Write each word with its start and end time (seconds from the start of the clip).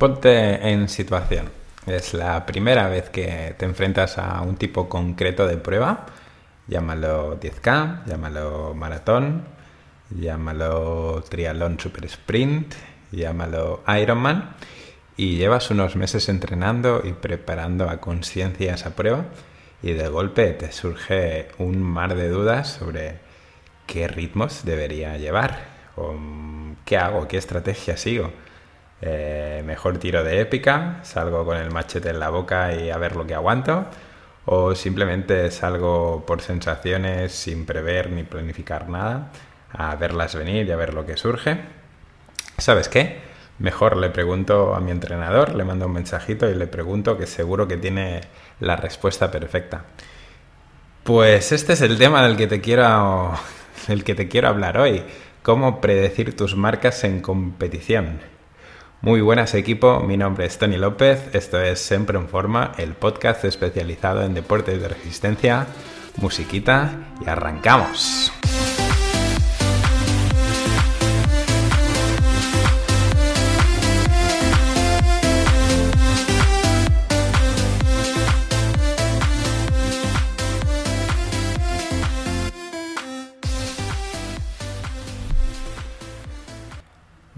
Ponte 0.00 0.66
en 0.66 0.88
situación. 0.88 1.50
Es 1.86 2.14
la 2.14 2.46
primera 2.46 2.88
vez 2.88 3.10
que 3.10 3.54
te 3.58 3.66
enfrentas 3.66 4.16
a 4.16 4.40
un 4.40 4.56
tipo 4.56 4.88
concreto 4.88 5.46
de 5.46 5.58
prueba. 5.58 6.06
Llámalo 6.68 7.38
10K, 7.38 8.06
llámalo 8.06 8.72
maratón, 8.72 9.44
llámalo 10.08 11.22
triatlón 11.28 11.78
super 11.78 12.06
sprint, 12.06 12.72
llámalo 13.12 13.82
Ironman. 14.00 14.54
Y 15.18 15.36
llevas 15.36 15.70
unos 15.70 15.96
meses 15.96 16.30
entrenando 16.30 17.02
y 17.04 17.12
preparando 17.12 17.90
a 17.90 18.00
conciencia 18.00 18.72
esa 18.72 18.96
prueba 18.96 19.26
y 19.82 19.92
de 19.92 20.08
golpe 20.08 20.52
te 20.52 20.72
surge 20.72 21.48
un 21.58 21.82
mar 21.82 22.14
de 22.14 22.30
dudas 22.30 22.68
sobre 22.68 23.18
qué 23.86 24.08
ritmos 24.08 24.64
debería 24.64 25.18
llevar 25.18 25.58
qué 26.86 26.96
hago, 26.96 27.28
qué 27.28 27.36
estrategia 27.36 27.98
sigo 27.98 28.32
eh, 29.02 29.62
mejor 29.64 29.98
tiro 29.98 30.22
de 30.22 30.40
épica, 30.40 31.00
salgo 31.02 31.44
con 31.44 31.56
el 31.56 31.70
machete 31.70 32.10
en 32.10 32.20
la 32.20 32.30
boca 32.30 32.74
y 32.74 32.90
a 32.90 32.98
ver 32.98 33.16
lo 33.16 33.26
que 33.26 33.34
aguanto, 33.34 33.86
o 34.44 34.74
simplemente 34.74 35.50
salgo 35.50 36.24
por 36.26 36.42
sensaciones 36.42 37.32
sin 37.32 37.66
prever 37.66 38.10
ni 38.10 38.24
planificar 38.24 38.88
nada, 38.88 39.30
a 39.72 39.94
verlas 39.96 40.34
venir 40.34 40.66
y 40.66 40.72
a 40.72 40.76
ver 40.76 40.94
lo 40.94 41.06
que 41.06 41.16
surge. 41.16 41.58
¿Sabes 42.58 42.88
qué? 42.88 43.18
Mejor 43.58 43.96
le 43.96 44.10
pregunto 44.10 44.74
a 44.74 44.80
mi 44.80 44.90
entrenador, 44.90 45.54
le 45.54 45.64
mando 45.64 45.86
un 45.86 45.92
mensajito 45.92 46.48
y 46.50 46.54
le 46.54 46.66
pregunto 46.66 47.18
que 47.18 47.26
seguro 47.26 47.68
que 47.68 47.76
tiene 47.76 48.22
la 48.58 48.76
respuesta 48.76 49.30
perfecta. 49.30 49.84
Pues 51.04 51.52
este 51.52 51.74
es 51.74 51.80
el 51.82 51.98
tema 51.98 52.22
del 52.22 52.36
que 52.36 52.46
te 52.46 52.60
quiero, 52.60 53.32
del 53.88 54.04
que 54.04 54.14
te 54.14 54.28
quiero 54.28 54.48
hablar 54.48 54.78
hoy. 54.78 55.02
Cómo 55.42 55.80
predecir 55.80 56.36
tus 56.36 56.56
marcas 56.56 57.04
en 57.04 57.20
competición. 57.20 58.20
Muy 59.02 59.22
buenas 59.22 59.54
equipo, 59.54 60.00
mi 60.00 60.18
nombre 60.18 60.44
es 60.44 60.58
Tony 60.58 60.76
López, 60.76 61.34
esto 61.34 61.58
es 61.58 61.80
Siempre 61.80 62.18
en 62.18 62.28
Forma, 62.28 62.72
el 62.76 62.92
podcast 62.92 63.46
especializado 63.46 64.22
en 64.22 64.34
deportes 64.34 64.78
de 64.78 64.88
resistencia, 64.88 65.66
musiquita 66.18 66.92
y 67.24 67.30
arrancamos. 67.30 68.30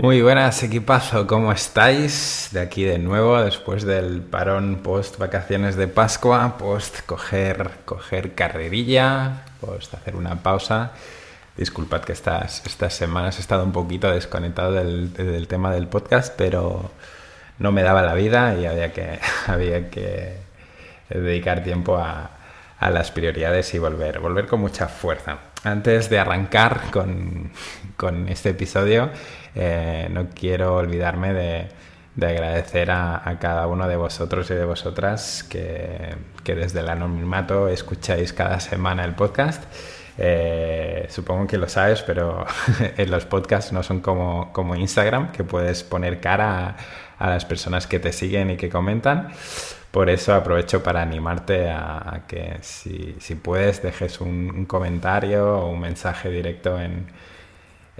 Muy 0.02 0.20
buenas 0.20 0.60
equipazo, 0.64 1.28
¿cómo 1.28 1.52
estáis? 1.52 2.48
De 2.50 2.58
aquí 2.58 2.82
de 2.82 2.98
nuevo, 2.98 3.40
después 3.40 3.84
del 3.84 4.20
parón 4.20 4.80
post 4.82 5.16
vacaciones 5.16 5.76
de 5.76 5.86
Pascua, 5.86 6.58
post 6.58 7.06
coger, 7.06 7.70
coger 7.84 8.34
carrerilla, 8.34 9.44
post 9.60 9.94
hacer 9.94 10.16
una 10.16 10.42
pausa. 10.42 10.90
Disculpad 11.56 12.02
que 12.02 12.14
estas, 12.14 12.66
estas 12.66 12.94
semanas 12.94 13.38
he 13.38 13.42
estado 13.42 13.62
un 13.62 13.70
poquito 13.70 14.10
desconectado 14.10 14.72
del, 14.72 15.46
tema 15.46 15.72
del 15.72 15.86
podcast, 15.86 16.34
pero 16.36 16.90
no 17.60 17.70
me 17.70 17.84
daba 17.84 18.02
la 18.02 18.14
vida 18.14 18.56
y 18.58 18.66
había 18.66 18.92
que, 18.92 19.20
había 19.46 19.88
que 19.88 20.36
dedicar 21.10 21.62
tiempo 21.62 21.96
a, 21.96 22.32
a 22.76 22.90
las 22.90 23.12
prioridades 23.12 23.72
y 23.72 23.78
volver, 23.78 24.18
volver 24.18 24.48
con 24.48 24.62
mucha 24.62 24.88
fuerza. 24.88 25.51
Antes 25.64 26.10
de 26.10 26.18
arrancar 26.18 26.90
con, 26.90 27.52
con 27.96 28.28
este 28.28 28.50
episodio, 28.50 29.10
eh, 29.54 30.08
no 30.10 30.28
quiero 30.30 30.76
olvidarme 30.76 31.32
de, 31.32 31.68
agradecer 32.26 32.90
a, 32.90 33.38
cada 33.40 33.66
uno 33.66 33.86
de 33.88 33.96
vosotros 33.96 34.50
y 34.50 34.54
de 34.54 34.64
vosotras 34.64 35.44
que, 35.44 36.16
desde 36.44 36.80
el 36.80 36.88
anonimato 36.88 37.68
escucháis 37.68 38.32
cada 38.32 38.60
semana 38.60 39.04
el 39.04 39.14
podcast. 39.14 39.62
Eh, 40.18 41.06
supongo 41.08 41.46
que 41.46 41.56
lo 41.56 41.68
sabes, 41.68 42.02
pero 42.02 42.44
en 42.96 43.10
los 43.10 43.24
podcasts 43.24 43.72
no 43.72 43.82
son 43.82 44.00
como, 44.00 44.52
como 44.52 44.74
Instagram, 44.74 45.32
que 45.32 45.44
puedes 45.44 45.84
poner 45.84 46.20
cara 46.20 46.76
a, 47.18 47.30
las 47.30 47.44
personas 47.44 47.86
que 47.86 47.98
te 47.98 48.12
siguen 48.12 48.50
y 48.50 48.56
que 48.56 48.68
comentan. 48.68 49.28
Por 49.92 50.10
eso 50.10 50.34
aprovecho 50.34 50.82
para 50.82 51.02
animarte 51.02 51.70
a, 51.70 52.24
que 52.26 52.58
si, 52.62 53.34
puedes 53.42 53.82
dejes 53.82 54.20
un 54.20 54.64
comentario 54.66 55.58
o 55.58 55.68
un 55.70 55.80
mensaje 55.80 56.30
directo 56.30 56.80
en, 56.80 57.06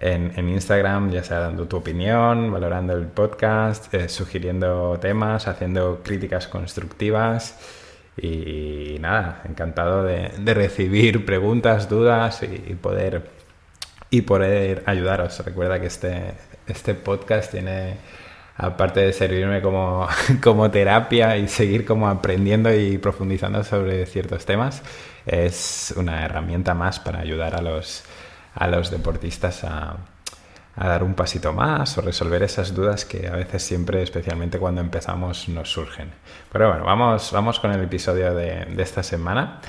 en, 0.02 0.48
Instagram, 0.48 1.10
ya 1.10 1.22
sea 1.22 1.38
dando 1.38 1.66
tu 1.68 1.76
opinión, 1.76 2.52
valorando 2.52 2.94
el 2.94 3.06
podcast, 3.06 3.92
eh, 3.94 4.08
sugiriendo 4.08 4.98
temas, 5.00 5.46
haciendo 5.48 6.02
críticas 6.02 6.48
constructivas. 6.48 7.58
Y, 8.16 8.96
nada, 9.00 9.42
encantado 9.48 10.04
de, 10.04 10.28
recibir 10.54 11.24
preguntas, 11.24 11.88
dudas 11.88 12.42
y, 12.42 12.74
poder, 12.74 13.30
y 14.10 14.22
poder 14.22 14.82
ayudaros. 14.86 15.38
Recuerda 15.44 15.80
que 15.80 15.86
este, 15.86 16.34
este 16.66 16.94
podcast 16.94 17.52
tiene, 17.52 17.96
aparte 18.56 19.00
de 19.00 19.12
servirme 19.12 19.62
como, 19.62 20.08
como 20.42 20.70
terapia 20.70 21.36
y 21.36 21.48
seguir 21.48 21.84
como 21.84 22.08
aprendiendo 22.08 22.72
y 22.74 22.98
profundizando 22.98 23.64
sobre 23.64 24.06
ciertos 24.06 24.44
temas, 24.46 24.82
es 25.26 25.94
una 25.96 26.24
herramienta 26.24 26.74
más 26.74 27.00
para 27.00 27.20
ayudar 27.20 27.54
a 27.54 27.62
los 27.62 28.04
a 28.54 28.66
los 28.66 28.90
deportistas 28.90 29.64
a, 29.64 29.96
dar 30.74 31.02
un 31.04 31.14
pasito 31.14 31.52
más 31.52 31.98
o 31.98 32.00
resolver 32.00 32.42
esas 32.42 32.74
dudas 32.74 33.04
que 33.04 33.28
a 33.28 33.36
veces 33.36 33.62
siempre, 33.62 34.02
especialmente 34.02 34.58
cuando 34.58 34.80
empezamos, 34.80 35.48
nos 35.50 35.70
surgen. 35.70 36.10
Pero 36.50 36.68
bueno, 36.68 36.84
vamos, 36.84 37.30
vamos 37.30 37.60
con 37.60 37.72
el 37.72 37.82
episodio 37.82 38.34
de, 38.34 38.66
esta 38.78 39.02
semana 39.02 39.60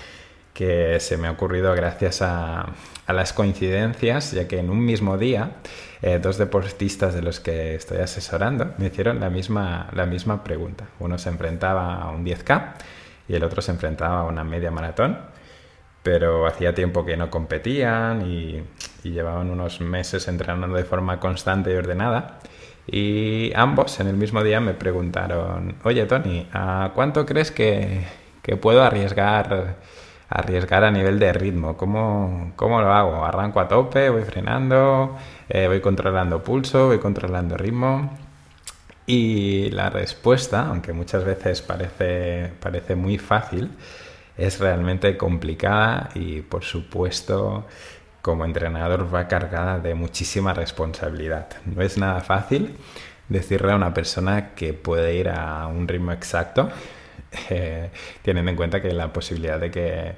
que 0.53 0.99
se 1.01 1.17
me 1.17 1.27
ha 1.27 1.31
ocurrido 1.31 1.73
gracias 1.75 2.21
a, 2.21 2.67
las 3.11 3.33
coincidencias, 3.33 4.31
ya 4.31 4.47
que 4.47 4.59
en 4.59 4.69
un 4.69 4.85
mismo 4.85 5.17
día 5.17 5.57
eh, 6.01 6.19
dos 6.23 6.37
deportistas 6.37 7.13
de 7.13 7.21
los 7.21 7.41
que 7.41 7.75
estoy 7.75 7.97
asesorando 7.97 8.73
me 8.77 8.85
hicieron 8.85 9.19
la 9.19 9.29
misma, 9.29 9.89
la 9.93 10.05
misma 10.05 10.45
pregunta. 10.45 10.85
Uno 10.99 11.17
se 11.17 11.27
enfrentaba 11.27 11.95
a 11.95 12.11
un 12.11 12.23
10K 12.23 12.75
y 13.27 13.35
el 13.35 13.43
otro 13.43 13.61
se 13.61 13.71
enfrentaba 13.71 14.21
a 14.21 14.23
una 14.23 14.45
media 14.45 14.71
maratón 14.71 15.17
pero 16.03 16.45
hacía 16.45 16.75
tiempo 16.75 17.05
que 17.05 17.17
no 17.17 17.31
competían 17.31 18.29
y, 18.29 18.63
llevaban 19.03 19.49
unos 19.49 19.81
meses 19.81 20.29
entrenando 20.29 20.77
de 20.77 20.85
forma 20.85 21.19
constante 21.19 21.73
y 21.73 21.75
ordenada. 21.75 22.39
Y 22.87 23.51
ambos 23.53 23.99
en 23.99 24.07
el 24.07 24.15
mismo 24.15 24.41
día 24.43 24.61
me 24.61 24.73
preguntaron, 24.73 25.75
oye 25.83 26.05
Tony, 26.05 26.47
¿a 26.53 26.91
cuánto 26.95 27.25
crees 27.25 27.51
que, 27.51 28.05
puedo 28.61 28.81
arriesgar, 28.81 29.75
arriesgar 30.33 30.83
a 30.83 30.91
nivel 30.91 31.19
de 31.19 31.31
ritmo? 31.31 31.77
¿Cómo, 31.77 32.53
¿Cómo, 32.55 32.81
lo 32.81 32.91
hago? 32.91 33.23
¿Arranco 33.23 33.59
a 33.59 33.67
tope? 33.67 34.09
¿Voy 34.09 34.23
frenando? 34.23 35.15
Eh, 35.47 35.67
¿Voy 35.67 35.79
controlando 35.79 36.43
pulso? 36.43 36.87
¿Voy 36.87 36.99
controlando 36.99 37.55
ritmo? 37.55 38.17
Y 39.05 39.69
la 39.71 39.89
respuesta, 39.89 40.67
aunque 40.67 40.91
muchas 40.93 41.23
veces 41.23 41.61
parece, 41.61 42.51
parece 42.59 42.95
muy 42.95 43.17
fácil, 43.17 43.71
es 44.37 44.59
realmente 44.59 45.17
complicada 45.17 46.09
y 46.15 46.41
por 46.41 46.63
supuesto 46.63 47.67
como 48.23 48.45
entrenador 48.45 49.13
va 49.13 49.27
cargada 49.27 49.79
de 49.79 49.93
muchísima 49.93 50.53
responsabilidad. 50.53 51.49
No 51.65 51.81
es 51.83 51.97
nada 51.97 52.21
fácil 52.21 52.75
decirle 53.29 53.73
a 53.73 53.75
una 53.75 53.93
persona 53.93 54.55
que 54.55 54.73
puede 54.73 55.15
ir 55.15 55.29
a 55.29 55.67
un 55.67 55.87
ritmo 55.87 56.11
exacto, 56.11 56.69
eh, 57.49 57.89
teniendo 58.21 58.51
en 58.51 58.57
cuenta 58.57 58.81
que 58.81 58.91
la 58.93 59.11
posibilidad 59.11 59.59
de 59.59 59.71
que, 59.71 60.13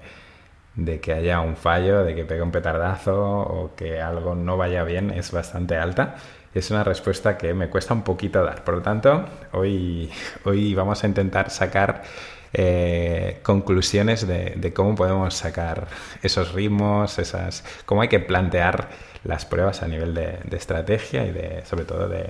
de 0.76 1.00
que 1.00 1.14
haya 1.14 1.40
un 1.42 1.56
fallo, 1.56 2.04
de 2.04 2.16
que 2.16 2.26
pegue 2.26 2.42
un 2.42 2.52
petardazo 2.52 3.42
o 3.42 3.76
que 3.76 4.02
algo 4.02 4.36
no 4.36 4.58
vaya 4.58 4.84
bien 4.84 5.12
es 5.12 5.32
bastante 5.32 5.78
alta. 5.78 6.16
Es 6.54 6.72
una 6.72 6.84
respuesta 6.84 7.38
que 7.38 7.54
me 7.54 7.70
cuesta 7.70 7.94
un 7.94 8.04
poquito 8.04 8.44
dar. 8.44 8.64
Por 8.64 8.76
lo 8.76 8.82
tanto, 8.82 9.26
hoy, 9.52 10.10
hoy 10.46 10.74
vamos 10.74 11.04
a 11.04 11.08
intentar 11.08 11.50
sacar 11.50 12.04
eh, 12.58 13.40
conclusiones 13.44 14.26
de, 14.26 14.72
cómo 14.74 14.96
podemos 14.96 15.34
sacar 15.34 15.88
esos 16.24 16.54
ritmos, 16.54 17.20
esas, 17.20 17.66
cómo 17.86 18.02
hay 18.02 18.08
que 18.08 18.22
plantear 18.22 18.88
las 19.26 19.46
pruebas 19.46 19.84
a 19.84 19.90
nivel 19.90 20.14
de, 20.14 20.40
estrategia 20.54 21.26
y 21.26 21.34
de, 21.34 21.66
sobre 21.66 21.84
todo 21.84 22.08
de, 22.08 22.30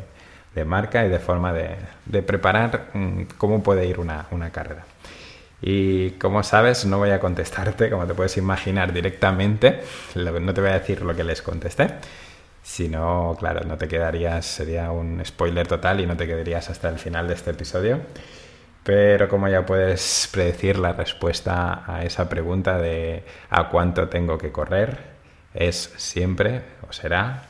marca 0.63 1.05
y 1.05 1.09
de 1.09 1.19
forma 1.19 1.51
de, 1.51 2.21
preparar 2.21 2.91
mm, 2.93 3.23
cómo 3.37 3.63
puede 3.63 3.85
ir 3.85 3.99
una, 3.99 4.27
carrera. 4.51 4.85
Y 5.61 6.11
como 6.11 6.43
sabes, 6.43 6.85
no 6.85 6.99
voy 6.99 7.09
a 7.09 7.19
contestarte, 7.19 7.89
como 7.89 8.05
te 8.05 8.13
puedes 8.13 8.37
imaginar, 8.37 8.93
directamente. 8.93 9.81
No 10.15 10.53
te 10.53 10.61
voy 10.61 10.69
a 10.69 10.79
decir 10.79 11.01
lo 11.01 11.15
que 11.15 11.23
les 11.23 11.41
contesté. 11.41 11.87
Si 12.61 12.87
no, 12.87 13.35
claro, 13.39 13.65
no 13.65 13.77
te 13.77 13.87
quedarías, 13.87 14.45
sería 14.45 14.91
un 14.91 15.23
spoiler 15.25 15.67
total 15.67 15.99
y 15.99 16.05
no 16.05 16.15
te 16.15 16.27
quedarías 16.27 16.69
hasta 16.69 16.89
el 16.89 16.99
final 16.99 17.27
de 17.27 17.33
este 17.33 17.51
episodio. 17.51 17.99
Pero 18.83 19.27
como 19.27 19.47
ya 19.47 19.65
puedes 19.65 20.29
predecir, 20.31 20.77
la 20.77 20.93
respuesta 20.93 21.83
a 21.87 22.05
esa 22.05 22.29
pregunta 22.29 22.77
de 22.77 23.23
¿a 23.49 23.69
cuánto 23.69 24.07
tengo 24.09 24.37
que 24.37 24.51
correr? 24.51 25.15
es 25.55 25.93
siempre 25.95 26.61
o 26.87 26.93
será 26.93 27.43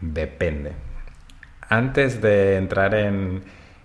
depende. 0.00 0.72
Antes 1.74 2.22
de 2.22 2.56
entrar 2.56 2.94
en, 2.94 3.42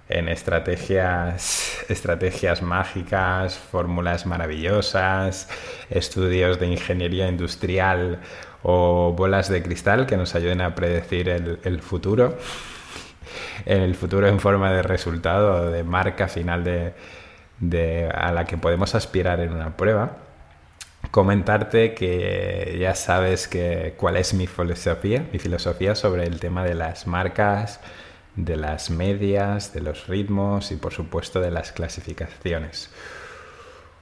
estrategias, 0.09 1.83
estrategias 1.89 2.61
mágicas, 2.61 3.57
fórmulas 3.57 4.27
maravillosas, 4.27 5.49
estudios 5.89 6.59
de 6.59 6.67
ingeniería 6.67 7.27
industrial 7.27 8.19
o 8.61 9.11
bolas 9.17 9.49
de 9.49 9.63
cristal 9.63 10.05
que 10.05 10.17
nos 10.17 10.35
ayuden 10.35 10.61
a 10.61 10.75
predecir 10.75 11.29
el, 11.29 11.81
futuro, 11.81 12.37
el 13.65 13.95
futuro 13.95 14.27
en 14.27 14.39
forma 14.39 14.71
de 14.71 14.83
resultado, 14.83 15.71
de 15.71 15.83
marca 15.83 16.27
final 16.27 16.93
a 18.13 18.31
la 18.31 18.45
que 18.45 18.57
podemos 18.59 18.93
aspirar 18.93 19.39
en 19.39 19.51
una 19.51 19.75
prueba. 19.75 20.28
Comentarte 21.11 21.95
que 21.95 22.77
ya 22.79 22.93
sabes 22.93 23.47
que, 23.47 23.95
cuál 23.97 24.17
es 24.17 24.33
mi 24.35 24.45
filosofía, 24.45 25.25
mi 25.33 25.39
filosofía 25.39 25.95
sobre 25.95 26.25
el 26.25 26.39
tema 26.39 26.63
de 26.63 26.75
las 26.75 27.07
marcas, 27.07 27.79
de 28.35 28.55
las 28.55 28.91
medias, 28.91 29.73
de 29.73 29.81
los 29.81 30.07
ritmos 30.07 30.71
y 30.71 30.75
por 30.75 30.93
supuesto 30.93 31.41
de 31.41 31.49
las 31.49 31.71
clasificaciones. 31.71 32.91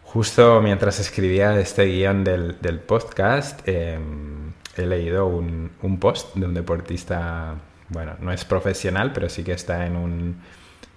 Justo 0.04 0.62
mientras 0.62 1.00
escribía 1.00 1.58
este 1.60 1.86
guion 1.86 2.24
del, 2.24 2.80
podcast, 2.86 3.68
em, 3.68 4.54
he 4.78 4.86
leído 4.86 5.28
un, 5.28 5.98
post 6.00 6.36
de 6.36 6.46
un 6.46 6.54
deportista, 6.54 7.56
bueno, 7.90 8.16
no 8.20 8.32
es 8.32 8.46
profesional, 8.46 9.12
pero 9.14 9.30
sí 9.30 9.44
que 9.44 9.54
está 9.54 9.86
en 9.86 9.96
un, 9.96 10.42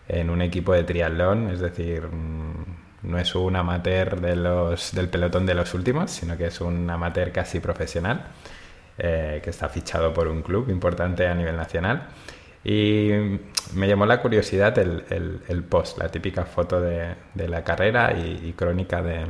en 0.09 0.31
un 0.31 0.43
equipo 0.43 0.73
de 0.73 0.85
triatlón, 0.85 1.51
es 1.51 1.61
decir, 1.61 2.06
mm, 2.06 2.90
no 3.02 3.19
es 3.19 3.35
un 3.35 3.56
amateur 3.56 4.20
del 4.20 5.08
pelotón 5.08 5.47
de 5.47 5.55
los 5.55 5.75
últimos, 5.75 6.11
sino 6.11 6.37
que 6.37 6.47
es 6.47 6.61
un 6.61 6.88
amateur 6.91 7.32
casi 7.32 7.61
profesional, 7.61 8.26
eh, 8.99 9.41
que 9.43 9.50
está 9.50 9.69
fichado 9.69 10.12
por 10.12 10.29
un 10.29 10.43
club 10.43 10.69
importante 10.69 11.26
a 11.26 11.35
nivel 11.35 11.56
nacional. 11.56 12.08
Y 12.62 13.11
me 13.75 13.88
llamó 13.88 14.05
la 14.05 14.20
curiosidad 14.20 14.76
el, 14.79 15.64
post, 15.69 15.99
la 15.99 16.08
típica 16.11 16.44
foto 16.44 16.81
de, 16.81 17.17
la 17.35 17.64
carrera 17.64 18.12
y, 18.12 18.52
crónica 18.52 19.03
de 19.03 19.26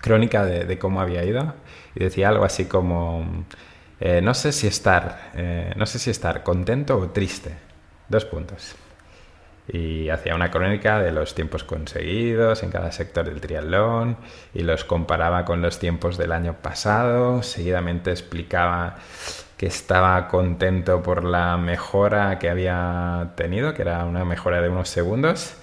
crónica 0.00 0.44
de, 0.44 0.78
cómo 0.78 1.00
había 1.00 1.24
ido. 1.24 1.54
Y 1.94 2.00
decía 2.00 2.28
algo 2.30 2.44
así 2.44 2.64
como 2.64 3.44
eh, 4.00 4.20
no 4.20 4.34
sé 4.34 4.50
si 4.50 4.66
estar 4.66 5.30
eh, 5.34 5.72
no 5.76 5.86
sé 5.86 6.00
si 6.00 6.10
estar 6.10 6.42
contento 6.42 6.98
o 6.98 7.10
triste. 7.10 7.54
Dos 8.08 8.24
puntos. 8.24 8.74
Y 9.66 10.10
hacía 10.10 10.34
una 10.34 10.50
crónica 10.50 10.98
de 10.98 11.10
los 11.10 11.34
tiempos 11.34 11.64
conseguidos 11.64 12.62
en 12.62 12.70
cada 12.70 12.92
sector 12.92 13.24
del 13.24 13.40
triatlón 13.40 14.18
y 14.52 14.62
los 14.62 14.84
comparaba 14.84 15.46
con 15.46 15.62
los 15.62 15.78
tiempos 15.78 16.18
del 16.18 16.32
año 16.32 16.56
pasado. 16.60 17.42
Seguidamente 17.42 18.10
explicaba 18.10 18.96
que 19.56 19.66
estaba 19.66 20.28
contento 20.28 21.02
por 21.02 21.24
la 21.24 21.56
mejora 21.56 22.38
que 22.38 22.50
había 22.50 23.32
tenido, 23.36 23.72
que 23.72 23.82
era 23.82 24.04
una 24.04 24.24
mejora 24.24 24.60
de 24.60 24.68
unos 24.68 24.88
segundos, 24.88 25.54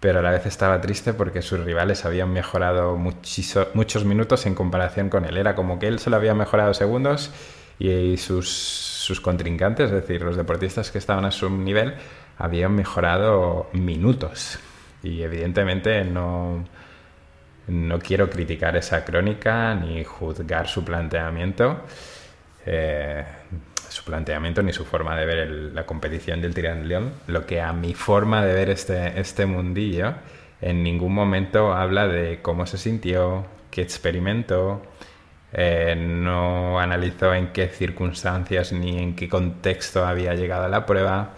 pero 0.00 0.18
a 0.18 0.22
la 0.22 0.30
vez 0.32 0.46
estaba 0.46 0.80
triste 0.80 1.14
porque 1.14 1.40
sus 1.40 1.60
rivales 1.60 2.04
habían 2.04 2.32
mejorado 2.32 2.96
muchos 2.96 4.04
minutos 4.04 4.46
en 4.46 4.54
comparación 4.54 5.10
con 5.10 5.24
él. 5.24 5.36
Era 5.36 5.54
como 5.54 5.78
que 5.78 5.86
él 5.86 5.98
solo 5.98 6.16
había 6.16 6.34
mejorado 6.34 6.74
segundos 6.74 7.30
y 7.78 8.16
sus, 8.16 8.48
sus 8.48 9.20
contrincantes, 9.20 9.86
es 9.86 9.92
decir, 9.92 10.22
los 10.22 10.36
deportistas 10.36 10.90
que 10.90 10.98
estaban 10.98 11.24
a 11.24 11.30
su 11.30 11.50
nivel, 11.50 11.94
habían 12.38 12.74
mejorado 12.74 13.68
minutos. 13.72 14.58
Y 15.02 15.22
evidentemente 15.22 16.04
no, 16.04 16.64
no 17.68 17.98
quiero 17.98 18.30
criticar 18.30 18.76
esa 18.76 19.04
crónica 19.04 19.74
ni 19.74 20.04
juzgar 20.04 20.68
su 20.68 20.84
planteamiento 20.84 21.82
eh, 22.66 23.24
su 23.88 24.04
planteamiento 24.04 24.62
ni 24.62 24.72
su 24.72 24.84
forma 24.84 25.16
de 25.16 25.26
ver 25.26 25.48
la 25.72 25.86
competición 25.86 26.40
del 26.40 26.54
triatlón, 26.54 27.12
lo 27.28 27.46
que 27.46 27.60
a 27.60 27.72
mi 27.72 27.94
forma 27.94 28.44
de 28.44 28.54
ver 28.54 28.70
este, 28.70 29.20
este 29.20 29.46
mundillo 29.46 30.14
en 30.60 30.82
ningún 30.82 31.14
momento 31.14 31.72
habla 31.72 32.08
de 32.08 32.40
cómo 32.42 32.66
se 32.66 32.78
sintió, 32.78 33.46
qué 33.70 33.82
experimentó, 33.82 34.82
eh, 35.52 35.94
no 35.96 36.80
analizó 36.80 37.34
en 37.34 37.52
qué 37.52 37.68
circunstancias 37.68 38.72
ni 38.72 38.98
en 38.98 39.14
qué 39.14 39.28
contexto 39.28 40.04
había 40.04 40.34
llegado 40.34 40.64
a 40.64 40.68
la 40.68 40.86
prueba. 40.86 41.34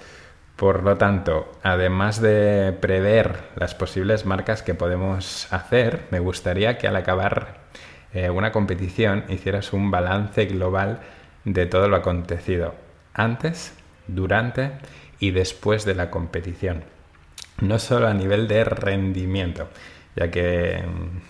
Por 0.56 0.82
lo 0.84 0.96
tanto, 0.96 1.52
además 1.62 2.22
de 2.22 2.72
prever 2.80 3.40
las 3.56 3.74
posibles 3.74 4.24
marcas 4.24 4.62
que 4.62 4.74
podemos 4.74 5.52
hacer, 5.52 6.06
me 6.10 6.18
gustaría 6.18 6.78
que 6.78 6.88
al 6.88 6.96
acabar 6.96 7.58
eh, 8.14 8.30
una 8.30 8.52
competición 8.52 9.24
hicieras 9.28 9.74
un 9.74 9.90
balance 9.90 10.46
global 10.46 11.00
de 11.44 11.66
todo 11.66 11.88
lo 11.88 11.96
acontecido 11.96 12.74
antes, 13.12 13.74
durante 14.06 14.72
y 15.20 15.30
después 15.30 15.84
de 15.84 15.94
la 15.94 16.10
competición. 16.10 16.84
No 17.60 17.78
solo 17.78 18.08
a 18.08 18.14
nivel 18.14 18.48
de 18.48 18.64
rendimiento, 18.64 19.68
ya 20.14 20.30
que, 20.30 20.82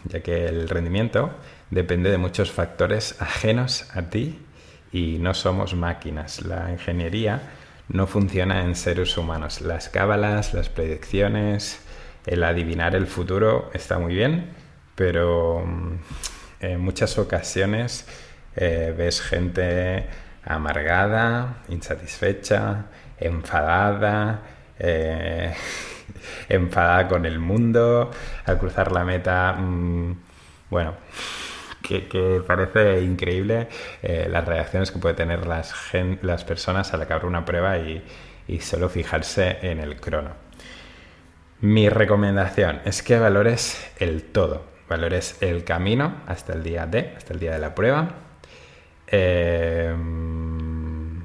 ya 0.04 0.20
que 0.20 0.46
el 0.46 0.68
rendimiento 0.68 1.30
depende 1.70 2.10
de 2.10 2.18
muchos 2.18 2.52
factores 2.52 3.20
ajenos 3.20 3.90
a 3.96 4.02
ti 4.02 4.38
y 4.92 5.18
no 5.18 5.34
somos 5.34 5.74
máquinas. 5.74 6.42
La 6.42 6.70
ingeniería 6.70 7.42
no 7.88 8.06
funciona 8.06 8.62
en 8.64 8.74
seres 8.74 9.16
humanos. 9.16 9.60
Las 9.60 9.88
cábalas, 9.88 10.54
las 10.54 10.68
predicciones, 10.68 11.80
el 12.26 12.42
adivinar 12.44 12.94
el 12.94 13.06
futuro 13.06 13.70
está 13.72 13.98
muy 13.98 14.14
bien, 14.14 14.50
pero 14.94 15.64
mm, 15.64 15.92
en 16.60 16.80
muchas 16.80 17.18
ocasiones 17.18 18.06
eh, 18.56 18.94
ves 18.96 19.20
gente 19.20 20.06
amargada, 20.44 21.58
insatisfecha, 21.68 22.86
enfadada, 23.18 24.42
eh, 24.78 25.54
enfadada 26.48 27.08
con 27.08 27.26
el 27.26 27.38
mundo, 27.38 28.10
al 28.44 28.58
cruzar 28.58 28.92
la 28.92 29.04
meta, 29.04 29.52
mm, 29.52 30.16
bueno, 30.70 30.94
que, 31.86 32.42
parece 32.46 33.02
increíble 33.02 33.68
eh, 34.02 34.28
las 34.30 34.44
reacciones 34.44 34.90
que 34.90 34.98
puede 34.98 35.14
tener 35.14 35.46
las, 35.46 35.74
las 36.22 36.44
personas 36.44 36.92
al 36.92 37.02
acabar 37.02 37.26
una 37.26 37.44
prueba 37.44 37.78
y, 37.78 38.02
solo 38.60 38.88
fijarse 38.88 39.58
en 39.62 39.80
el 39.80 40.00
crono. 40.00 40.30
Mi 41.60 41.88
recomendación 41.88 42.80
es 42.84 43.02
que 43.02 43.18
valores 43.18 43.90
el 43.98 44.22
todo, 44.22 44.64
valores 44.88 45.36
el 45.40 45.64
camino 45.64 46.22
hasta 46.26 46.52
el 46.52 46.62
día 46.62 46.86
D, 46.86 47.14
hasta 47.16 47.34
el 47.34 47.40
día 47.40 47.52
de 47.52 47.58
la 47.58 47.74
prueba, 47.74 48.26
Em, 49.08 51.22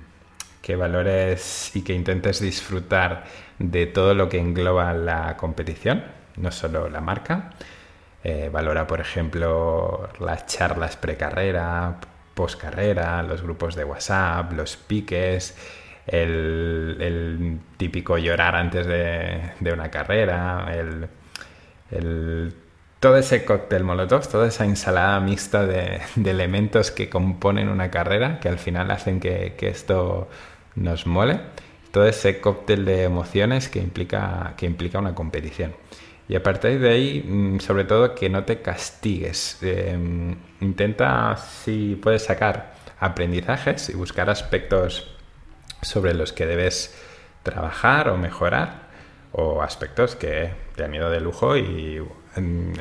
que 0.61 0.75
valores 0.75 1.75
y 1.75 1.83
que 1.83 1.93
intentes 1.93 2.39
disfrutar 2.39 3.25
de 3.57 3.87
todo 3.87 4.13
lo 4.13 4.29
que 4.29 4.39
engloba 4.39 4.93
la 4.93 5.35
competición, 5.37 6.03
no 6.37 6.51
solo 6.51 6.89
la 6.89 7.01
marca. 7.01 7.51
Eh, 8.23 8.49
valora, 8.51 8.85
por 8.85 8.99
ejemplo, 8.99 10.09
las 10.19 10.45
charlas 10.45 10.95
precarrera, 10.97 11.97
poscarrera, 12.35 13.23
los 13.23 13.41
grupos 13.41 13.75
de 13.75 13.83
WhatsApp, 13.83 14.53
los 14.53 14.77
piques, 14.77 15.55
el, 16.07 17.59
típico 17.77 18.17
llorar 18.17 18.55
antes 18.55 18.85
de, 18.85 19.73
una 19.73 19.89
carrera, 19.89 20.67
el, 21.89 22.53
todo 22.99 23.17
ese 23.17 23.43
cóctel 23.45 23.83
molotov, 23.83 24.27
toda 24.27 24.47
esa 24.47 24.65
ensalada 24.65 25.19
mixta 25.19 25.65
de, 25.65 26.01
elementos 26.25 26.91
que 26.91 27.09
componen 27.09 27.69
una 27.69 27.89
carrera, 27.91 28.39
que 28.39 28.49
al 28.49 28.59
final 28.59 28.91
hacen 28.91 29.19
que, 29.19 29.55
esto 29.61 30.29
nos 30.75 31.07
mole, 31.07 31.39
todo 31.91 32.05
ese 32.05 32.39
cóctel 32.39 32.85
de 32.85 33.03
emociones 33.03 33.67
que 33.69 33.79
implica, 33.79 34.53
que 34.57 34.65
implica 34.65 34.99
una 34.99 35.15
competición. 35.15 35.73
Y 36.31 36.35
a 36.37 36.43
partir 36.43 36.79
de 36.79 36.89
ahí, 36.89 37.25
mm, 37.27 37.59
sobre 37.59 37.83
todo, 37.83 38.15
que 38.15 38.29
no 38.29 38.45
te 38.45 38.61
castigues. 38.61 39.57
Em, 39.61 40.37
intenta, 40.61 41.35
si 41.35 41.99
puedes 42.01 42.23
sacar 42.23 42.73
aprendizajes 43.01 43.89
y 43.89 43.95
buscar 43.95 44.29
aspectos 44.29 45.13
sobre 45.81 46.13
los 46.13 46.31
que 46.31 46.45
debes 46.45 46.95
trabajar 47.43 48.07
o 48.07 48.15
mejorar, 48.15 48.87
o 49.33 49.61
aspectos 49.61 50.15
que 50.15 50.53
te 50.77 50.85
han 50.85 50.95
ido 50.95 51.09
de 51.09 51.19
lujo 51.19 51.57
y 51.57 52.01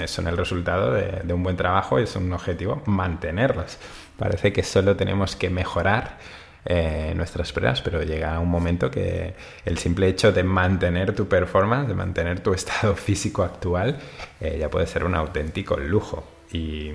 son 0.06 0.28
el 0.28 0.36
resultado 0.36 0.92
de, 0.92 1.34
un 1.34 1.42
buen 1.42 1.56
trabajo 1.56 1.98
y 1.98 2.04
es 2.04 2.14
un 2.14 2.32
objetivo 2.32 2.82
mantenerlas. 2.86 3.80
Parece 4.16 4.52
que 4.52 4.62
solo 4.62 4.94
tenemos 4.94 5.34
que 5.34 5.50
mejorar 5.50 6.18
eh, 6.64 7.14
nuestras 7.16 7.52
pruebas, 7.52 7.80
pero 7.80 8.02
llega 8.02 8.38
un 8.38 8.48
momento 8.48 8.90
que 8.90 9.34
el 9.64 9.78
simple 9.78 10.08
hecho 10.08 10.30
de 10.30 10.44
mantener 10.44 11.14
tu 11.14 11.26
performance, 11.26 11.88
de 11.88 11.94
mantener 11.94 12.40
tu 12.40 12.52
estado 12.54 12.94
físico 12.96 13.42
actual, 13.42 13.98
eh, 14.40 14.58
ya 14.60 14.68
puede 14.68 14.86
ser 14.86 15.04
un 15.04 15.14
auténtico 15.14 15.76
lujo. 15.78 16.26
Y, 16.52 16.92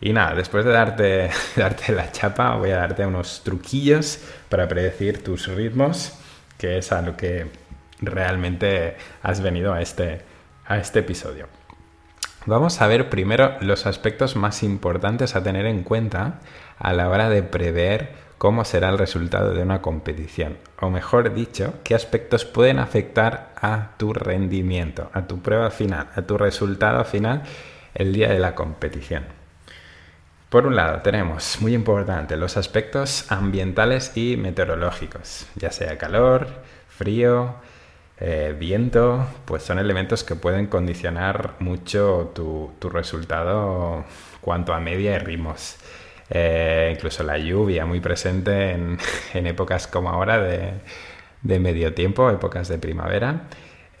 nada, 0.00 0.34
después 0.34 0.64
de 0.64 0.70
darte, 0.70 1.30
darte 1.56 1.92
la 1.92 2.12
chapa, 2.12 2.54
voy 2.54 2.70
a 2.70 2.76
darte 2.76 3.04
unos 3.04 3.42
truquillos 3.42 4.20
para 4.48 4.68
predecir 4.68 5.24
tus 5.24 5.48
ritmos, 5.48 6.16
que 6.56 6.78
es 6.78 6.92
a 6.92 7.02
lo 7.02 7.16
que 7.16 7.46
realmente 8.00 8.96
has 9.22 9.40
venido 9.40 9.72
a 9.72 9.82
este, 9.82 10.22
a 10.66 10.78
este 10.78 11.00
episodio. 11.00 11.48
Vamos 12.46 12.80
a 12.80 12.86
ver 12.86 13.10
primero 13.10 13.56
los 13.60 13.86
aspectos 13.86 14.36
más 14.36 14.62
importantes 14.62 15.34
a 15.34 15.42
tener 15.42 15.66
en 15.66 15.82
cuenta 15.82 16.38
a 16.78 16.92
la 16.92 17.08
hora 17.10 17.28
de 17.28 17.42
prever 17.42 18.27
cómo 18.38 18.64
será 18.64 18.88
el 18.88 18.98
resultado 18.98 19.52
de 19.52 19.62
una 19.62 19.82
competición. 19.82 20.56
O 20.80 20.90
mejor 20.90 21.34
dicho, 21.34 21.74
qué 21.84 21.94
aspectos 21.94 22.44
pueden 22.44 22.78
afectar 22.78 23.52
a 23.60 23.90
tu 23.98 24.12
rendimiento, 24.12 25.10
a 25.12 25.26
tu 25.26 25.42
prueba 25.42 25.70
final, 25.70 26.08
a 26.14 26.22
tu 26.22 26.38
resultado 26.38 27.04
final 27.04 27.42
el 27.94 28.12
día 28.12 28.28
de 28.28 28.38
la 28.38 28.54
competición. 28.54 29.24
Por 30.48 30.66
un 30.66 30.76
lado, 30.76 31.02
tenemos, 31.02 31.60
muy 31.60 31.74
importante, 31.74 32.36
los 32.36 32.56
aspectos 32.56 33.30
ambientales 33.30 34.16
y 34.16 34.38
meteorológicos, 34.38 35.46
ya 35.56 35.70
sea 35.70 35.98
calor, 35.98 36.48
frío, 36.88 37.56
eh, 38.20 38.56
viento, 38.58 39.26
pues 39.44 39.62
son 39.62 39.78
elementos 39.78 40.24
que 40.24 40.34
pueden 40.34 40.66
condicionar 40.66 41.54
mucho 41.60 42.32
tu, 42.34 42.72
resultado 42.90 44.04
cuanto 44.40 44.72
a 44.72 44.80
media 44.80 45.16
y 45.16 45.18
ritmos. 45.18 45.76
Eh, 46.30 46.92
incluso 46.94 47.22
la 47.22 47.38
lluvia 47.38 47.86
muy 47.86 48.00
presente 48.00 48.72
en, 49.34 49.46
épocas 49.46 49.86
como 49.86 50.10
ahora 50.10 50.38
de, 50.40 50.72
de, 51.42 51.58
medio 51.58 51.94
tiempo, 51.94 52.30
épocas 52.30 52.68
de 52.68 52.78
primavera. 52.78 53.48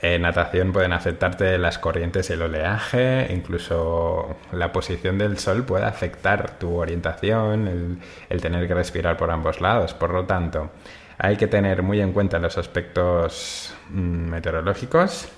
En 0.00 0.22
natación 0.22 0.72
pueden 0.72 0.92
afectarte 0.92 1.58
las 1.58 1.78
corrientes 1.78 2.30
y 2.30 2.34
el 2.34 2.42
oleaje, 2.42 3.26
incluso 3.34 4.36
la 4.52 4.70
posición 4.70 5.18
del 5.18 5.38
sol 5.38 5.64
puede 5.64 5.86
afectar 5.86 6.58
tu 6.58 6.76
orientación, 6.76 7.66
el, 7.66 7.98
el 8.28 8.40
tener 8.40 8.68
que 8.68 8.74
respirar 8.74 9.16
por 9.16 9.30
ambos 9.32 9.60
lados. 9.60 9.94
Por 9.94 10.10
lo 10.12 10.24
tanto, 10.24 10.70
hay 11.18 11.36
que 11.36 11.48
tener 11.48 11.82
muy 11.82 12.00
en 12.00 12.12
cuenta 12.12 12.38
los 12.38 12.56
aspectos 12.58 13.74
mm, 13.90 14.30
meteorológicos. 14.30 15.28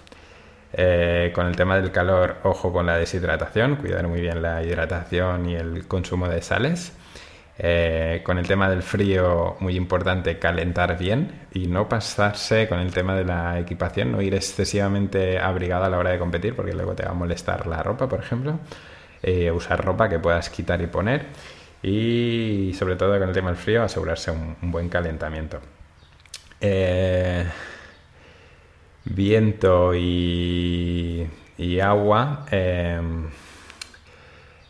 Eh, 0.73 1.33
con 1.35 1.47
el 1.47 1.57
tema 1.57 1.77
del 1.77 1.91
calor, 1.91 2.37
ojo 2.45 2.73
con 2.73 2.87
la 2.87 2.97
deshidratación, 2.97 3.77
cuidar 3.77 4.07
muy 4.07 4.21
bien 4.21 4.41
la 4.41 4.63
hidratación 4.63 5.49
y 5.49 5.57
el 5.57 5.87
consumo 5.87 6.29
de 6.29 6.43
sales. 6.43 6.93
Eh, 7.63 8.23
con 8.25 8.39
el 8.39 8.47
tema 8.47 8.71
del 8.71 8.83
frío, 8.83 9.57
muy 9.61 9.77
importante 9.77 10.39
calentar 10.39 10.97
bien 10.97 11.47
y 11.53 11.67
no 11.67 11.91
pasarse 11.91 12.67
con 12.69 12.79
el 12.79 12.91
tema 12.91 13.15
de 13.15 13.25
la 13.25 13.59
equipación, 13.59 14.13
no 14.13 14.23
ir 14.23 14.35
excesivamente 14.35 15.39
abrigado 15.39 15.85
a 15.85 15.91
la 15.91 15.99
hora 15.99 16.11
de 16.11 16.19
competir 16.19 16.57
porque 16.57 16.73
luego 16.73 16.95
te 16.95 17.05
va 17.05 17.11
a 17.11 17.15
molestar 17.15 17.67
la 17.67 17.83
ropa, 17.83 18.09
por 18.09 18.21
ejemplo. 18.21 18.59
Eh, 19.23 19.51
usar 19.51 19.85
ropa 19.85 20.09
que 20.09 20.19
puedas 20.19 20.49
quitar 20.49 20.81
y 20.81 20.87
poner 20.87 21.27
y 21.83 22.73
sobre 22.79 22.97
todo 22.97 23.19
con 23.19 23.29
el 23.29 23.35
tema 23.35 23.51
del 23.51 23.59
frío 23.59 23.83
asegurarse 23.83 24.31
un, 24.31 24.57
buen 24.63 24.89
calentamiento. 24.89 25.61
Viento 29.05 29.95
y, 29.95 31.29
agua 31.83 32.47
em, 32.51 33.29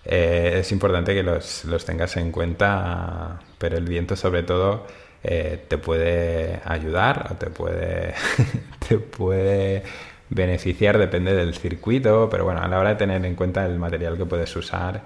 eh, 0.05 0.59
es 0.61 0.73
importante 0.73 1.15
que 1.15 1.23
los, 1.23 1.65
tengas 1.87 2.17
en 2.17 2.33
cuenta, 2.33 3.41
pero 3.59 3.77
el 3.77 3.85
viento 3.85 4.17
sobre 4.17 4.43
todo 4.43 4.87
eh, 5.23 5.65
te 5.69 5.79
puede 5.79 6.61
ayudar 6.65 7.29
o 7.31 7.35
te 7.37 7.51
puede, 7.51 8.15
te 8.89 8.99
puede 8.99 9.83
beneficiar, 10.31 10.99
depende 10.99 11.35
del 11.35 11.55
circuito, 11.55 12.29
pero 12.31 12.45
bueno, 12.45 12.63
a 12.63 12.69
la 12.69 12.79
hora 12.79 12.91
de 12.91 12.97
tener 12.97 13.25
en 13.25 13.35
cuenta 13.35 13.67
el 13.67 13.79
material 13.79 14.17
que 14.17 14.27
puedes 14.27 14.55
usar 14.57 15.03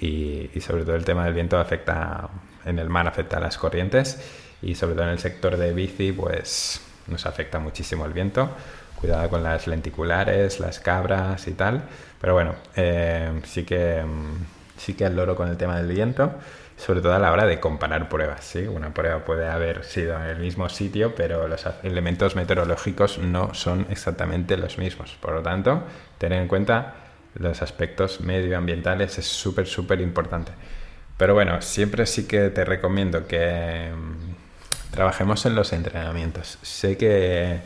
y, 0.00 0.48
sobre 0.60 0.84
todo 0.84 0.96
el 0.96 1.04
tema 1.04 1.24
del 1.24 1.34
viento 1.34 1.58
afecta, 1.58 2.28
en 2.64 2.78
el 2.78 2.88
mar 2.88 3.06
afecta 3.06 3.38
a 3.38 3.40
las 3.40 3.58
corrientes 3.58 4.20
y 4.62 4.74
sobre 4.74 4.94
todo 4.94 5.04
en 5.04 5.10
el 5.10 5.18
sector 5.18 5.56
de 5.56 5.72
bici 5.72 6.12
pues 6.12 6.80
nos 7.08 7.26
afecta 7.26 7.58
muchísimo 7.58 8.06
el 8.06 8.12
viento. 8.12 8.50
Cuidado 8.96 9.28
con 9.28 9.42
las 9.42 9.66
lenticulares, 9.66 10.60
las 10.60 10.80
cabras 10.80 11.46
y 11.46 11.52
tal. 11.52 11.82
Pero 12.20 12.34
bueno, 12.34 12.54
eh, 12.76 13.40
sí, 13.44 13.64
que, 13.64 14.02
sí 14.78 14.94
que 14.94 15.04
al 15.04 15.16
loro 15.16 15.36
con 15.36 15.48
el 15.48 15.56
tema 15.56 15.76
del 15.76 15.88
viento, 15.88 16.32
sobre 16.76 17.00
todo 17.00 17.14
a 17.14 17.18
la 17.18 17.32
hora 17.32 17.44
de 17.46 17.60
comparar 17.60 18.08
pruebas. 18.08 18.44
¿sí? 18.44 18.66
Una 18.66 18.94
prueba 18.94 19.24
puede 19.24 19.48
haber 19.48 19.84
sido 19.84 20.16
en 20.16 20.22
el 20.22 20.38
mismo 20.38 20.68
sitio, 20.68 21.14
pero 21.14 21.48
los 21.48 21.66
elementos 21.82 22.34
meteorológicos 22.36 23.18
no 23.18 23.52
son 23.54 23.86
exactamente 23.90 24.56
los 24.56 24.78
mismos. 24.78 25.16
Por 25.20 25.34
lo 25.34 25.42
tanto, 25.42 25.82
tener 26.18 26.40
en 26.40 26.48
cuenta 26.48 26.94
los 27.34 27.62
aspectos 27.62 28.20
medioambientales 28.20 29.18
es 29.18 29.26
súper, 29.26 29.66
súper 29.66 30.00
importante. 30.00 30.52
Pero 31.16 31.34
bueno, 31.34 31.60
siempre 31.62 32.06
sí 32.06 32.26
que 32.26 32.50
te 32.50 32.64
recomiendo 32.64 33.26
que 33.26 33.90
trabajemos 34.94 35.44
en 35.44 35.56
los 35.56 35.72
entrenamientos. 35.72 36.58
Sé 36.62 36.96
que 36.96 37.58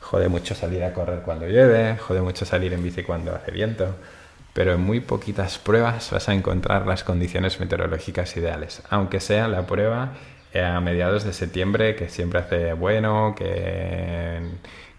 jode 0.00 0.28
mucho 0.28 0.54
salir 0.54 0.84
a 0.84 0.92
correr 0.92 1.20
cuando 1.20 1.46
llueve, 1.46 1.96
jode 1.98 2.22
mucho 2.22 2.44
salir 2.44 2.72
en 2.72 2.82
bici 2.82 3.02
cuando 3.02 3.34
hace 3.34 3.50
viento, 3.50 3.96
pero 4.52 4.74
en 4.74 4.80
muy 4.80 5.00
poquitas 5.00 5.58
pruebas 5.58 6.10
vas 6.12 6.28
a 6.28 6.34
encontrar 6.34 6.86
las 6.86 7.02
condiciones 7.02 7.58
meteorológicas 7.58 8.36
ideales. 8.36 8.82
Aunque 8.88 9.18
sea 9.18 9.48
la 9.48 9.66
prueba 9.66 10.12
a 10.54 10.80
mediados 10.80 11.24
de 11.24 11.32
septiembre, 11.32 11.96
que 11.96 12.08
siempre 12.08 12.38
hace 12.38 12.72
bueno, 12.72 13.34
que, 13.36 14.40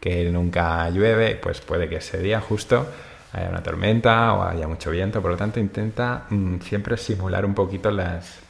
que 0.01 0.25
nunca 0.25 0.89
llueve, 0.89 1.36
pues 1.36 1.62
puede 1.62 1.88
que 1.88 1.96
ese 1.96 2.20
día 2.20 2.41
justo 2.41 2.86
haya 3.32 3.50
una 3.50 3.63
tormenta 3.63 4.34
o 4.34 4.44
haya 4.44 4.67
mucho 4.67 4.91
viento, 4.91 5.22
por 5.22 5.32
lo 5.32 5.38
tanto 5.38 5.60
intenta 5.60 6.25
mm, 6.29 6.60
siempre 6.60 6.98
simular 6.98 7.46
un 7.46 7.53
poquito 7.53 7.91
las, 7.91 8.47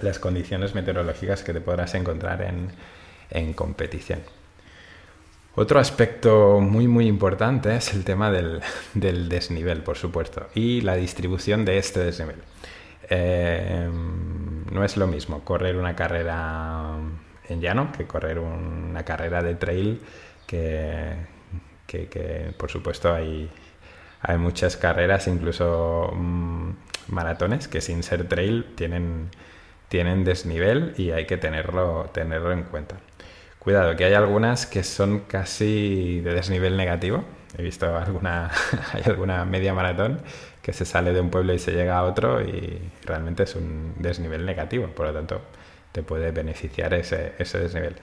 las 0.00 0.18
condiciones 0.18 0.74
meteorológicas 0.74 1.42
que 1.42 1.52
te 1.52 1.60
podrás 1.60 1.94
encontrar 1.94 2.42
en, 2.42 2.68
en 3.30 3.52
competición. 3.52 4.20
Otro 5.54 5.80
aspecto 5.80 6.60
muy 6.60 6.86
muy 6.86 7.06
importante 7.06 7.74
es 7.76 7.94
el 7.94 8.04
tema 8.04 8.30
del, 8.30 8.60
del, 8.94 9.28
desnivel, 9.28 9.82
por 9.82 9.96
supuesto, 9.96 10.48
y 10.54 10.82
la 10.82 10.96
distribución 10.96 11.64
de 11.64 11.78
este 11.78 12.00
desnivel. 12.00 12.36
Eh, 13.08 13.88
no 14.70 14.84
es 14.84 14.96
lo 14.96 15.06
mismo 15.06 15.44
correr 15.44 15.76
una 15.76 15.94
carrera 15.96 16.96
en 17.48 17.60
llano 17.60 17.92
que 17.96 18.06
correr 18.06 18.38
una 18.38 19.04
carrera 19.04 19.42
de 19.42 19.54
trail 19.54 20.00
que, 20.46 21.14
que, 21.86 22.52
por 22.56 22.70
supuesto 22.70 23.14
hay, 23.14 23.50
hay 24.20 24.38
muchas 24.38 24.76
carreras, 24.76 25.28
incluso 25.28 26.10
mm, 26.12 26.70
maratones, 27.08 27.68
que 27.68 27.80
sin 27.80 28.02
ser 28.02 28.28
trail 28.28 28.66
tienen, 28.74 29.30
tienen 29.88 30.24
desnivel 30.24 30.94
y 30.96 31.10
hay 31.10 31.26
que 31.26 31.36
tenerlo, 31.36 32.10
tenerlo 32.12 32.52
en 32.52 32.64
cuenta. 32.64 32.96
Cuidado, 33.58 33.96
que 33.96 34.04
hay 34.04 34.14
algunas 34.14 34.66
que 34.66 34.84
son 34.84 35.20
casi 35.20 36.20
de 36.20 36.34
desnivel 36.34 36.76
negativo. 36.76 37.24
He 37.58 37.62
visto 37.62 37.96
alguna, 37.96 38.50
hay 38.92 39.02
alguna 39.06 39.44
media 39.44 39.74
maratón 39.74 40.20
que 40.62 40.72
se 40.72 40.84
sale 40.84 41.12
de 41.12 41.20
un 41.20 41.30
pueblo 41.30 41.52
y 41.52 41.58
se 41.58 41.72
llega 41.72 41.98
a 41.98 42.04
otro 42.04 42.40
y 42.42 42.80
realmente 43.04 43.44
es 43.44 43.54
un 43.54 43.94
desnivel 43.98 44.44
negativo, 44.44 44.88
por 44.88 45.06
lo 45.06 45.12
tanto 45.12 45.40
te 45.92 46.02
puede 46.02 46.30
beneficiar 46.30 46.92
ese, 46.94 47.34
ese 47.38 47.58
desnivel. 47.58 47.96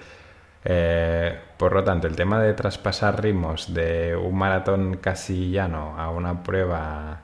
Eh, 0.65 1.37
por 1.57 1.73
lo 1.73 1.83
tanto, 1.83 2.07
el 2.07 2.15
tema 2.15 2.41
de 2.41 2.53
traspasar 2.53 3.21
ritmos 3.21 3.73
de 3.73 4.15
un 4.15 4.35
maratón 4.37 4.97
casi 4.97 5.51
llano 5.51 5.99
a 5.99 6.09
una 6.09 6.43
prueba 6.43 7.21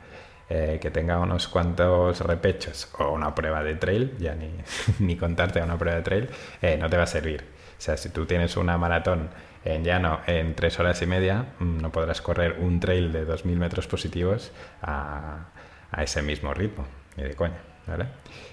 eh, 0.49 0.79
que 0.81 0.91
tenga 0.91 1.19
unos 1.19 1.47
cuantos 1.47 2.21
repechos 2.21 2.89
o 2.97 3.11
una 3.11 3.35
prueba 3.35 3.63
de 3.63 3.75
trail, 3.75 4.15
ya 4.19 4.35
ni, 4.35 4.51
ni 4.99 5.15
contarte 5.15 5.61
una 5.61 5.77
prueba 5.77 5.97
de 5.97 6.03
trail, 6.03 6.29
eh, 6.61 6.77
no 6.77 6.89
te 6.89 6.97
va 6.97 7.03
a 7.03 7.07
servir. 7.07 7.43
O 7.77 7.81
sea, 7.81 7.95
si 7.97 8.09
tú 8.09 8.25
tienes 8.25 8.57
una 8.57 8.77
maratón 8.77 9.29
en 9.63 9.83
llano 9.83 10.21
en 10.27 10.55
tres 10.55 10.79
horas 10.79 11.01
y 11.01 11.05
media, 11.05 11.53
mm, 11.59 11.81
no 11.81 11.91
podrás 11.91 12.21
correr 12.21 12.57
un 12.59 12.79
trail 12.79 13.11
de 13.11 13.25
2.000 13.27 13.55
metros 13.57 13.87
positivos 13.87 14.51
a, 14.81 15.49
a 15.91 16.03
ese 16.03 16.21
mismo 16.21 16.53
ritmo, 16.53 16.85
ni 17.15 17.23
de 17.23 17.35
coña. 17.35 17.69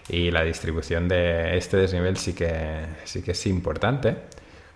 Y 0.09 0.31
la 0.31 0.43
distribución 0.45 1.09
de 1.09 1.57
este 1.57 1.77
desnivel 1.77 2.17
sí 2.17 2.35
que, 2.35 2.87
sí 3.05 3.23
que 3.23 3.33
es 3.33 3.47
importante 3.47 4.17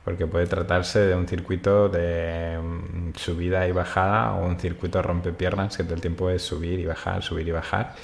porque 0.05 0.27
puede 0.27 0.47
tratarse 0.47 1.01
de 1.01 1.15
un 1.15 1.29
circuito 1.29 1.89
de 1.89 2.59
mm, 2.59 3.17
subida 3.17 3.67
y 3.69 3.73
bajada 3.73 4.35
o 4.35 4.47
un 4.47 4.59
circuito 4.59 5.03
rompepiernas 5.03 5.77
que 5.77 5.85
todo 5.85 5.95
el 5.95 6.01
tiempo 6.01 6.31
es 6.31 6.43
subir 6.43 6.81
y 6.81 6.87
bajar, 6.87 7.23
subir 7.23 7.49
y 7.49 7.53
bajar 7.53 7.95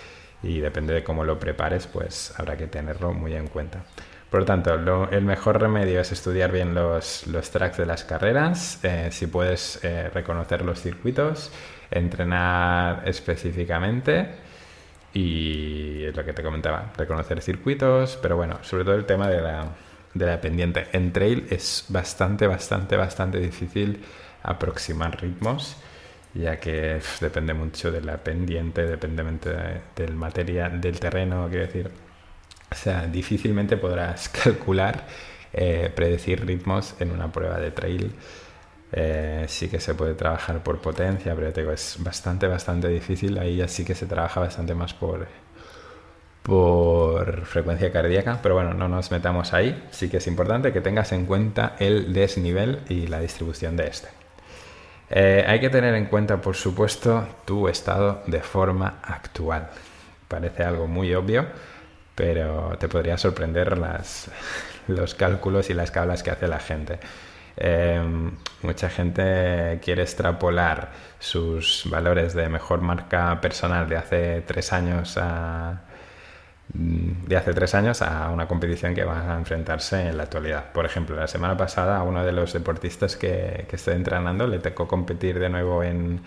y 0.42 0.60
depende 0.60 0.94
de 0.94 1.02
cómo 1.02 1.24
lo 1.24 1.38
prepares 1.38 1.86
pues 1.86 2.34
habrá 2.38 2.56
que 2.56 2.66
tenerlo 2.66 3.12
muy 3.12 3.34
en 3.34 3.48
cuenta. 3.48 3.84
Por 4.30 4.40
lo 4.40 4.46
tanto, 4.46 4.74
el 5.10 5.24
mejor 5.24 5.60
remedio 5.60 6.00
es 6.00 6.10
estudiar 6.10 6.50
bien 6.50 6.74
los, 6.74 7.26
los 7.28 7.50
tracks 7.50 7.76
de 7.78 7.86
las 7.86 8.04
carreras, 8.04 8.80
eh, 8.82 9.08
si 9.12 9.28
puedes 9.28 9.82
eh, 9.84 10.10
reconocer 10.12 10.62
los 10.62 10.80
circuitos, 10.80 11.52
entrenar 11.90 13.08
específicamente 13.08 14.34
y 15.14 16.04
es 16.04 16.16
lo 16.16 16.24
que 16.24 16.32
te 16.32 16.42
comentaba, 16.42 16.92
reconocer 16.96 17.40
circuitos, 17.40 18.18
pero 18.20 18.36
bueno, 18.36 18.58
sobre 18.62 18.84
todo 18.84 18.96
el 18.96 19.06
tema 19.06 19.28
de 19.28 19.40
la, 19.40 19.68
de 20.18 20.26
la 20.26 20.40
pendiente. 20.40 20.86
En 20.92 21.12
trail 21.12 21.46
es 21.50 21.84
bastante, 21.88 22.46
bastante, 22.46 22.96
bastante 22.96 23.38
difícil 23.38 24.02
aproximar 24.42 25.20
ritmos, 25.20 25.76
ya 26.34 26.58
que 26.60 27.00
depende 27.20 27.54
mucho 27.54 27.90
de 27.90 28.00
la 28.02 28.18
pendiente, 28.18 28.86
depende 28.86 29.22
del 29.96 30.14
material, 30.14 30.80
del 30.80 30.98
terreno, 31.00 31.48
quiero 31.48 31.66
decir. 31.66 31.90
O 32.70 32.74
sea, 32.74 33.06
difícilmente 33.06 33.76
podrás 33.76 34.28
calcular, 34.44 35.06
eh, 35.52 35.90
predecir 35.94 36.44
ritmos 36.46 36.94
en 37.00 37.10
una 37.12 37.30
prueba 37.32 37.58
de 37.58 37.70
trail 37.70 38.14
Eh, 38.92 39.44
sí 39.48 39.68
que 39.68 39.80
se 39.80 39.94
puede 39.94 40.14
trabajar 40.14 40.62
por 40.62 40.80
potencia, 40.80 41.34
pero 41.34 41.72
es 41.72 41.96
bastante, 42.00 42.46
bastante 42.48 42.88
difícil. 42.88 43.38
Ahí 43.38 43.56
ya 43.56 43.68
sí 43.68 43.84
que 43.84 43.94
se 43.94 44.06
trabaja 44.06 44.40
bastante 44.40 44.74
más 44.74 44.94
por, 44.94 45.26
por 46.46 47.44
frecuencia 47.44 47.90
cardíaca, 47.90 48.38
pero 48.40 48.54
bueno, 48.54 48.72
no 48.72 48.88
nos 48.88 49.10
metamos 49.10 49.52
ahí. 49.52 49.88
Sí 49.90 50.08
que 50.08 50.18
es 50.18 50.26
importante 50.28 50.72
que 50.72 50.80
tengas 50.80 51.10
en 51.10 51.26
cuenta 51.26 51.74
el 51.80 52.12
desnivel 52.12 52.82
y 52.88 53.08
la 53.08 53.18
distribución 53.18 53.76
de 53.76 53.88
este. 53.88 54.08
Eh, 55.10 55.44
hay 55.46 55.58
que 55.58 55.70
tener 55.70 55.96
en 55.96 56.06
cuenta, 56.06 56.40
por 56.40 56.54
supuesto, 56.54 57.26
tu 57.44 57.66
estado 57.66 58.22
de 58.28 58.40
forma 58.42 59.00
actual. 59.02 59.70
Parece 60.28 60.62
algo 60.62 60.86
muy 60.86 61.12
obvio, 61.14 61.46
pero 62.14 62.76
te 62.78 62.88
podría 62.88 63.18
sorprender 63.18 63.76
los 64.86 65.14
cálculos 65.16 65.68
y 65.68 65.74
las 65.74 65.90
cablas 65.90 66.22
que 66.22 66.30
hace 66.30 66.46
la 66.46 66.60
gente. 66.60 67.00
Em, 67.56 68.30
mucha 68.62 68.88
gente 68.88 69.80
quiere 69.82 70.02
extrapolar 70.02 70.92
sus 71.18 71.88
valores 71.90 72.34
de 72.34 72.48
mejor 72.48 72.82
marca 72.82 73.40
personal 73.40 73.88
de 73.88 73.96
hace 73.96 74.42
tres 74.42 74.72
años 74.72 75.16
a, 75.16 75.85
de 76.68 77.36
hace 77.36 77.54
tres 77.54 77.74
años 77.74 78.02
a 78.02 78.30
una 78.30 78.48
competición 78.48 78.94
que 78.94 79.04
va 79.04 79.34
a 79.34 79.38
enfrentarse 79.38 80.08
en 80.08 80.16
la 80.16 80.24
actualidad. 80.24 80.72
Por 80.72 80.84
ejemplo, 80.84 81.16
la 81.16 81.28
semana 81.28 81.56
pasada 81.56 81.96
a 81.96 82.02
uno 82.02 82.24
de 82.24 82.32
los 82.32 82.52
deportistas 82.52 83.16
que, 83.16 83.66
que 83.68 83.76
estoy 83.76 83.94
entrenando 83.94 84.46
le 84.46 84.58
tocó 84.58 84.88
competir 84.88 85.38
de 85.38 85.48
nuevo 85.48 85.82
en, 85.82 86.20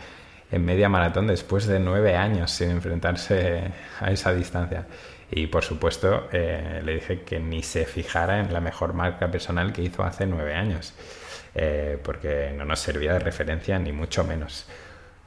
en 0.51 0.65
media 0.65 0.89
maratón 0.89 1.27
después 1.27 1.67
de 1.67 1.79
nueve 1.79 2.15
años 2.15 2.51
sin 2.51 2.71
enfrentarse 2.71 3.63
a 3.99 4.11
esa 4.11 4.33
distancia. 4.33 4.85
Y 5.31 5.47
por 5.47 5.63
supuesto 5.63 6.27
eh, 6.31 6.81
le 6.83 6.95
dije 6.95 7.21
que 7.21 7.39
ni 7.39 7.61
se 7.61 7.85
fijara 7.85 8.39
en 8.39 8.51
la 8.51 8.61
mejor 8.61 8.93
marca 8.93 9.29
personal 9.29 9.71
que 9.73 9.83
hizo 9.83 10.03
hace 10.03 10.25
nueve 10.25 10.55
años, 10.55 10.93
eh, 11.53 11.99
porque 12.03 12.51
no 12.57 12.65
nos 12.65 12.79
servía 12.79 13.13
de 13.13 13.19
referencia 13.19 13.77
ni 13.77 13.91
mucho 13.91 14.23
menos. 14.23 14.65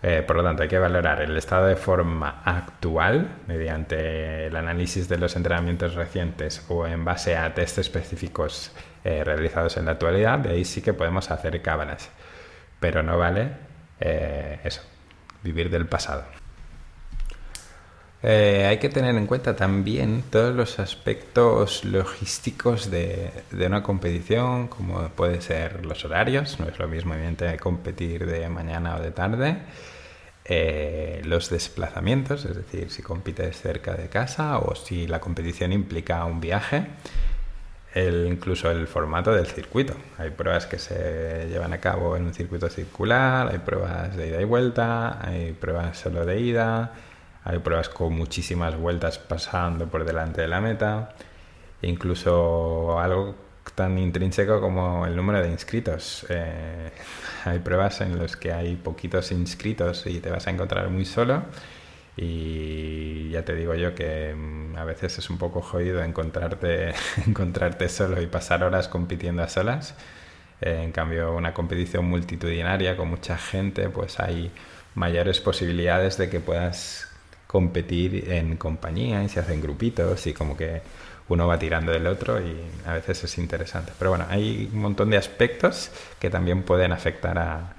Eh, 0.03 0.23
por 0.27 0.37
lo 0.37 0.43
tanto, 0.43 0.63
hay 0.65 0.69
que 0.69 0.79
valorar 0.79 1.23
el 1.23 1.37
estado 1.37 1.67
de 1.67 1.77
forma 1.77 2.43
actual 2.45 3.37
mediante 3.47 4.47
el 4.47 4.57
análisis 4.57 5.09
de 5.09 5.19
los 5.19 5.37
entrenamientos 5.37 5.95
recientes 5.95 6.65
o 6.69 6.87
en 6.87 7.05
base 7.05 7.37
a 7.37 7.55
test 7.55 7.79
específicos 7.79 8.73
realizados 9.05 9.77
en 9.77 9.87
la 9.87 9.93
actualidad. 9.93 10.39
De 10.39 10.51
ahí 10.51 10.65
sí 10.65 10.83
que 10.83 10.93
podemos 10.93 11.31
hacer 11.31 11.61
cábalas, 11.63 12.11
pero 12.81 13.03
no 13.03 13.19
vale 13.19 13.51
eso, 14.01 14.83
vivir 15.43 15.71
del 15.71 15.87
pasado. 15.87 16.25
Eh, 18.25 18.67
hay 18.69 18.79
que 18.79 18.89
tener 18.89 19.17
en 19.17 19.27
cuenta 19.27 19.57
también 19.57 20.23
todos 20.31 20.55
los 20.55 20.79
aspectos 20.79 21.85
logísticos 21.85 22.89
de, 22.89 23.33
una 23.53 23.83
competición, 23.83 24.69
como 24.69 25.09
puede 25.09 25.41
ser 25.41 25.85
los 25.85 26.05
horarios, 26.05 26.61
no 26.61 26.69
es 26.69 26.79
lo 26.79 26.87
mismo 26.87 27.15
evidentemente 27.15 27.59
competir 27.59 28.25
de 28.27 28.49
mañana 28.49 28.97
o 28.97 29.01
de 29.01 29.11
tarde, 29.11 29.57
eh, 30.45 31.23
los 31.25 31.51
desplazamientos, 31.51 32.45
es 32.45 32.57
decir, 32.57 32.91
si 32.91 33.03
compites 33.03 33.61
cerca 33.61 33.95
de 33.95 34.09
casa 34.09 34.59
o 34.59 34.75
si 34.75 35.07
la 35.07 35.21
competición 35.21 35.73
implica 35.73 36.25
un 36.25 36.41
viaje, 36.41 36.87
incluso 37.95 38.71
el 38.71 38.87
formato 38.87 39.33
del 39.33 39.47
circuito. 39.47 39.95
Hay 40.19 40.31
pruebas 40.31 40.67
que 40.67 40.79
se 40.79 41.47
llevan 41.49 41.73
a 41.73 41.79
cabo 41.79 42.17
en 42.17 42.25
un 42.25 42.35
circuito 42.35 42.69
circular, 42.69 43.49
hay 43.49 43.59
pruebas 43.59 44.17
de 44.17 44.29
ida 44.29 44.41
y 44.41 44.45
vuelta, 44.45 45.19
hay 45.27 45.53
pruebas 45.53 45.99
solo 45.99 46.25
de 46.25 46.41
ida 46.41 46.93
hay 47.45 47.59
pruebas 47.59 47.89
con 47.89 48.15
muchísimas 48.15 48.77
vueltas 48.77 49.19
pasando 49.19 49.89
por 49.89 50.05
delante 50.05 50.43
de 50.43 50.49
la 50.49 50.61
meta. 50.61 51.15
incluso 51.83 53.01
algo 53.01 53.35
tan 53.75 53.99
intrínseco 53.99 54.61
como 54.61 55.07
el 55.07 55.17
número 55.17 55.43
de 55.43 55.49
inscritos. 55.49 56.27
Eh, 56.29 56.91
hay 57.45 57.59
pruebas 57.61 58.01
en 58.01 58.19
las 58.19 58.37
que 58.37 58.53
hay 58.53 58.77
poquitos 58.77 59.33
inscritos 59.33 60.07
y 60.07 60.21
te 60.21 60.31
vas 60.31 60.47
a 60.47 60.51
encontrar 60.51 60.89
muy 60.91 61.05
solo. 61.05 61.45
Y 62.17 63.31
ya 63.31 63.45
te 63.45 63.55
digo 63.55 63.75
yo 63.75 63.95
que 63.95 64.35
mm, 64.35 64.77
a 64.77 64.85
veces 64.85 65.19
es 65.19 65.31
un 65.31 65.39
poco 65.39 65.63
jodido 65.63 66.03
encontrarte, 66.03 66.93
encontrarte 67.27 67.89
solo 67.89 68.21
y 68.21 68.27
pasar 68.27 68.65
horas 68.65 68.89
compitiendo 68.89 69.43
a 69.43 69.49
solas. 69.49 69.95
Eh, 70.61 70.83
en 70.85 70.93
cambio, 70.93 71.35
una 71.35 71.55
competición 71.55 72.05
multitudinaria 72.07 72.97
con 72.97 73.09
mucha 73.09 73.39
gente, 73.39 73.89
pues 73.89 74.21
hay 74.21 74.53
mayores 74.95 75.41
posibilidades 75.41 76.19
de 76.19 76.29
que 76.29 76.41
puedas 76.41 77.09
competir 77.47 78.31
en 78.33 78.57
compañía 78.57 79.23
y 79.25 79.29
se 79.29 79.41
hacen 79.41 79.61
grupitos 79.61 80.27
y 80.27 80.33
como 80.33 80.57
que 80.57 80.83
uno 81.33 81.47
va 81.47 81.59
tirando 81.59 81.93
del 81.93 82.07
otro 82.07 82.41
y 82.41 82.57
a 82.87 82.95
veces 82.95 83.25
es 83.25 83.39
interesante. 83.39 83.93
Pero 83.99 84.11
bueno, 84.11 84.27
hay 84.29 84.69
un 84.73 84.81
montón 84.81 85.11
de 85.11 85.17
aspectos 85.17 85.91
que 86.19 86.31
también 86.31 86.63
pueden 86.63 86.93
afectar 86.93 87.39
a 87.39 87.75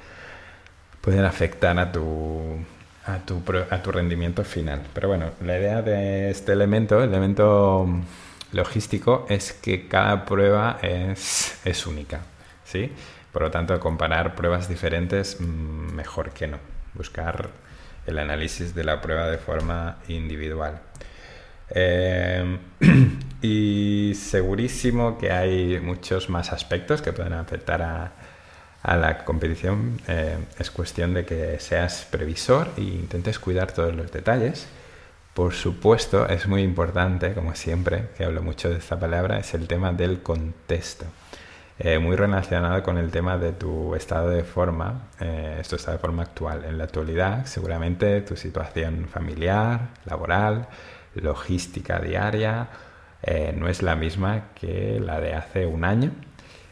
pueden 1.01 1.25
afectar 1.25 1.77
a 1.79 1.91
tu 1.91 2.57
a 3.05 3.17
tu, 3.19 3.43
a 3.69 3.81
tu 3.81 3.91
rendimiento 3.91 4.43
final. 4.43 4.81
Pero 4.93 5.09
bueno, 5.09 5.31
la 5.41 5.57
idea 5.57 5.81
de 5.81 6.29
este 6.29 6.53
elemento, 6.53 7.03
el 7.03 7.09
elemento 7.09 7.87
logístico, 8.51 9.25
es 9.29 9.53
que 9.53 9.87
cada 9.87 10.25
prueba 10.25 10.79
es, 10.81 11.59
es 11.65 11.85
única. 11.85 12.21
¿sí? 12.63 12.91
Por 13.31 13.41
lo 13.41 13.51
tanto, 13.51 13.77
comparar 13.79 14.35
pruebas 14.35 14.69
diferentes, 14.69 15.39
mm, 15.39 15.93
mejor 15.93 16.31
que 16.31 16.47
no. 16.47 16.59
Buscar 16.93 17.49
el 18.05 18.19
análisis 18.19 18.75
de 18.75 18.83
la 18.83 19.01
prueba 19.01 19.27
de 19.27 19.37
forma 19.37 19.97
individual. 20.07 20.79
Eh, 21.69 22.57
y 23.41 24.13
segurísimo 24.15 25.17
que 25.17 25.31
hay 25.31 25.79
muchos 25.79 26.29
más 26.29 26.51
aspectos 26.51 27.01
que 27.01 27.13
pueden 27.13 27.33
afectar 27.33 27.81
a, 27.81 28.11
la 28.85 29.23
competición. 29.23 29.99
Eh, 30.07 30.37
es 30.59 30.69
cuestión 30.69 31.13
de 31.13 31.25
que 31.25 31.59
seas 31.59 32.05
previsor 32.09 32.69
e 32.77 32.81
intentes 32.81 33.39
cuidar 33.39 33.71
todos 33.71 33.95
los 33.95 34.11
detalles. 34.11 34.67
Por 35.33 35.53
supuesto, 35.53 36.27
es 36.27 36.47
muy 36.47 36.61
importante, 36.61 37.33
como 37.33 37.55
siempre, 37.55 38.09
que 38.17 38.25
hablo 38.25 38.41
mucho 38.43 38.69
de 38.69 38.77
esta 38.77 38.99
palabra, 38.99 39.39
es 39.39 39.53
el 39.53 39.67
tema 39.67 39.93
del 39.93 40.21
contexto. 40.21 41.05
Eh, 41.79 41.97
muy 41.97 42.15
relacionado 42.15 42.83
con 42.83 42.99
el 42.99 43.09
tema 43.09 43.37
de 43.37 43.51
tu 43.51 43.95
estado 43.95 44.29
de 44.29 44.43
forma, 44.43 45.07
eh, 45.19 45.61
tu 45.67 45.75
estado 45.75 45.97
de 45.97 46.01
forma 46.01 46.23
actual. 46.23 46.65
En 46.65 46.77
la 46.77 46.83
actualidad, 46.83 47.45
seguramente 47.45 48.21
tu 48.21 48.35
situación 48.35 49.07
familiar, 49.11 49.89
laboral, 50.05 50.67
logística 51.15 51.99
diaria, 51.99 52.69
eh, 53.21 53.53
no 53.57 53.67
es 53.67 53.81
la 53.81 53.95
misma 53.95 54.49
que 54.55 54.99
la 54.99 55.19
de 55.19 55.33
hace 55.33 55.65
un 55.65 55.85
año 55.85 56.11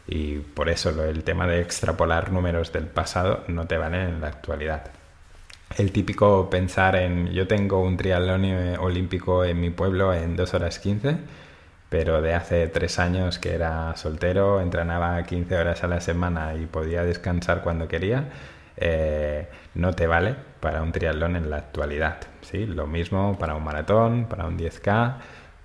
y 0.06 0.38
por 0.38 0.68
eso 0.68 0.90
el 1.04 1.24
tema 1.24 1.46
de 1.46 1.60
extrapolar 1.60 2.32
números 2.32 2.72
del 2.72 2.86
pasado 2.86 3.44
no 3.48 3.66
te 3.66 3.78
vale 3.78 4.02
en 4.02 4.20
la 4.20 4.28
actualidad. 4.28 4.90
El 5.78 5.92
típico 5.92 6.50
pensar 6.50 6.96
en 6.96 7.28
yo 7.32 7.46
tengo 7.46 7.80
un 7.82 7.96
triatlón 7.96 8.44
olímpico 8.78 9.44
en 9.44 9.60
mi 9.60 9.70
pueblo 9.70 10.12
en 10.12 10.36
2 10.36 10.54
horas 10.54 10.78
15 10.78 11.18
pero 11.92 12.22
de 12.22 12.32
hace 12.32 12.68
tres 12.68 12.98
años 12.98 13.38
que 13.38 13.54
era 13.54 13.94
soltero, 13.96 14.62
entrenaba 14.62 15.22
15 15.22 15.54
horas 15.58 15.84
a 15.84 15.88
la 15.88 16.00
semana 16.00 16.54
y 16.54 16.64
podía 16.64 17.04
descansar 17.04 17.60
cuando 17.62 17.86
quería, 17.86 18.30
eh, 18.78 19.46
no 19.74 19.92
te 19.92 20.06
vale 20.06 20.34
para 20.60 20.80
un 20.82 20.90
triatlón 20.90 21.36
en 21.36 21.50
la 21.50 21.58
actualidad. 21.58 22.31
Lo 22.52 22.86
mismo 22.86 23.38
para 23.38 23.54
un 23.54 23.64
maratón, 23.64 24.26
para 24.26 24.46
un 24.46 24.58
10K, 24.58 25.16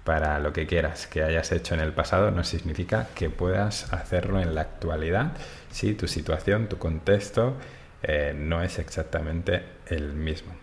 para 0.03 0.39
lo 0.39 0.53
que 0.53 0.67
quieras 0.67 1.05
que 1.07 1.23
hayas 1.23 1.51
hecho 1.51 1.73
en 1.73 1.81
el 1.81 1.91
pasado, 1.91 2.31
no 2.31 2.43
significa 2.43 3.07
que 3.13 3.29
puedas 3.29 3.91
hacerlo 3.91 4.39
en 4.39 4.55
la 4.55 4.61
actualidad 4.61 5.33
si 5.69 5.93
tu 5.95 6.07
situación, 6.07 6.67
tu 6.69 6.77
contexto 6.77 7.55
eh, 8.03 8.33
no 8.35 8.63
es 8.63 8.79
exactamente 8.79 9.63
el 9.87 10.13
mismo. 10.13 10.53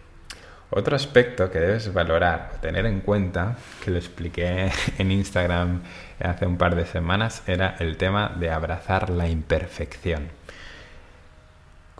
Otro 0.70 0.96
aspecto 0.96 1.50
que 1.50 1.60
debes 1.60 1.92
valorar 1.92 2.52
o 2.56 2.60
tener 2.60 2.86
en 2.86 3.00
cuenta, 3.00 3.56
que 3.84 3.90
lo 3.90 3.98
expliqué 3.98 4.72
en 4.98 5.12
Instagram 5.12 5.82
hace 6.20 6.46
un 6.46 6.56
par 6.56 6.74
de 6.74 6.86
semanas, 6.86 7.42
era 7.46 7.76
el 7.78 7.96
tema 7.96 8.34
de 8.36 8.50
abrazar 8.50 9.10
la 9.10 9.28
imperfección. 9.28 10.28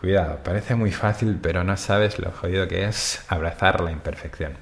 Cuidado, 0.05 0.41
parece 0.45 0.75
muy 0.75 0.91
fácil, 0.91 1.39
pero 1.41 1.65
no 1.65 1.79
sabes 1.79 2.19
lo 2.19 2.31
jodido 2.31 2.69
que 2.69 2.85
es 2.85 3.25
abrazar 3.29 3.81
la 3.81 3.91
imperfección. 3.91 4.53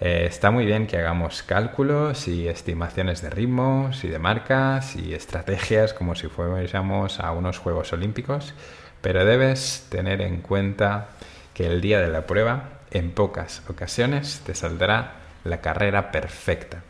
Eh, 0.00 0.26
está 0.28 0.52
muy 0.52 0.66
bien 0.66 0.86
que 0.86 0.96
hagamos 0.96 1.42
cálculos 1.42 2.28
y 2.28 2.46
estimaciones 2.46 3.20
de 3.20 3.28
ritmos 3.28 4.04
y 4.04 4.08
de 4.08 4.20
marcas 4.20 4.94
y 4.94 5.14
estrategias 5.14 5.94
como 5.94 6.14
si 6.14 6.28
fuéramos 6.28 7.18
a 7.18 7.32
unos 7.32 7.58
Juegos 7.58 7.92
Olímpicos, 7.92 8.54
pero 9.00 9.24
debes 9.24 9.88
tener 9.90 10.20
en 10.20 10.42
cuenta 10.42 11.08
que 11.54 11.66
el 11.66 11.80
día 11.80 12.00
de 12.00 12.06
la 12.06 12.28
prueba 12.28 12.78
en 12.92 13.10
pocas 13.10 13.64
ocasiones 13.68 14.42
te 14.46 14.54
saldrá 14.54 15.14
la 15.42 15.60
carrera 15.60 16.12
perfecta. 16.12 16.84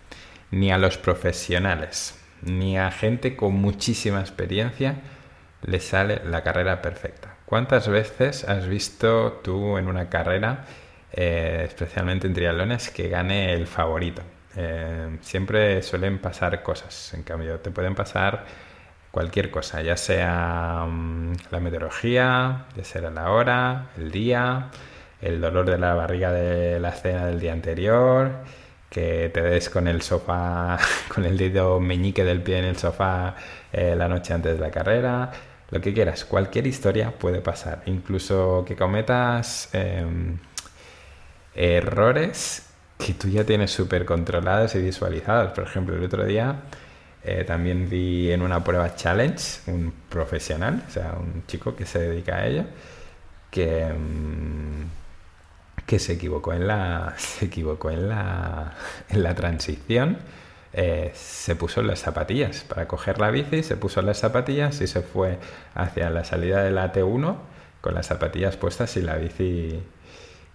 Ni 0.50 0.70
a 0.70 0.76
los 0.76 0.98
profesionales, 0.98 2.22
ni 2.42 2.76
a 2.76 2.90
gente 2.90 3.34
con 3.34 3.54
muchísima 3.54 4.20
experiencia 4.20 4.96
le 5.62 5.80
sale 5.80 6.20
la 6.26 6.42
carrera 6.42 6.82
perfecta. 6.82 7.27
¿Cuántas 7.48 7.88
veces 7.88 8.44
has 8.44 8.68
visto 8.68 9.40
tú 9.42 9.78
en 9.78 9.88
una 9.88 10.10
carrera, 10.10 10.66
eh, 11.10 11.62
especialmente 11.66 12.26
en 12.26 12.34
triatlones, 12.34 12.90
que 12.90 13.08
gane 13.08 13.54
el 13.54 13.66
favorito? 13.66 14.20
Eh, 14.54 15.16
siempre 15.22 15.80
suelen 15.82 16.18
pasar 16.18 16.62
cosas. 16.62 17.14
En 17.14 17.22
cambio, 17.22 17.58
te 17.60 17.70
pueden 17.70 17.94
pasar 17.94 18.44
cualquier 19.10 19.50
cosa, 19.50 19.80
ya 19.80 19.96
sea 19.96 20.84
mm, 20.86 21.32
la 21.50 21.60
meteorología, 21.60 22.66
ya 22.76 22.84
sea 22.84 23.10
la 23.10 23.30
hora, 23.30 23.92
el 23.96 24.10
día, 24.10 24.68
el 25.22 25.40
dolor 25.40 25.70
de 25.70 25.78
la 25.78 25.94
barriga 25.94 26.30
de 26.30 26.78
la 26.78 26.92
cena 26.92 27.24
del 27.24 27.40
día 27.40 27.54
anterior, 27.54 28.30
que 28.90 29.30
te 29.32 29.40
des 29.40 29.70
con 29.70 29.88
el 29.88 30.02
sofá, 30.02 30.78
con 31.14 31.24
el 31.24 31.38
dedo 31.38 31.80
meñique 31.80 32.24
del 32.24 32.42
pie 32.42 32.58
en 32.58 32.66
el 32.66 32.76
sofá 32.76 33.36
eh, 33.72 33.94
la 33.96 34.06
noche 34.06 34.34
antes 34.34 34.58
de 34.58 34.60
la 34.60 34.70
carrera, 34.70 35.30
lo 35.70 35.80
que 35.80 35.92
quieras, 35.92 36.24
cualquier 36.24 36.66
historia 36.66 37.10
puede 37.10 37.40
pasar, 37.40 37.82
incluso 37.86 38.64
que 38.66 38.74
cometas 38.74 39.68
em, 39.74 40.38
errores 41.54 42.66
que 42.98 43.14
tú 43.14 43.28
ya 43.28 43.44
tienes 43.44 43.70
súper 43.70 44.04
controlados 44.04 44.74
y 44.74 44.82
visualizados. 44.82 45.52
Por 45.52 45.64
ejemplo, 45.64 45.96
el 45.96 46.04
otro 46.04 46.24
día 46.24 46.62
eh, 47.22 47.44
también 47.44 47.88
vi 47.88 48.30
en 48.32 48.42
una 48.42 48.64
prueba 48.64 48.94
challenge 48.96 49.60
un 49.66 49.92
profesional, 50.08 50.82
o 50.88 50.90
sea, 50.90 51.14
un 51.18 51.44
chico 51.46 51.76
que 51.76 51.84
se 51.86 51.98
dedica 52.00 52.36
a 52.36 52.46
ello, 52.46 52.64
que, 53.50 53.82
em, 53.82 54.88
que 55.86 55.98
se 55.98 56.14
equivocó 56.14 56.52
en 56.54 56.66
la, 56.66 57.14
se 57.18 57.46
equivocó 57.46 57.90
en 57.90 58.08
la, 58.08 58.74
en 59.10 59.22
la 59.22 59.34
transición. 59.34 60.18
Eh, 60.72 61.12
se 61.14 61.56
puso 61.56 61.82
las 61.82 62.00
zapatillas 62.00 62.64
para 62.64 62.86
coger 62.86 63.18
la 63.18 63.30
bici, 63.30 63.62
se 63.62 63.76
puso 63.76 64.02
las 64.02 64.18
zapatillas 64.18 64.80
y 64.80 64.86
se 64.86 65.00
fue 65.00 65.38
hacia 65.74 66.10
la 66.10 66.24
salida 66.24 66.62
de 66.62 66.70
la 66.70 66.92
T1 66.92 67.36
con 67.80 67.94
las 67.94 68.06
zapatillas 68.06 68.56
puestas 68.56 68.96
y 68.96 69.00
la 69.02 69.16
bici 69.16 69.82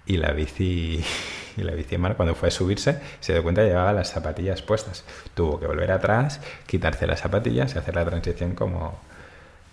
y 0.06 0.18
la 0.18 0.32
bici 0.32 1.04
y 1.58 1.62
la 1.64 1.74
bici 1.74 1.98
cuando 1.98 2.36
fue 2.36 2.50
a 2.50 2.52
subirse 2.52 3.00
se 3.20 3.34
dio 3.34 3.44
cuenta 3.44 3.62
que 3.62 3.70
llevaba 3.70 3.94
las 3.94 4.10
zapatillas 4.10 4.62
puestas. 4.62 5.04
Tuvo 5.34 5.60
que 5.60 5.66
volver 5.66 5.92
atrás 5.92 6.42
quitarse 6.68 7.08
las 7.08 7.22
zapatillas 7.22 7.74
y 7.76 7.80
hacer 7.80 7.96
la 7.96 8.06
transición 8.06 8.54
como 8.56 9.00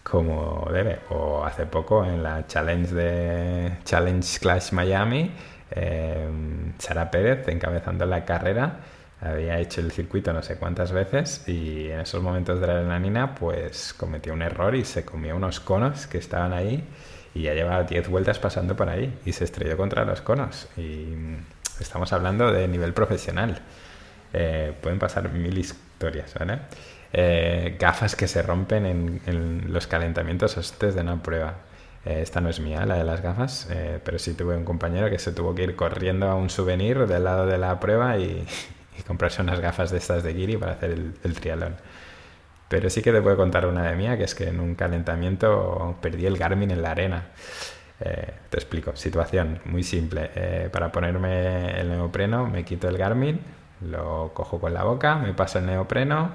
como 0.02 0.68
debe. 0.72 1.00
O 1.10 1.44
hace 1.44 1.66
poco 1.66 2.04
en 2.04 2.22
la 2.22 2.46
challenge 2.46 2.94
de 2.94 3.72
Challenge 3.84 4.38
Clash 4.40 4.72
Miami 4.72 5.32
eh, 5.70 6.28
Sara 6.78 7.10
Pérez 7.10 7.46
encabezando 7.48 8.06
la 8.06 8.24
carrera 8.24 8.80
había 9.20 9.58
hecho 9.58 9.80
el 9.80 9.92
circuito 9.92 10.32
no 10.32 10.42
sé 10.42 10.56
cuántas 10.56 10.92
veces 10.92 11.46
y 11.46 11.90
en 11.90 12.00
esos 12.00 12.22
momentos 12.22 12.60
de 12.60 12.66
la 12.66 12.72
adrenalina 12.74 13.34
pues 13.34 13.92
cometió 13.92 14.32
un 14.32 14.42
error 14.42 14.74
y 14.74 14.84
se 14.84 15.04
comió 15.04 15.36
unos 15.36 15.60
conos 15.60 16.06
que 16.06 16.18
estaban 16.18 16.52
ahí 16.52 16.84
y 17.34 17.42
ya 17.42 17.54
llevaba 17.54 17.84
10 17.84 18.08
vueltas 18.08 18.38
pasando 18.38 18.76
por 18.76 18.88
ahí 18.88 19.18
y 19.24 19.32
se 19.32 19.44
estrelló 19.44 19.76
contra 19.76 20.04
los 20.04 20.20
conos. 20.20 20.68
Y 20.76 21.14
estamos 21.80 22.12
hablando 22.12 22.50
de 22.52 22.66
nivel 22.68 22.92
profesional. 22.92 23.60
Eh, 24.32 24.72
pueden 24.80 25.00
pasar 25.00 25.28
mil 25.32 25.58
historias 25.58 26.34
¿vale? 26.38 26.60
Eh, 27.12 27.76
gafas 27.80 28.14
que 28.14 28.28
se 28.28 28.42
rompen 28.42 28.86
en, 28.86 29.72
los 29.72 29.86
calentamientos 29.86 30.56
antes 30.56 30.94
de 30.94 31.00
una 31.00 31.22
prueba. 31.22 31.54
Eh, 32.04 32.20
esta 32.22 32.40
no 32.40 32.48
es 32.48 32.60
mía, 32.60 32.86
la 32.86 32.96
de 32.96 33.04
las 33.04 33.20
gafas, 33.20 33.68
pero 34.04 34.18
sí 34.18 34.34
tuve 34.34 34.56
un 34.56 34.64
compañero 34.64 35.10
que 35.10 35.18
se 35.18 35.32
tuvo 35.32 35.54
que 35.54 35.64
ir 35.64 35.76
corriendo 35.76 36.28
a 36.28 36.34
un 36.34 36.50
souvenir 36.50 37.06
del 37.06 37.24
lado 37.24 37.46
de 37.46 37.58
la 37.58 37.78
prueba 37.78 38.16
y, 38.18 38.46
y 38.98 39.02
comprarse 39.02 39.42
unas 39.42 39.60
gafas 39.60 39.90
de 39.90 39.98
estas 39.98 40.22
de 40.22 40.34
Giri 40.34 40.56
para 40.56 40.72
hacer 40.72 40.90
el, 40.90 41.34
trialón. 41.34 41.76
Pero 42.68 42.88
sí 42.90 43.02
que 43.02 43.12
te 43.12 43.20
puedo 43.20 43.36
contar 43.36 43.66
una 43.66 43.82
de 43.90 43.96
mía, 43.96 44.16
que 44.16 44.24
es 44.24 44.34
que 44.34 44.48
en 44.48 44.60
un 44.60 44.74
calentamiento 44.74 45.98
perdí 46.00 46.26
el 46.26 46.36
Garmin 46.38 46.70
en 46.70 46.82
la 46.82 46.92
arena. 46.92 47.28
Eh, 48.00 48.32
te 48.48 48.56
explico, 48.56 48.96
situación 48.96 49.60
muy 49.64 49.82
simple. 49.82 50.30
Eh, 50.34 50.68
para 50.72 50.90
ponerme 50.92 51.78
el 51.80 51.90
neopreno 51.90 52.46
me 52.46 52.64
quito 52.64 52.88
el 52.88 52.96
Garmin, 52.96 53.40
lo 53.82 54.32
cojo 54.34 54.60
con 54.60 54.72
la 54.72 54.84
boca, 54.84 55.16
me 55.16 55.34
paso 55.34 55.58
el 55.58 55.66
neopreno, 55.66 56.32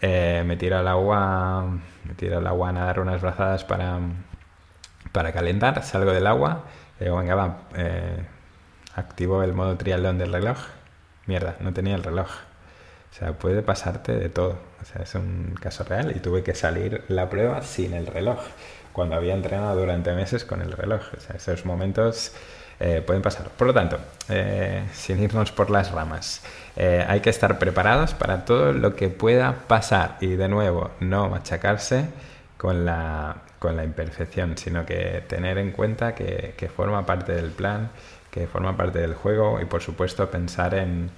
eh, 0.00 0.42
me 0.46 0.56
tiro 0.56 0.78
al 0.78 0.88
agua, 0.88 1.66
me 2.04 2.14
tiro 2.14 2.38
al 2.38 2.46
agua 2.46 2.70
a 2.70 2.72
nadar 2.72 3.00
unas 3.00 3.20
brazadas 3.20 3.64
para, 3.64 3.98
para 5.12 5.32
calentar, 5.32 5.82
salgo 5.82 6.12
del 6.12 6.26
agua, 6.26 6.64
digo, 7.00 7.16
venga, 7.18 7.34
va, 7.34 7.58
activo 8.94 9.42
el 9.42 9.52
modo 9.52 9.76
triatlón 9.76 10.18
del 10.18 10.32
reloj, 10.32 10.58
mierda, 11.28 11.56
no 11.60 11.72
tenía 11.72 11.94
el 11.94 12.02
reloj. 12.02 12.28
O 13.10 13.14
sea, 13.14 13.32
puede 13.32 13.62
pasarte 13.62 14.12
de 14.12 14.28
todo. 14.28 14.58
O 14.82 14.84
sea, 14.84 15.02
es 15.02 15.14
un 15.14 15.54
caso 15.60 15.84
real 15.84 16.12
y 16.14 16.20
tuve 16.20 16.42
que 16.42 16.54
salir 16.54 17.04
la 17.08 17.30
prueba 17.30 17.62
sin 17.62 17.94
el 17.94 18.06
reloj, 18.06 18.38
cuando 18.92 19.14
había 19.14 19.34
entrenado 19.34 19.78
durante 19.78 20.12
meses 20.12 20.44
con 20.44 20.60
el 20.60 20.72
reloj. 20.72 21.02
O 21.16 21.20
sea, 21.20 21.36
esos 21.36 21.64
momentos 21.64 22.32
eh, 22.80 23.02
pueden 23.04 23.22
pasar. 23.22 23.48
Por 23.50 23.66
lo 23.66 23.74
tanto, 23.74 23.98
eh, 24.28 24.84
sin 24.92 25.20
irnos 25.20 25.50
por 25.50 25.70
las 25.70 25.90
ramas, 25.90 26.42
eh, 26.76 27.04
hay 27.08 27.20
que 27.20 27.30
estar 27.30 27.58
preparados 27.58 28.14
para 28.14 28.44
todo 28.44 28.72
lo 28.72 28.94
que 28.94 29.08
pueda 29.08 29.52
pasar 29.66 30.16
y 30.20 30.36
de 30.36 30.48
nuevo 30.48 30.92
no 31.00 31.28
machacarse 31.28 32.04
con 32.56 32.84
la, 32.84 33.36
con 33.58 33.76
la 33.76 33.84
imperfección, 33.84 34.56
sino 34.56 34.86
que 34.86 35.24
tener 35.26 35.58
en 35.58 35.72
cuenta 35.72 36.14
que, 36.14 36.54
que 36.56 36.68
forma 36.68 37.04
parte 37.04 37.32
del 37.32 37.50
plan 37.50 37.90
forma 38.46 38.76
parte 38.76 39.00
del 39.00 39.14
juego 39.14 39.60
y 39.60 39.64
por 39.64 39.82
supuesto 39.82 40.30
pensar 40.30 40.74
en, 40.74 41.10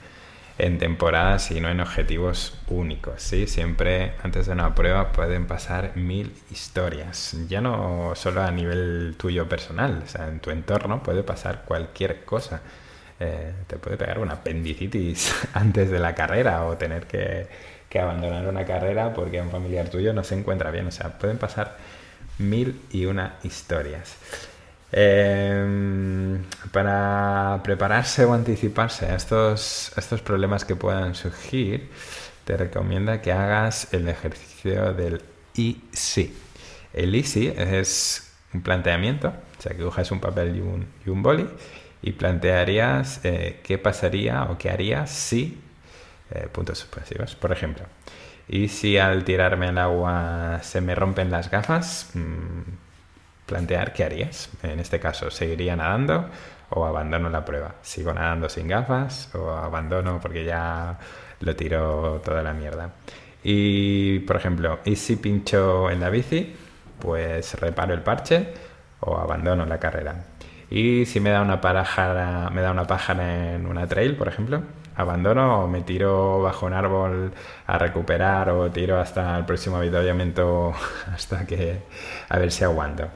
en 0.60 0.78
temporadas 0.78 1.50
y 1.50 1.60
no 1.60 1.68
en 1.68 1.80
objetivos 1.80 2.58
únicos. 2.68 3.22
¿sí? 3.22 3.46
Siempre 3.46 4.12
antes 4.22 4.46
de 4.46 4.52
una 4.52 4.74
prueba 4.74 5.12
pueden 5.12 5.46
pasar 5.46 5.96
mil 5.96 6.32
historias, 6.50 7.36
ya 7.48 7.60
no 7.60 8.12
solo 8.14 8.42
a 8.42 8.50
nivel 8.50 9.14
tuyo 9.18 9.48
personal, 9.48 10.02
o 10.04 10.08
sea, 10.08 10.28
en 10.28 10.40
tu 10.40 10.50
entorno 10.50 11.02
puede 11.02 11.22
pasar 11.22 11.62
cualquier 11.64 12.24
cosa. 12.24 12.62
Eh, 13.18 13.52
te 13.66 13.76
puede 13.76 13.98
pegar 13.98 14.18
una 14.18 14.34
apendicitis 14.34 15.34
antes 15.52 15.90
de 15.90 15.98
la 15.98 16.14
carrera 16.14 16.64
o 16.64 16.76
tener 16.76 17.06
que, 17.06 17.48
que 17.88 18.00
abandonar 18.00 18.46
una 18.46 18.64
carrera 18.64 19.12
porque 19.12 19.42
un 19.42 19.50
familiar 19.50 19.90
tuyo 19.90 20.12
no 20.14 20.24
se 20.24 20.38
encuentra 20.38 20.70
bien. 20.70 20.86
O 20.86 20.90
sea, 20.90 21.18
pueden 21.18 21.36
pasar 21.36 21.76
mil 22.38 22.80
y 22.90 23.04
una 23.04 23.36
historias. 23.42 24.16
Em, 24.92 26.42
para 26.72 27.60
prepararse 27.62 28.24
o 28.24 28.32
anticiparse 28.32 29.06
a 29.06 29.14
estos, 29.14 29.92
estos 29.96 30.20
problemas 30.20 30.64
que 30.64 30.74
puedan 30.74 31.14
surgir, 31.14 31.88
te 32.44 32.56
recomienda 32.56 33.22
que 33.22 33.32
hagas 33.32 33.92
el 33.92 34.08
ejercicio 34.08 34.92
del 34.94 35.22
Easy. 35.56 36.34
El 36.92 37.14
Easy 37.14 37.52
es 37.56 38.32
un 38.52 38.62
planteamiento, 38.62 39.28
o 39.28 39.62
sea, 39.62 39.76
que 39.76 39.82
coges 39.82 40.10
un 40.10 40.20
papel 40.20 40.56
y 40.56 40.60
un, 40.60 40.86
y 41.06 41.10
boli 41.10 41.46
y 42.02 42.12
plantearías 42.12 43.20
eh, 43.24 43.60
qué 43.62 43.78
pasaría 43.78 44.44
o 44.44 44.58
qué 44.58 44.70
harías 44.70 45.10
si, 45.10 45.60
eh, 46.30 46.48
puntos 46.50 46.78
suspensivos, 46.78 47.36
por 47.36 47.52
ejemplo. 47.52 47.84
Y 48.48 48.68
si 48.68 48.98
al 48.98 49.24
tirarme 49.24 49.68
al 49.68 49.78
agua 49.78 50.60
se 50.62 50.80
me 50.80 50.94
rompen 50.94 51.30
las 51.30 51.50
gafas, 51.50 52.10
mm, 52.14 52.89
plantear 53.50 53.92
qué 53.92 54.04
harías. 54.04 54.48
En 54.62 54.78
este 54.78 55.00
caso, 55.00 55.28
¿seguiría 55.30 55.74
nadando 55.74 56.30
o 56.70 56.86
abandono 56.86 57.28
la 57.28 57.44
prueba? 57.44 57.74
¿Sigo 57.82 58.14
nadando 58.14 58.48
sin 58.48 58.68
gafas 58.68 59.34
o 59.34 59.50
abandono 59.50 60.20
porque 60.22 60.44
ya 60.44 60.98
lo 61.40 61.56
tiro 61.56 62.22
toda 62.24 62.42
la 62.44 62.54
mierda? 62.54 62.92
Y, 63.42 64.20
por 64.20 64.36
ejemplo, 64.36 64.78
¿y 64.84 64.94
si 64.94 65.16
pincho 65.16 65.90
en 65.90 66.00
la 66.00 66.10
bici? 66.10 66.54
Pues 67.00 67.54
reparo 67.60 67.92
el 67.92 68.02
parche 68.02 68.54
o 69.00 69.18
abandono 69.18 69.66
la 69.66 69.80
carrera. 69.80 70.14
Y 70.70 71.06
si 71.06 71.18
me 71.18 71.30
da 71.30 71.42
una 71.42 71.60
pájara, 71.60 72.50
me 72.50 72.60
da 72.60 72.70
una 72.70 72.86
pájara 72.86 73.54
en 73.54 73.66
una 73.66 73.88
trail, 73.88 74.14
por 74.14 74.28
ejemplo, 74.28 74.62
abandono 74.94 75.64
o 75.64 75.66
me 75.66 75.80
tiro 75.82 76.42
bajo 76.42 76.66
un 76.66 76.74
árbol 76.74 77.32
a 77.66 77.78
recuperar 77.78 78.50
o 78.50 78.70
tiro 78.70 79.00
hasta 79.00 79.36
el 79.36 79.44
próximo 79.44 79.78
avituallamiento 79.78 80.72
hasta 81.12 81.44
que 81.46 81.82
a 82.28 82.38
ver 82.38 82.52
si 82.52 82.62
aguanto. 82.62 83.08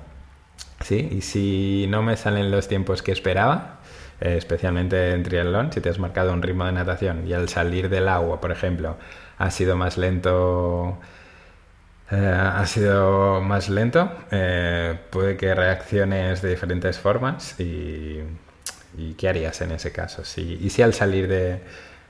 Sí, 0.85 1.09
y 1.11 1.23
si 1.23 1.87
no 1.89 2.03
me 2.03 2.15
salen 2.19 2.51
los 2.51 2.69
tiempos 2.69 3.03
que 3.03 3.11
esperaba, 3.13 3.81
eh, 4.21 4.37
especialmente 4.37 5.13
en 5.13 5.23
triatlón, 5.23 5.73
si 5.73 5.81
te 5.81 5.89
has 5.89 5.99
marcado 5.99 6.31
un 6.35 6.43
ritmo 6.43 6.67
de 6.67 6.73
natación 6.73 7.27
y 7.27 7.33
al 7.33 7.49
salir 7.49 7.89
del 7.89 8.07
agua, 8.07 8.39
por 8.41 8.53
ejemplo, 8.53 8.99
ha 9.39 9.51
sido 9.51 9.77
más 9.79 9.97
lento, 9.97 10.99
eh, 12.11 12.17
ha 12.17 12.67
sido 12.67 13.41
más 13.41 13.71
lento, 13.71 14.11
eh, 14.31 14.99
puede 15.11 15.37
que 15.39 15.55
reacciones 15.55 16.43
de 16.43 16.51
diferentes 16.51 16.99
formas 16.99 17.59
y, 17.59 18.21
¿qué 19.17 19.29
harías 19.29 19.61
en 19.63 19.73
ese 19.73 19.91
caso? 19.93 20.23
Si, 20.25 20.59
y 20.61 20.69
si 20.71 20.83
al 20.83 20.93
salir 20.95 21.29
de, 21.29 21.63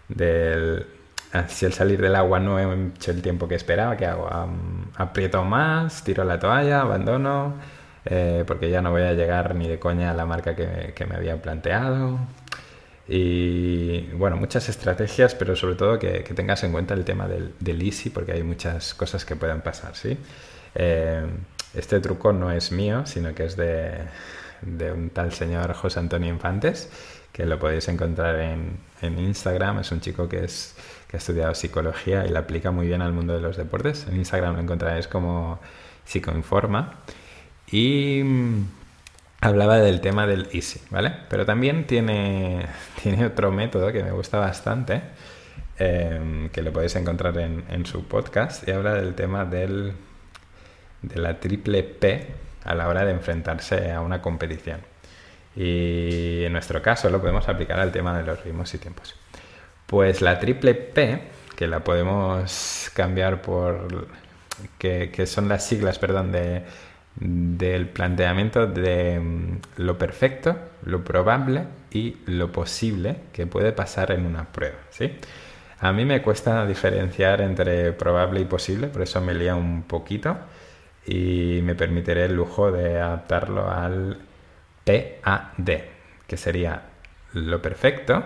del, 0.09 0.87
ah, 1.33 1.45
si 1.49 1.67
al 1.67 1.73
salir 1.73 2.01
del 2.03 2.17
agua 2.17 2.41
no 2.41 2.59
he 2.59 2.89
hecho 2.89 3.13
el 3.13 3.23
tiempo 3.23 3.47
que 3.49 3.55
esperaba, 3.55 3.97
¿qué 3.97 4.07
hago? 4.07 4.29
¿Aprieto 4.97 5.45
más? 5.45 6.03
¿Tiro 6.05 6.25
la 6.25 6.39
toalla? 6.41 6.81
¿Abandono? 6.83 7.55
Eh, 8.07 8.45
porque 8.47 8.69
ya 8.71 8.83
no 8.83 8.91
voy 8.91 9.03
a 9.03 9.15
llegar 9.15 9.55
ni 9.55 9.67
de 9.67 9.79
coña 9.79 10.11
a 10.11 10.15
la 10.15 10.27
marca 10.27 10.55
que, 10.55 11.07
me 11.07 11.17
había 11.17 11.41
planteado. 11.41 12.19
Y 13.07 14.03
bueno, 14.13 14.37
muchas 14.37 14.69
estrategias, 14.69 15.35
pero 15.35 15.57
sobre 15.57 15.75
todo 15.75 15.99
que, 15.99 16.21
tengas 16.35 16.65
en 16.65 16.73
cuenta 16.73 16.95
el 16.95 17.05
tema 17.05 17.29
del, 17.29 17.55
del, 17.61 17.83
easy, 17.83 18.11
porque 18.11 18.33
hay 18.33 18.43
muchas 18.43 18.95
cosas 18.95 19.25
que 19.25 19.37
pueden 19.37 19.61
pasar, 19.61 19.95
¿sí? 19.97 20.19
Eh, 20.75 21.27
este 21.75 22.01
truco 22.01 22.33
no 22.33 22.51
es 22.51 22.73
mío, 22.73 23.05
sino 23.07 23.35
que 23.35 23.45
es 23.45 23.57
de, 23.57 24.07
un 24.93 25.11
tal 25.11 25.33
señor 25.33 25.75
José 25.75 26.01
Antonio 26.01 26.29
Infantes, 26.31 26.91
que 27.33 27.47
lo 27.47 27.59
podéis 27.59 27.89
encontrar 27.89 28.37
en, 28.41 28.79
en 29.03 29.19
Instagram. 29.19 29.81
Es 29.81 29.93
un 29.93 30.01
chico 30.01 30.29
que, 30.29 30.45
es, 30.45 30.77
que 31.09 31.17
ha 31.17 31.19
estudiado 31.19 31.55
psicología 31.55 32.27
y 32.27 32.31
la 32.31 32.41
aplica 32.41 32.71
muy 32.71 32.87
bien 32.87 33.03
al 33.03 33.13
mundo 33.13 33.35
de 33.35 33.41
los 33.41 33.57
deportes. 33.57 34.07
En 34.09 34.17
Instagram 34.17 34.55
lo 34.55 34.61
encontraréis 34.61 35.09
como 35.09 35.61
Psicoinforma. 36.05 37.01
Y 37.71 38.23
mm, 38.25 38.65
hablaba 39.45 39.79
del 39.79 40.01
tema 40.01 40.27
del 40.27 40.49
easy, 40.53 40.81
¿vale? 40.91 41.13
Pero 41.29 41.45
también 41.45 41.87
tiene, 41.87 42.67
tiene 43.03 43.27
otro 43.27 43.53
método 43.53 43.93
que 43.93 44.03
me 44.03 44.11
gusta 44.11 44.39
bastante, 44.39 45.03
em, 45.79 46.49
que 46.51 46.63
lo 46.63 46.73
podéis 46.73 46.97
encontrar 46.97 47.37
en, 47.39 47.87
su 47.87 48.07
podcast, 48.07 48.67
y 48.69 48.73
habla 48.73 48.95
del 48.95 49.15
tema 49.15 49.45
del, 49.45 49.93
de 51.03 51.21
la 51.21 51.41
triple 51.41 51.83
P 51.83 52.27
a 52.65 52.75
la 52.75 52.89
hora 52.89 53.05
de 53.05 53.13
enfrentarse 53.13 53.93
a 53.93 54.01
una 54.01 54.23
competición. 54.23 54.81
Y 55.57 56.45
en 56.45 56.53
nuestro 56.53 56.83
caso 56.83 57.11
lo 57.11 57.21
podemos 57.21 57.49
aplicar 57.49 57.79
al 57.79 57.93
tema 57.93 58.17
de 58.17 58.25
los 58.25 58.43
ritmos 58.43 58.73
y 58.75 58.79
tiempos. 58.79 59.15
Pues 59.87 60.23
la 60.23 60.41
triple 60.41 60.75
P, 60.75 61.21
que 61.55 61.69
la 61.69 61.85
podemos 61.85 62.91
cambiar 62.95 63.43
por, 63.43 64.09
que 64.79 65.27
son 65.27 65.49
las 65.49 65.65
siglas, 65.67 65.99
perdón, 65.99 66.33
de 66.33 66.65
del 67.17 67.89
planteamiento 67.89 68.67
de 68.67 69.21
mm, 69.21 69.59
lo 69.79 69.99
perfecto, 69.99 70.57
lo 70.85 71.05
probable 71.05 71.65
y 71.91 72.17
lo 72.27 72.51
posible 72.51 73.17
que 73.33 73.47
puede 73.47 73.73
pasar 73.73 74.11
en 74.13 74.27
una 74.27 74.53
prueba. 74.53 74.79
¿sí? 74.91 75.13
A 75.81 75.93
mí 75.93 76.05
me 76.05 76.23
cuesta 76.23 76.67
diferenciar 76.67 77.41
entre 77.41 77.93
probable 77.93 78.41
y 78.41 78.45
posible, 78.45 78.89
por 78.89 79.03
eso 79.03 79.21
me 79.21 79.35
lía 79.35 79.55
un 79.55 79.83
poquito 79.83 80.37
y 81.07 81.61
me 81.63 81.75
permitiré 81.75 82.25
el 82.25 82.35
lujo 82.35 82.73
de 82.73 83.01
adaptarlo 83.01 83.71
al 83.71 84.19
PAD, 84.85 85.71
que 86.27 86.37
sería 86.37 86.83
lo 87.33 87.61
perfecto, 87.61 88.25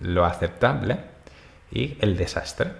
lo 0.00 0.24
aceptable 0.24 0.98
y 1.70 1.96
el 2.00 2.16
desastre. 2.16 2.70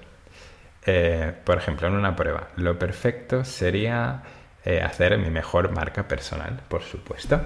Eh, 0.85 1.33
por 1.45 1.59
ejemplo, 1.59 1.89
en 1.89 1.95
una 1.95 2.17
prueba, 2.17 2.49
lo 2.57 2.79
perfecto 2.79 3.45
sería 3.45 4.23
eh, 4.65 4.81
hacer 4.81 5.19
mi 5.19 5.31
mejor 5.31 5.73
marca 5.73 6.07
personal, 6.07 6.61
por 6.69 6.83
supuesto. 6.83 7.41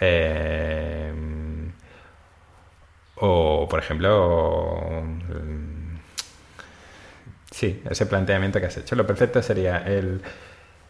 Eh, 0.00 1.12
o, 3.16 3.68
por 3.68 3.78
ejemplo, 3.78 4.80
mm, 5.04 5.96
sí, 7.50 7.82
ese 7.88 8.06
planteamiento 8.06 8.60
que 8.60 8.66
has 8.66 8.76
hecho. 8.78 8.96
Lo 8.96 9.06
perfecto 9.06 9.42
sería 9.42 9.78
el, 9.86 10.22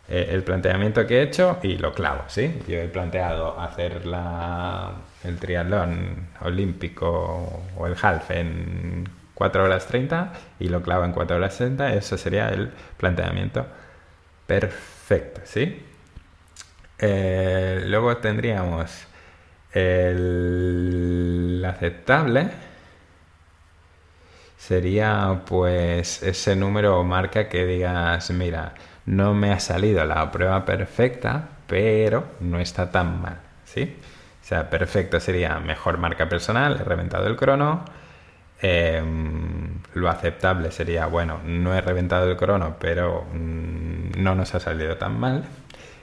eh, 0.09 0.28
el 0.31 0.42
planteamiento 0.44 1.07
que 1.07 1.18
he 1.18 1.22
hecho 1.22 1.59
y 1.62 1.76
lo 1.78 1.92
clavo, 1.92 2.24
¿sí? 2.28 2.62
Yo 2.68 2.78
he 2.78 2.88
planteado 2.88 3.61
hacer 3.61 4.02
el 5.24 5.38
triatlón 5.38 6.28
olímpico 6.40 7.64
o 7.76 7.87
el 7.87 7.96
half 8.00 8.31
en 8.31 9.09
4 9.35 9.64
horas 9.64 9.87
30 9.88 10.33
y 10.61 10.68
lo 10.68 10.83
clavo 10.83 11.05
en 11.05 11.12
4 11.12 11.37
horas 11.37 11.57
30. 11.57 11.94
Eso 11.94 12.16
sería 12.16 12.48
el 12.50 12.70
planteamiento 12.96 13.66
perfecto 14.60 15.40
¿sí? 15.44 15.82
Eh, 16.98 17.84
luego 17.86 18.18
tendríamos 18.18 19.06
el 19.72 21.64
aceptable. 21.66 22.50
Sería 24.58 25.42
pues 25.46 26.22
ese 26.22 26.54
número 26.54 27.00
o 27.00 27.04
marca 27.04 27.48
que 27.48 27.66
digas, 27.66 28.30
mira, 28.30 28.74
no 29.06 29.34
me 29.34 29.50
ha 29.52 29.58
salido 29.58 30.04
la 30.04 30.30
prueba 30.30 30.64
perfecta, 30.64 31.48
pero 31.66 32.24
no 32.40 32.60
está 32.60 32.90
tan 32.90 33.20
mal, 33.20 33.38
¿sí? 33.64 33.96
O 34.40 34.44
sea, 34.44 34.70
perfecto 34.70 35.18
sería 35.18 35.58
mejor 35.58 35.98
marca 35.98 36.28
personal, 36.28 36.78
he 36.80 36.84
reventado 36.84 37.26
el 37.26 37.36
crono. 37.36 37.84
Em, 38.62 39.81
lo 39.94 40.09
aceptable 40.09 40.70
sería, 40.70 41.07
bueno, 41.07 41.40
no 41.44 41.75
he 41.75 41.81
reventado 41.81 42.31
el 42.31 42.37
crono, 42.37 42.77
pero 42.79 43.27
mm, 43.33 44.22
no 44.22 44.35
nos 44.37 44.55
ha 44.55 44.61
salido 44.61 44.96
tan 44.96 45.18
mal. 45.18 45.44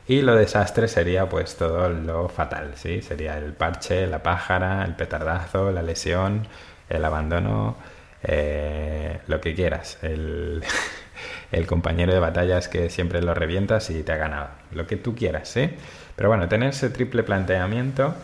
Y 0.08 0.22
lo 0.24 0.36
desastre 0.36 0.88
sería 0.88 1.30
pues 1.30 1.56
todo 1.56 1.90
lo 1.90 2.30
fatal, 2.30 2.74
¿sí? 2.76 3.02
Sería 3.02 3.38
el 3.38 3.54
parche, 3.54 4.08
la 4.08 4.24
pájara, 4.24 4.84
el 4.86 4.96
petardazo, 4.96 5.72
la 5.72 5.84
lesión, 5.84 6.48
el 6.90 7.06
abandono, 7.06 7.78
eh, 8.24 9.20
lo 9.28 9.40
que 9.40 9.54
quieras. 9.56 10.00
El, 10.02 10.64
el, 11.52 11.68
compañero 11.68 12.14
de 12.14 12.20
batallas 12.20 12.68
que 12.68 12.90
siempre 12.90 13.22
lo 13.22 13.34
revientas 13.36 13.90
y 13.92 14.04
te 14.04 14.12
ha 14.12 14.18
ganado. 14.18 14.50
Lo 14.72 14.88
que 14.88 14.98
tú 14.98 15.16
quieras, 15.16 15.50
¿sí? 15.50 15.70
Pero 16.16 16.30
bueno, 16.30 16.50
tener 16.50 16.70
ese 16.70 16.90
triple 16.90 17.24
planteamiento 17.24 18.16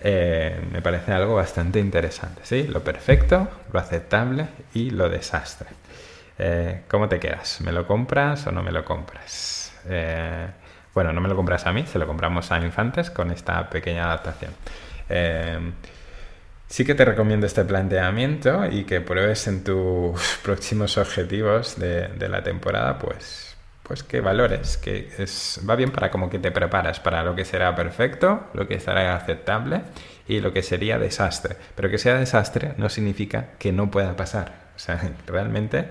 eh, 0.00 0.58
me 0.72 0.80
parece 0.80 1.12
algo 1.12 1.34
bastante 1.34 1.78
interesante. 1.78 2.42
¿sí? 2.44 2.64
Lo 2.64 2.82
perfecto, 2.82 3.48
lo 3.72 3.78
aceptable 3.78 4.48
y 4.74 4.90
lo 4.90 5.08
desastre. 5.08 5.68
Eh, 6.38 6.82
¿Cómo 6.88 7.08
te 7.08 7.20
quedas? 7.20 7.60
¿Me 7.60 7.72
lo 7.72 7.86
compras 7.86 8.46
o 8.46 8.52
no 8.52 8.62
me 8.62 8.72
lo 8.72 8.84
compras? 8.84 9.74
Eh, 9.88 10.46
bueno, 10.94 11.12
no 11.12 11.20
me 11.20 11.28
lo 11.28 11.36
compras 11.36 11.66
a 11.66 11.72
mí, 11.72 11.84
se 11.86 11.98
lo 11.98 12.06
compramos 12.06 12.50
a 12.50 12.58
Infantes 12.58 13.10
con 13.10 13.30
esta 13.30 13.68
pequeña 13.68 14.04
adaptación. 14.04 14.52
sí 16.66 16.84
que 16.84 16.94
te 16.94 17.04
recomiendo 17.04 17.46
este 17.46 17.64
planteamiento 17.64 18.66
y 18.66 18.84
que 18.84 19.00
pruebes 19.00 19.46
en 19.48 19.64
tus 19.64 20.38
próximos 20.42 20.96
objetivos 20.98 21.78
de, 21.78 22.08
de 22.08 22.28
la 22.28 22.42
temporada, 22.42 22.98
pues 22.98 23.49
pues 23.90 24.04
que 24.04 24.20
valores, 24.20 24.76
que 24.76 25.10
es, 25.18 25.60
va 25.68 25.74
bien 25.74 25.90
para 25.90 26.12
como 26.12 26.30
que 26.30 26.38
te 26.38 26.52
preparas 26.52 27.00
para 27.00 27.24
lo 27.24 27.34
que 27.34 27.44
será 27.44 27.74
perfecto, 27.74 28.44
lo 28.54 28.68
que 28.68 28.78
será 28.78 29.16
aceptable 29.16 29.82
y 30.28 30.38
lo 30.38 30.52
que 30.52 30.62
sería 30.62 30.96
desastre. 31.00 31.56
Pero 31.74 31.90
que 31.90 31.98
sea 31.98 32.14
desastre 32.14 32.74
no 32.76 32.88
significa 32.88 33.48
que 33.58 33.72
no 33.72 33.90
pueda 33.90 34.14
pasar. 34.14 34.52
O 34.76 34.78
sea, 34.78 35.10
realmente 35.26 35.88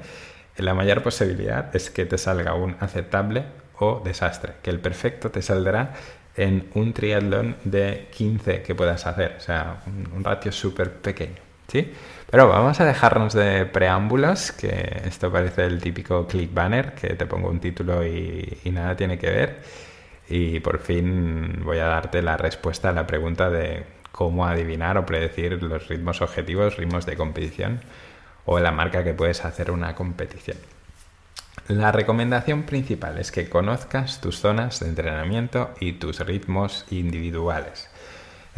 la 0.56 0.74
mayor 0.74 1.04
posibilidad 1.04 1.76
es 1.76 1.90
que 1.90 2.06
te 2.06 2.18
salga 2.18 2.54
un 2.54 2.78
aceptable 2.80 3.44
o 3.78 4.02
desastre, 4.02 4.54
que 4.64 4.70
el 4.70 4.80
perfecto 4.80 5.30
te 5.30 5.42
saldrá 5.42 5.92
en 6.38 6.70
un 6.76 6.94
triatlón 6.94 7.58
de 7.66 8.08
15 8.12 8.62
que 8.62 8.76
puedas 8.76 9.06
hacer, 9.08 9.36
o 9.40 9.42
sea, 9.42 9.82
un, 10.16 10.24
ratio 10.24 10.54
súper 10.54 10.90
pequeño. 10.94 11.42
¿sí? 11.68 11.92
Pero 12.32 12.48
vamos 12.48 12.80
a 12.80 12.86
dejarnos 12.86 13.34
de 13.34 13.66
preámbulos, 13.66 14.52
que 14.52 15.02
esto 15.06 15.32
parece 15.32 15.66
el 15.66 15.82
típico 15.82 16.28
click 16.28 16.54
banner, 16.54 16.94
que 16.94 17.16
te 17.16 17.26
pongo 17.26 17.50
un 17.50 17.60
título 17.60 18.06
y, 18.06 18.60
nada 18.72 18.96
tiene 18.96 19.18
que 19.18 19.30
ver. 19.32 19.64
Y 20.30 20.60
por 20.60 20.80
fin 20.80 21.64
voy 21.64 21.80
a 21.80 21.86
darte 21.86 22.22
la 22.22 22.38
respuesta 22.38 22.90
a 22.90 22.94
la 22.94 23.08
pregunta 23.08 23.50
de 23.50 23.84
cómo 24.12 24.46
adivinar 24.46 24.98
o 25.00 25.06
predecir 25.08 25.64
los 25.64 25.88
ritmos 25.88 26.22
objetivos, 26.22 26.78
ritmos 26.78 27.08
de 27.08 27.18
competición 27.18 27.82
o 28.46 28.60
la 28.60 28.72
marca 28.72 29.04
que 29.04 29.14
puedes 29.14 29.44
hacer 29.44 29.72
una 29.72 29.96
competición. 29.96 30.58
La 31.68 31.92
recomendación 31.92 32.64
principal 32.64 33.18
es 33.18 33.32
que 33.32 33.50
conozcas 33.50 34.22
tus 34.22 34.40
zonas 34.40 34.80
de 34.80 34.88
entrenamiento 34.88 35.72
y 35.80 35.94
tus 35.94 36.20
ritmos 36.20 36.86
individuales. 36.92 37.90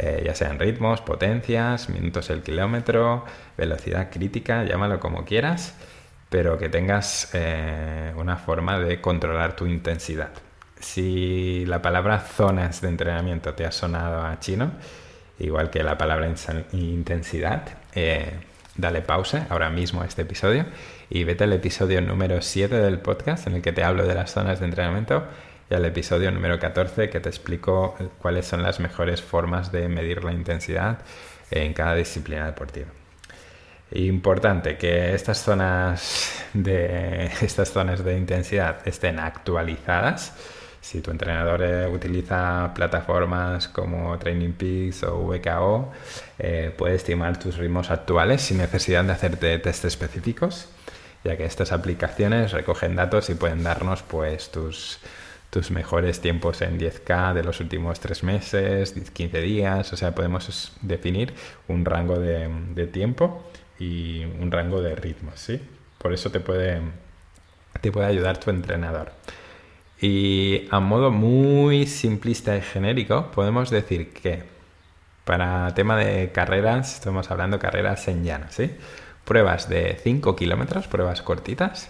Eh, 0.04 0.24
ya 0.26 0.34
sean 0.34 0.58
ritmos, 0.58 1.00
potencias, 1.02 1.88
minutos 1.90 2.32
el 2.32 2.42
kilómetro, 2.42 3.24
velocidad 3.56 4.10
crítica, 4.10 4.64
llámalo 4.64 5.00
como 5.00 5.26
quieras, 5.26 5.76
pero 6.28 6.58
que 6.58 6.70
tengas 6.70 7.30
eh, 7.34 8.12
una 8.18 8.38
forma 8.38 8.80
de 8.80 9.00
controlar 9.00 9.56
tu 9.56 9.68
intensidad. 9.68 10.32
Si 10.80 11.66
la 11.68 11.84
palabra 11.84 12.20
zonas 12.20 12.82
de 12.82 12.88
entrenamiento 12.88 13.54
te 13.54 13.64
ha 13.64 13.72
sonado 13.72 14.26
a 14.26 14.40
chino, 14.40 14.72
igual 15.38 15.70
que 15.70 15.84
la 15.84 16.00
palabra 16.00 16.28
intensidad, 16.72 17.68
eh, 17.94 18.40
dale 18.76 19.02
pausa 19.02 19.46
ahora 19.52 19.70
mismo 19.70 20.02
a 20.02 20.06
este 20.06 20.24
episodio 20.24 20.66
y 21.12 21.26
vete 21.26 21.44
al 21.44 21.54
episodio 21.54 22.02
número 22.02 22.42
7 22.42 22.76
del 22.76 22.98
podcast 22.98 23.46
en 23.46 23.54
el 23.54 23.62
que 23.62 23.72
te 23.72 23.84
hablo 23.84 24.08
de 24.08 24.16
las 24.16 24.32
zonas 24.32 24.62
de 24.62 24.66
entrenamiento 24.66 25.26
y 25.71 25.73
al 25.73 25.86
episodio 25.86 26.29
número 26.31 26.60
14 26.60 27.10
que 27.10 27.21
te 27.21 27.29
explico 27.29 27.95
cuáles 28.19 28.45
son 28.45 28.62
las 28.62 28.81
mejores 28.81 29.21
formas 29.21 29.71
de 29.71 29.88
medir 29.88 30.21
la 30.21 30.34
intensidad 30.34 30.99
en 31.49 31.73
cada 31.73 31.95
disciplina 31.95 32.45
deportiva. 32.45 32.88
Importante 33.91 34.77
que 34.77 35.13
estas 35.13 35.41
zonas 35.41 36.43
de, 36.53 37.25
estas 37.41 37.71
zonas 37.71 38.03
de 38.03 38.17
intensidad 38.17 38.86
estén 38.86 39.17
actualizadas. 39.19 40.34
Si 40.81 40.99
tu 40.99 41.12
entrenador 41.12 41.62
eh, 41.63 41.88
utiliza 41.88 42.73
plataformas 42.75 43.69
como 43.69 44.17
Training 44.19 44.53
Peaks 44.53 45.03
o 45.03 45.25
VKO, 45.25 45.91
eh, 46.39 46.75
puede 46.77 46.95
estimar 46.95 47.39
tus 47.39 47.57
ritmos 47.57 47.91
actuales 47.91 48.41
sin 48.41 48.57
necesidad 48.57 49.05
de 49.05 49.13
hacerte 49.13 49.60
test 49.60 49.86
específicos, 49.86 50.67
ya 51.23 51.38
que 51.38 51.45
estas 51.45 51.71
aplicaciones 51.71 52.51
recogen 52.51 52.97
datos 52.97 53.29
y 53.29 53.36
pueden 53.36 53.63
darnos 53.63 54.01
pues 54.01 54.51
tus 54.51 54.99
tus 55.52 55.70
mejores 55.70 56.22
tiempos 56.22 56.62
en 56.62 56.80
10K 56.80 57.34
de 57.34 57.44
los 57.44 57.60
últimos 57.60 58.00
3 58.00 58.24
meses, 58.24 58.94
15 59.14 59.42
días, 59.42 59.94
o 59.94 59.98
sea, 59.98 60.16
podemos 60.16 60.72
definir 60.82 61.34
un 61.68 61.84
rango 61.84 62.18
de, 62.18 62.88
tiempo 62.88 63.44
y 63.78 64.24
un 64.24 64.50
rango 64.50 64.82
de 64.82 64.96
ritmos, 64.96 65.40
¿sí? 65.40 65.60
Por 65.98 66.14
eso 66.14 66.32
te 66.32 66.40
puede, 66.40 66.82
te 67.82 67.92
puede 67.92 68.08
ayudar 68.08 68.40
tu 68.40 68.50
entrenador. 68.50 69.12
Y 70.00 70.68
a 70.72 70.80
modo 70.80 71.12
muy 71.12 71.86
simplista 71.86 72.56
y 72.56 72.62
genérico, 72.62 73.30
podemos 73.32 73.70
decir 73.70 74.14
que 74.14 74.44
para 75.26 75.74
tema 75.76 75.98
de 75.98 76.32
carreras, 76.32 76.96
estamos 76.96 77.30
hablando 77.30 77.60
carreras 77.60 78.08
en 78.08 78.24
llano, 78.24 78.46
¿sí? 78.50 78.72
Pruebas 79.26 79.68
de 79.68 80.00
5 80.02 80.34
kilómetros, 80.38 80.88
pruebas 80.88 81.22
cortitas. 81.22 81.90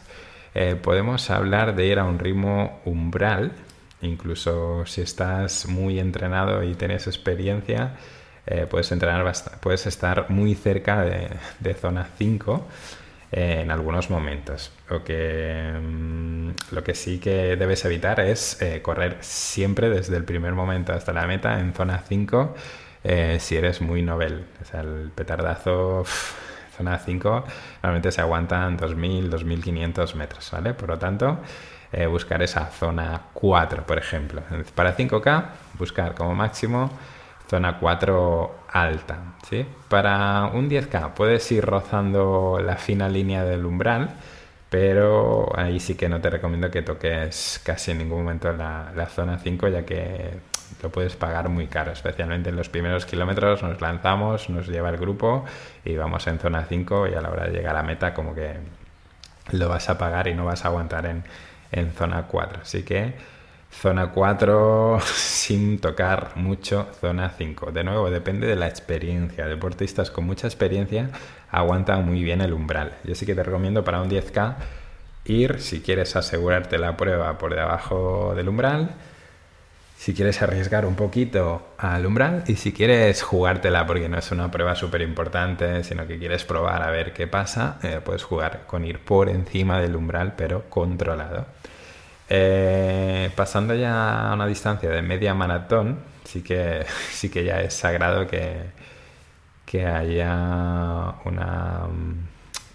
Eh, 0.53 0.75
podemos 0.75 1.29
hablar 1.29 1.75
de 1.75 1.85
ir 1.85 1.99
a 1.99 2.03
un 2.03 2.19
ritmo 2.19 2.81
umbral, 2.85 3.53
incluso 4.01 4.85
si 4.85 5.01
estás 5.01 5.67
muy 5.67 5.99
entrenado 5.99 6.63
y 6.63 6.75
tienes 6.75 7.07
experiencia, 7.07 7.95
eh, 8.45 8.65
puedes, 8.69 8.91
entrenar 8.91 9.31
puedes 9.61 9.85
estar 9.87 10.29
muy 10.29 10.55
cerca 10.55 11.03
de, 11.03 11.73
zona 11.75 12.07
5 12.17 12.67
eh, 13.31 13.61
en 13.63 13.71
algunos 13.71 14.09
momentos. 14.09 14.71
Lo 14.89 15.03
que, 15.03 15.71
mm, 15.81 16.49
lo 16.71 16.83
que 16.83 16.95
sí 16.95 17.19
que 17.19 17.55
debes 17.55 17.85
evitar 17.85 18.19
es 18.19 18.59
correr 18.81 19.17
siempre 19.21 19.89
desde 19.89 20.17
el 20.17 20.25
primer 20.25 20.53
momento 20.53 20.91
hasta 20.91 21.13
la 21.13 21.25
meta 21.27 21.59
en 21.59 21.73
zona 21.73 22.03
5 22.07 22.55
si 23.39 23.55
eres 23.55 23.81
muy 23.81 24.01
novel. 24.01 24.45
O 24.61 24.65
sea, 24.65 24.81
el 24.81 25.11
petardazo... 25.15 26.03
zona 26.81 26.97
5 26.97 27.45
normalmente 27.83 28.11
se 28.11 28.21
aguantan 28.21 28.77
2.000, 28.77 29.29
2.500 29.29 30.15
metros, 30.15 30.51
¿vale? 30.51 30.73
Por 30.73 30.89
lo 30.89 30.97
tanto, 30.97 31.39
buscar 32.09 32.41
esa 32.41 32.65
zona 32.67 33.21
4, 33.33 33.85
por 33.85 33.97
ejemplo. 33.97 34.41
Para 34.75 34.95
5K, 34.95 35.45
buscar 35.77 36.15
como 36.15 36.33
máximo 36.33 36.89
zona 37.51 37.77
4 37.77 38.55
alta. 38.71 39.35
¿sí? 39.47 39.65
Para 39.89 40.45
un 40.53 40.69
10K 40.69 41.13
puedes 41.13 41.51
ir 41.51 41.65
rozando 41.65 42.59
la 42.63 42.77
fina 42.77 43.09
línea 43.09 43.43
del 43.43 43.65
umbral, 43.65 44.09
pero 44.69 45.51
ahí 45.57 45.81
sí 45.81 45.95
que 45.95 46.07
no 46.07 46.21
te 46.21 46.29
recomiendo 46.29 46.71
que 46.71 46.81
toques 46.81 47.61
casi 47.65 47.91
en 47.91 47.97
ningún 47.97 48.19
momento 48.19 48.53
la, 48.53 48.93
la 48.95 49.05
zona 49.07 49.37
5, 49.37 49.67
ya 49.67 49.85
que 49.85 50.39
lo 50.81 50.89
puedes 50.89 51.15
pagar 51.15 51.49
muy 51.49 51.67
caro, 51.67 51.91
especialmente 51.91 52.49
en 52.49 52.55
los 52.55 52.69
primeros 52.69 53.05
kilómetros 53.05 53.63
nos 53.63 53.81
lanzamos, 53.81 54.49
nos 54.49 54.67
lleva 54.67 54.89
el 54.89 54.97
grupo 54.97 55.45
y 55.85 55.95
vamos 55.95 56.27
en 56.27 56.39
zona 56.39 56.65
5 56.67 57.07
y 57.07 57.13
a 57.13 57.21
la 57.21 57.29
hora 57.29 57.45
de 57.45 57.51
llegar 57.51 57.75
a 57.75 57.79
la 57.79 57.83
meta 57.83 58.13
como 58.13 58.35
que 58.35 58.55
lo 59.51 59.69
vas 59.69 59.89
a 59.89 59.97
pagar 59.97 60.27
y 60.27 60.33
no 60.33 60.45
vas 60.45 60.65
a 60.65 60.69
aguantar 60.69 61.05
en, 61.05 61.23
en 61.71 61.91
zona 61.93 62.27
4. 62.27 62.59
Así 62.61 62.83
que 62.83 63.15
Zona 63.71 64.11
4 64.11 64.99
sin 65.15 65.79
tocar 65.79 66.31
mucho 66.35 66.87
zona 66.99 67.29
5. 67.29 67.71
De 67.71 67.83
nuevo, 67.83 68.09
depende 68.11 68.45
de 68.45 68.55
la 68.55 68.67
experiencia. 68.67 69.47
Deportistas 69.47 70.11
con 70.11 70.25
mucha 70.25 70.47
experiencia 70.47 71.09
aguantan 71.49 72.05
muy 72.05 72.23
bien 72.23 72.41
el 72.41 72.53
umbral. 72.53 72.93
Yo 73.03 73.15
sí 73.15 73.25
que 73.25 73.33
te 73.33 73.43
recomiendo 73.43 73.83
para 73.83 74.01
un 74.01 74.09
10K 74.09 74.55
ir 75.25 75.61
si 75.61 75.81
quieres 75.81 76.15
asegurarte 76.15 76.77
la 76.77 76.97
prueba 76.97 77.37
por 77.37 77.55
debajo 77.55 78.33
del 78.35 78.49
umbral. 78.49 78.91
Si 80.01 80.15
quieres 80.15 80.41
arriesgar 80.41 80.87
un 80.87 80.95
poquito 80.95 81.75
al 81.77 82.07
umbral 82.07 82.43
y 82.47 82.55
si 82.55 82.73
quieres 82.73 83.21
jugártela 83.21 83.85
porque 83.85 84.09
no 84.09 84.17
es 84.17 84.31
una 84.31 84.49
prueba 84.49 84.75
súper 84.75 85.03
importante, 85.03 85.83
sino 85.83 86.07
que 86.07 86.17
quieres 86.17 86.43
probar 86.43 86.81
a 86.81 86.89
ver 86.89 87.13
qué 87.13 87.27
pasa, 87.27 87.77
eh, 87.83 88.01
puedes 88.03 88.23
jugar 88.23 88.63
con 88.65 88.83
ir 88.83 88.97
por 88.97 89.29
encima 89.29 89.79
del 89.79 89.95
umbral 89.95 90.33
pero 90.35 90.67
controlado. 90.71 91.45
Eh, 92.29 93.29
pasando 93.35 93.75
ya 93.75 94.31
a 94.31 94.33
una 94.33 94.47
distancia 94.47 94.89
de 94.89 95.03
media 95.03 95.35
maratón, 95.35 95.99
sí 96.23 96.41
que, 96.41 96.83
sí 97.11 97.29
que 97.29 97.43
ya 97.43 97.61
es 97.61 97.75
sagrado 97.75 98.25
que, 98.25 98.71
que 99.67 99.85
haya 99.85 101.13
una 101.25 101.81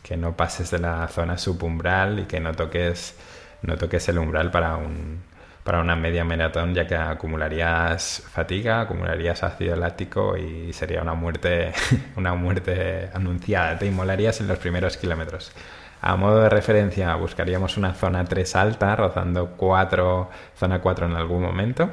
que 0.05 0.17
no 0.17 0.37
pases 0.37 0.71
de 0.71 0.79
la 0.79 1.09
zona 1.09 1.39
subumbral 1.39 2.21
y 2.21 2.25
que 2.27 2.39
no 2.39 2.55
toques 2.55 3.17
no 3.63 3.77
toques 3.77 4.09
el 4.11 4.19
umbral 4.19 4.53
para 4.53 4.77
un 4.77 5.23
para 5.67 5.81
una 5.81 5.97
media 5.97 6.25
maratón 6.25 6.75
ya 6.75 6.87
que 6.87 6.95
acumularías 6.97 8.23
fatiga, 8.33 8.81
acumularías 8.83 9.43
ácido 9.43 9.77
láctico 9.77 10.37
y 10.37 10.73
sería 10.73 11.03
una 11.03 11.15
muerte 11.15 11.73
una 12.17 12.35
muerte 12.35 13.11
anunciada, 13.13 13.79
te 13.79 13.87
inmolarías 13.87 14.41
en 14.41 14.49
los 14.49 14.59
primeros 14.59 14.97
kilómetros. 14.97 15.53
A 16.01 16.17
modo 16.17 16.43
de 16.43 16.49
referencia, 16.51 17.15
buscaríamos 17.17 17.77
una 17.77 17.93
zona 17.95 18.25
3 18.25 18.57
alta, 18.57 18.95
rozando 18.97 19.55
4, 19.57 20.31
zona 20.57 20.81
4 20.81 21.07
en 21.07 21.13
algún 21.17 21.43
momento. 21.43 21.91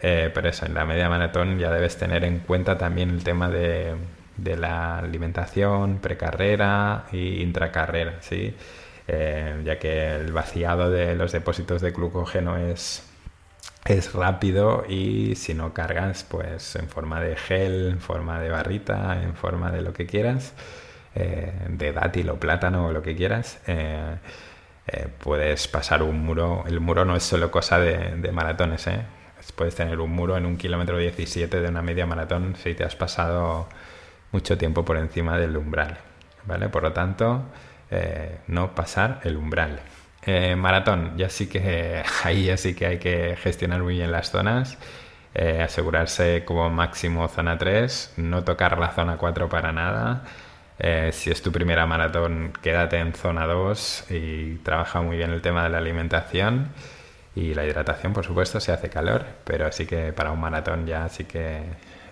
Eh, 0.00 0.30
pero 0.34 0.48
eso, 0.48 0.66
en 0.66 0.74
la 0.74 0.84
media 0.84 1.08
maratón 1.08 1.58
ya 1.58 1.70
debes 1.70 1.96
tener 1.96 2.24
en 2.24 2.40
cuenta 2.40 2.76
también 2.78 3.10
el 3.10 3.24
tema 3.24 3.48
de, 3.48 3.96
la 4.36 4.98
alimentación, 4.98 5.98
precarrera 5.98 7.06
y 7.12 7.42
intracarrera, 7.42 8.16
¿sí? 8.20 8.54
Eh, 9.08 9.62
ya 9.64 9.78
que 9.78 10.14
el 10.14 10.32
vaciado 10.32 10.90
de 10.90 11.16
los 11.16 11.32
depósitos 11.32 11.82
de 11.82 11.90
glucógeno 11.90 12.56
es, 12.56 13.02
es 13.84 14.12
rápido 14.12 14.84
y 14.88 15.34
si 15.36 15.54
no 15.54 15.74
cargas, 15.74 16.24
pues 16.24 16.76
en 16.76 16.88
forma 16.88 17.20
de 17.20 17.36
gel, 17.36 17.88
en 17.90 18.00
forma 18.00 18.40
de 18.40 18.50
barrita, 18.50 19.22
en 19.22 19.34
forma 19.34 19.70
de 19.72 19.82
lo 19.82 19.92
que 19.92 20.06
quieras, 20.06 20.52
eh, 21.14 21.52
de 21.68 21.92
dátil 21.92 22.30
o 22.30 22.36
plátano 22.38 22.86
o 22.86 22.92
lo 22.92 23.02
que 23.02 23.16
quieras, 23.16 23.60
eh, 23.66 24.16
puedes 25.18 25.68
pasar 25.68 26.02
un 26.02 26.24
muro. 26.24 26.64
El 26.66 26.80
muro 26.80 27.04
no 27.04 27.16
es 27.16 27.22
solo 27.22 27.50
cosa 27.50 27.78
de, 27.78 28.32
maratones, 28.32 28.88
puedes 29.56 29.74
tener 29.74 30.00
un 30.00 30.10
muro 30.12 30.36
en 30.36 30.46
un 30.46 30.56
kilómetro 30.56 30.98
17 30.98 31.60
de 31.60 31.68
una 31.68 31.82
media 31.82 32.06
maratón 32.06 32.56
si 32.56 32.74
te 32.74 32.84
has 32.84 32.96
pasado 32.96 33.68
mucho 34.32 34.58
tiempo 34.58 34.84
por 34.84 34.96
encima 34.96 35.38
del 35.38 35.56
umbral. 35.56 35.98
¿vale? 36.46 36.68
Por 36.68 36.82
lo 36.82 36.92
tanto, 36.92 37.44
no 38.46 38.74
pasar 38.74 39.20
el 39.24 39.36
umbral. 39.36 39.80
maratón, 40.56 41.16
ya 41.16 41.28
sí 41.28 41.48
que 41.48 42.02
ahí 42.24 42.46
ya 42.46 42.56
sí 42.56 42.74
que 42.74 42.86
hay 42.86 42.98
que 42.98 43.36
gestionar 43.36 43.82
muy 43.82 43.94
bien 43.96 44.12
las 44.12 44.30
zonas. 44.30 44.78
asegurarse 45.62 46.44
como 46.44 46.70
máximo 46.70 47.28
zona 47.28 47.58
3, 47.58 48.14
no 48.18 48.44
tocar 48.44 48.78
la 48.78 48.90
zona 48.90 49.16
4 49.16 49.48
para 49.48 49.72
nada, 49.72 50.24
eh, 50.84 51.10
si 51.12 51.30
es 51.30 51.42
tu 51.42 51.52
primera 51.52 51.86
maratón, 51.86 52.52
quédate 52.60 52.98
en 52.98 53.14
zona 53.14 53.46
2 53.46 54.06
y 54.10 54.54
trabaja 54.56 55.00
muy 55.00 55.16
bien 55.16 55.30
el 55.30 55.40
tema 55.40 55.62
de 55.62 55.68
la 55.70 55.78
alimentación 55.78 56.70
y 57.36 57.54
la 57.54 57.64
hidratación, 57.64 58.12
por 58.12 58.24
supuesto, 58.26 58.58
si 58.60 58.72
hace 58.72 58.90
calor, 58.90 59.24
pero 59.44 59.70
sí 59.70 59.86
que 59.86 60.12
para 60.12 60.32
un 60.32 60.40
maratón 60.40 60.86
ya 60.86 61.08
sí 61.08 61.24
que 61.24 61.62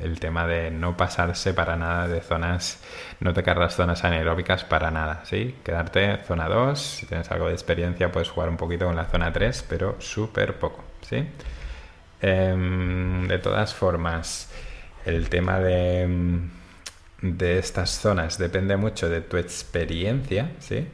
el 0.02 0.20
tema 0.20 0.46
de 0.46 0.70
no 0.70 0.96
pasarse 0.96 1.54
para 1.54 1.76
nada 1.76 2.08
de 2.08 2.20
zonas, 2.20 2.80
no 3.20 3.32
tocar 3.34 3.58
las 3.58 3.74
zonas 3.74 4.04
anaeróbicas 4.04 4.64
para 4.64 4.90
nada, 4.90 5.22
¿sí? 5.24 5.56
Quedarte 5.64 6.18
zona 6.26 6.48
2, 6.48 6.78
si 6.78 7.06
tienes 7.06 7.30
algo 7.30 7.46
de 7.46 7.52
experiencia 7.52 8.12
puedes 8.12 8.30
jugar 8.30 8.48
un 8.48 8.56
poquito 8.56 8.86
con 8.86 8.96
la 8.96 9.06
zona 9.06 9.32
3, 9.32 9.66
pero 9.68 9.96
súper 10.00 10.58
poco, 10.58 10.84
¿sí? 11.02 11.26
Em, 12.22 13.26
de 13.28 13.38
todas 13.38 13.74
formas, 13.74 14.50
el 15.04 15.28
tema 15.28 15.58
de 15.60 16.50
de 17.22 17.58
estas 17.58 17.90
zonas 17.90 18.38
depende 18.38 18.76
mucho 18.76 19.08
de 19.08 19.20
tu 19.20 19.36
experiencia, 19.36 20.52
¿sí? 20.58 20.86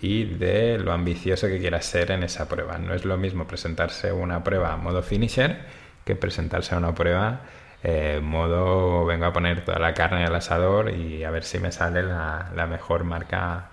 Y 0.00 0.24
de 0.24 0.78
lo 0.78 0.92
ambicioso 0.92 1.46
que 1.46 1.60
quieras 1.60 1.86
ser 1.86 2.10
en 2.10 2.24
esa 2.24 2.48
prueba. 2.48 2.78
No 2.78 2.94
es 2.94 3.04
lo 3.04 3.16
mismo 3.16 3.46
presentarse 3.46 4.12
una 4.12 4.42
prueba 4.42 4.72
a 4.72 4.76
modo 4.76 5.02
finisher 5.02 5.60
que 6.04 6.16
presentarse 6.16 6.74
a 6.74 6.78
una 6.78 6.94
prueba 6.94 7.42
eh, 7.82 8.20
modo 8.22 9.04
vengo 9.04 9.26
a 9.26 9.32
poner 9.32 9.64
toda 9.64 9.78
la 9.78 9.94
carne 9.94 10.24
al 10.24 10.34
asador 10.34 10.90
y 10.90 11.24
a 11.24 11.30
ver 11.30 11.44
si 11.44 11.58
me 11.58 11.72
sale 11.72 12.02
la, 12.02 12.66
mejor 12.68 13.04
marca 13.04 13.70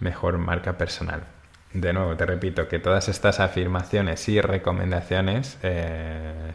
mejor 0.00 0.38
marca 0.38 0.76
personal. 0.76 1.22
De 1.72 1.92
nuevo, 1.92 2.16
te 2.16 2.26
repito 2.26 2.68
que 2.68 2.78
todas 2.78 3.08
estas 3.08 3.40
afirmaciones 3.40 4.28
y 4.28 4.40
recomendaciones 4.40 5.58
eh, 5.62 6.52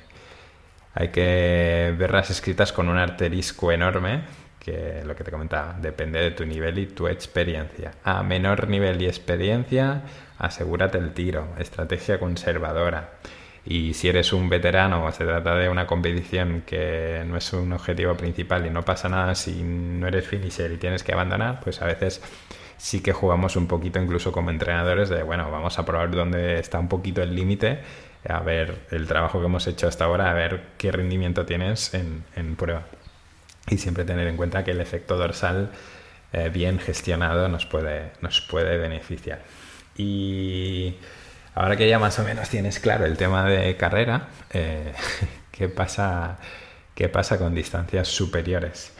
hay 0.93 1.07
que 1.09 1.95
verlas 1.97 2.29
escritas 2.29 2.73
con 2.73 2.89
un 2.89 2.97
arterisco 2.97 3.71
enorme 3.71 4.23
que 4.59 5.01
lo 5.05 5.15
que 5.15 5.23
te 5.23 5.31
comentaba, 5.31 5.77
depende 5.79 6.19
de 6.19 6.31
tu 6.31 6.45
nivel 6.45 6.77
y 6.77 6.87
tu 6.87 7.07
experiencia. 7.07 7.93
A 8.03 8.21
menor 8.21 8.67
nivel 8.67 9.01
y 9.01 9.05
experiencia, 9.05 10.01
asegúrate 10.37 10.97
el 10.97 11.13
tiro, 11.13 11.55
estrategia 11.57 12.19
conservadora. 12.19 13.11
Y 13.69 13.93
si 13.93 14.07
eres 14.07 14.31
un 14.31 14.47
veterano 14.47 15.05
o 15.05 15.11
se 15.11 15.25
trata 15.25 15.55
de 15.55 15.67
una 15.67 15.85
competición 15.85 16.63
que 16.65 17.23
no 17.27 17.35
es 17.35 17.51
un 17.51 17.73
objetivo 17.73 18.15
principal 18.15 18.65
y 18.65 18.69
no 18.69 18.83
pasa 18.83 19.09
nada 19.09 19.35
si 19.35 19.61
no 19.61 20.07
eres 20.07 20.25
finisher 20.25 20.71
y 20.71 20.77
tienes 20.77 21.03
que 21.03 21.13
abandonar, 21.13 21.59
pues 21.59 21.81
a 21.81 21.85
veces 21.85 22.21
sí 22.77 23.01
que 23.01 23.11
jugamos 23.11 23.55
un 23.57 23.67
poquito 23.67 23.99
incluso 23.99 24.31
como 24.31 24.51
entrenadores 24.51 25.09
de, 25.09 25.23
bueno, 25.23 25.51
vamos 25.51 25.77
a 25.79 25.85
probar 25.85 26.11
dónde 26.11 26.59
está 26.59 26.79
un 26.79 26.87
poquito 26.87 27.21
el 27.21 27.35
límite, 27.35 27.79
a 28.27 28.39
ver 28.39 28.85
el 28.91 29.05
trabajo 29.07 29.39
que 29.39 29.47
hemos 29.47 29.67
hecho 29.67 29.87
hasta 29.87 30.05
ahora, 30.05 30.31
a 30.31 30.33
ver 30.33 30.61
qué 30.77 30.91
rendimiento 30.91 31.45
tienes 31.45 31.93
en, 31.93 32.23
en 32.35 32.55
prueba 32.55 32.83
y 33.69 33.77
siempre 33.77 34.05
tener 34.05 34.27
en 34.27 34.37
cuenta 34.37 34.63
que 34.63 34.71
el 34.71 34.81
efecto 34.81 35.17
dorsal 35.17 35.71
eh, 36.33 36.49
bien 36.49 36.79
gestionado 36.79 37.49
nos 37.49 37.65
puede, 37.65 38.11
nos 38.21 38.41
puede 38.41 38.77
beneficiar. 38.77 39.41
Y 39.97 40.95
ahora 41.57 41.75
que 41.75 41.89
ya 41.89 41.97
más 41.97 42.17
o 42.19 42.23
menos 42.23 42.49
tienes 42.49 42.79
claro 42.79 43.05
el 43.05 43.17
tema 43.17 43.45
de 43.45 43.75
carrera, 43.75 44.27
eh, 44.51 44.93
¿qué, 45.51 45.67
pasa, 45.67 46.37
¿qué 46.93 47.09
pasa 47.09 47.37
con 47.39 47.55
distancias 47.55 48.07
superiores? 48.07 48.93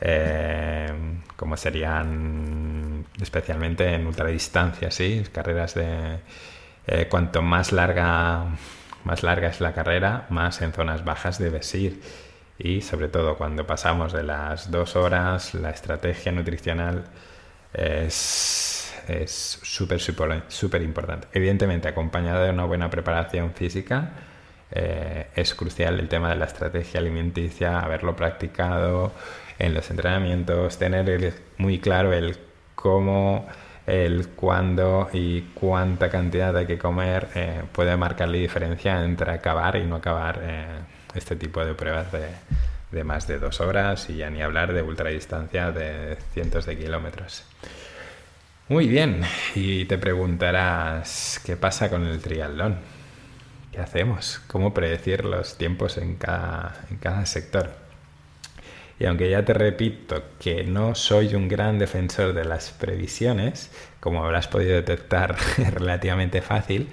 Eh, 0.00 0.92
como 1.36 1.56
serían 1.56 3.06
especialmente 3.20 3.94
en 3.94 4.06
ultradistancia, 4.06 4.90
¿sí? 4.90 5.24
carreras 5.32 5.74
de 5.74 6.18
eh, 6.86 7.06
cuanto 7.08 7.42
más 7.42 7.70
larga, 7.70 8.44
más 9.04 9.22
larga 9.22 9.48
es 9.48 9.60
la 9.60 9.72
carrera, 9.72 10.26
más 10.30 10.62
en 10.62 10.72
zonas 10.72 11.04
bajas 11.04 11.38
debes 11.38 11.72
ir. 11.74 12.02
Y 12.58 12.82
sobre 12.82 13.08
todo 13.08 13.36
cuando 13.36 13.66
pasamos 13.66 14.12
de 14.12 14.24
las 14.24 14.70
dos 14.70 14.96
horas, 14.96 15.54
la 15.54 15.70
estrategia 15.70 16.32
nutricional 16.32 17.04
es 17.72 18.79
súper, 19.26 20.00
súper, 20.00 20.42
súper 20.48 20.82
importante. 20.82 21.28
Evidentemente, 21.32 21.88
acompañada 21.88 22.44
de 22.44 22.50
una 22.50 22.64
buena 22.64 22.90
preparación 22.90 23.52
física, 23.52 24.12
eh, 24.72 25.26
es 25.34 25.54
crucial 25.54 25.98
el 25.98 26.08
tema 26.08 26.30
de 26.30 26.36
la 26.36 26.44
estrategia 26.44 27.00
alimenticia, 27.00 27.80
haberlo 27.80 28.14
practicado 28.14 29.12
en 29.58 29.74
los 29.74 29.90
entrenamientos, 29.90 30.78
tener 30.78 31.34
muy 31.58 31.80
claro 31.80 32.12
el 32.12 32.36
cómo, 32.74 33.46
el 33.86 34.28
cuándo 34.28 35.10
y 35.12 35.42
cuánta 35.54 36.08
cantidad 36.08 36.56
hay 36.56 36.66
que 36.66 36.78
comer 36.78 37.28
eh, 37.34 37.62
puede 37.72 37.96
marcar 37.96 38.28
la 38.28 38.38
diferencia 38.38 39.04
entre 39.04 39.32
acabar 39.32 39.76
y 39.76 39.84
no 39.84 39.96
acabar 39.96 40.40
eh, 40.42 40.66
este 41.14 41.36
tipo 41.36 41.64
de 41.64 41.74
pruebas 41.74 42.06
de, 42.12 43.04
más 43.04 43.26
de 43.26 43.38
dos 43.38 43.60
horas 43.60 44.08
y 44.08 44.16
ya 44.16 44.30
ni 44.30 44.42
hablar 44.42 44.72
de 44.72 44.82
ultradistancia 44.82 45.72
de 45.72 46.16
cientos 46.32 46.66
de 46.66 46.78
kilómetros. 46.78 47.44
Muy 48.70 48.86
bien, 48.86 49.22
y 49.56 49.84
te 49.86 49.98
preguntarás, 49.98 51.40
¿qué 51.44 51.56
pasa 51.56 51.90
con 51.90 52.06
el 52.06 52.20
triatlón? 52.22 52.78
¿Qué 53.72 53.80
hacemos? 53.80 54.40
¿Cómo 54.46 54.72
predecir 54.72 55.24
los 55.24 55.58
tiempos 55.58 55.98
en 55.98 56.14
cada, 56.14 56.86
en 56.88 56.98
cada 56.98 57.26
sector? 57.26 57.72
Y 59.00 59.06
aunque 59.06 59.28
ya 59.28 59.44
te 59.44 59.54
repito 59.54 60.22
que 60.38 60.62
no 60.62 60.94
soy 60.94 61.34
un 61.34 61.48
gran 61.48 61.80
defensor 61.80 62.32
de 62.32 62.44
las 62.44 62.70
previsiones, 62.70 63.72
como 63.98 64.22
habrás 64.24 64.46
podido 64.46 64.76
detectar 64.76 65.34
relativamente 65.72 66.40
fácil, 66.40 66.90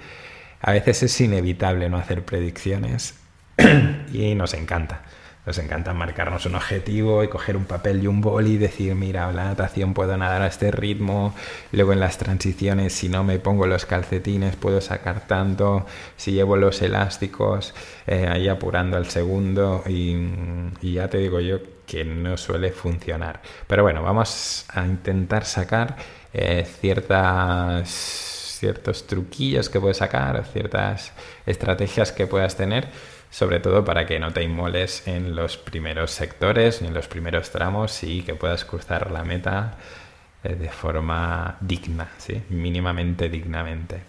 a 0.60 0.72
veces 0.72 1.04
es 1.04 1.20
inevitable 1.20 1.88
no 1.88 1.98
hacer 1.98 2.24
predicciones 2.24 3.14
y 4.12 4.34
nos 4.34 4.52
encanta. 4.54 5.02
Nos 5.48 5.56
encanta 5.56 5.94
marcarnos 5.94 6.44
un 6.44 6.56
objetivo 6.56 7.24
y 7.24 7.28
coger 7.28 7.56
un 7.56 7.64
papel 7.64 8.02
y 8.02 8.06
un 8.06 8.20
boli 8.20 8.52
y 8.52 8.58
decir, 8.58 8.94
mira, 8.94 9.32
la 9.32 9.44
natación 9.44 9.94
puedo 9.94 10.14
nadar 10.14 10.42
a 10.42 10.46
este 10.46 10.70
ritmo, 10.70 11.34
luego 11.72 11.94
en 11.94 12.00
las 12.00 12.18
transiciones 12.18 12.92
si 12.92 13.08
no 13.08 13.24
me 13.24 13.38
pongo 13.38 13.66
los 13.66 13.86
calcetines 13.86 14.56
puedo 14.56 14.82
sacar 14.82 15.26
tanto, 15.26 15.86
si 16.18 16.32
llevo 16.32 16.56
los 16.56 16.82
elásticos, 16.82 17.72
eh, 18.06 18.28
ahí 18.30 18.46
apurando 18.46 18.98
al 18.98 19.06
segundo 19.06 19.84
y, 19.86 20.18
ya 20.82 21.08
te 21.08 21.16
digo 21.16 21.40
yo 21.40 21.60
que 21.86 22.04
no 22.04 22.36
suele 22.36 22.70
funcionar. 22.70 23.40
Pero 23.66 23.84
bueno, 23.84 24.02
vamos 24.02 24.66
a 24.68 24.84
intentar 24.84 25.46
sacar 25.46 25.96
eh, 26.34 26.66
ciertas 26.78 27.88
ciertos 28.58 29.06
truquillos 29.06 29.70
que 29.70 29.80
puedes 29.80 29.96
sacar, 29.96 30.44
ciertas 30.52 31.12
estrategias 31.46 32.12
que 32.12 32.26
puedas 32.26 32.56
tener 32.56 32.88
sobre 33.30 33.60
todo 33.60 33.84
para 33.84 34.06
que 34.06 34.18
no 34.18 34.32
te 34.32 34.42
inmoles 34.42 35.06
en 35.06 35.36
los 35.36 35.56
primeros 35.56 36.10
sectores 36.10 36.80
ni 36.82 36.88
en 36.88 36.94
los 36.94 37.08
primeros 37.08 37.50
tramos 37.50 38.02
y 38.02 38.22
que 38.22 38.34
puedas 38.34 38.64
cruzar 38.64 39.10
la 39.10 39.22
meta 39.24 39.76
eh, 40.42 40.54
de 40.54 40.68
forma 40.68 41.56
digna, 41.60 42.08
¿sí? 42.16 42.42
mínimamente 42.50 43.28
dignamente. 43.28 44.00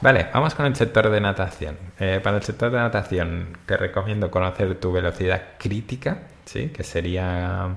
Vale, 0.00 0.28
vamos 0.32 0.54
con 0.54 0.66
el 0.66 0.74
sector 0.74 1.10
de 1.10 1.20
natación. 1.20 1.76
Eh, 1.98 2.20
para 2.22 2.38
el 2.38 2.42
sector 2.42 2.70
de 2.70 2.78
natación 2.78 3.56
te 3.66 3.76
recomiendo 3.76 4.30
conocer 4.30 4.74
tu 4.80 4.92
velocidad 4.92 5.42
crítica, 5.58 6.18
¿sí? 6.44 6.68
que 6.68 6.82
sería, 6.82 7.76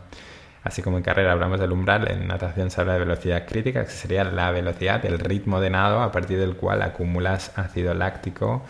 así 0.63 0.81
como 0.81 0.97
en 0.97 1.03
carrera 1.03 1.31
hablamos 1.33 1.59
del 1.59 1.71
umbral, 1.71 2.09
en 2.09 2.27
natación 2.27 2.71
se 2.71 2.81
habla 2.81 2.93
de 2.93 2.99
velocidad 2.99 3.45
crítica, 3.45 3.85
que 3.85 3.91
sería 3.91 4.23
la 4.23 4.51
velocidad, 4.51 5.05
el 5.05 5.19
ritmo 5.19 5.61
de 5.61 5.69
nado 5.69 6.01
a 6.01 6.11
partir 6.11 6.39
del 6.39 6.55
cual 6.55 6.81
acumulas 6.81 7.51
ácido 7.57 7.93
láctico 7.93 8.65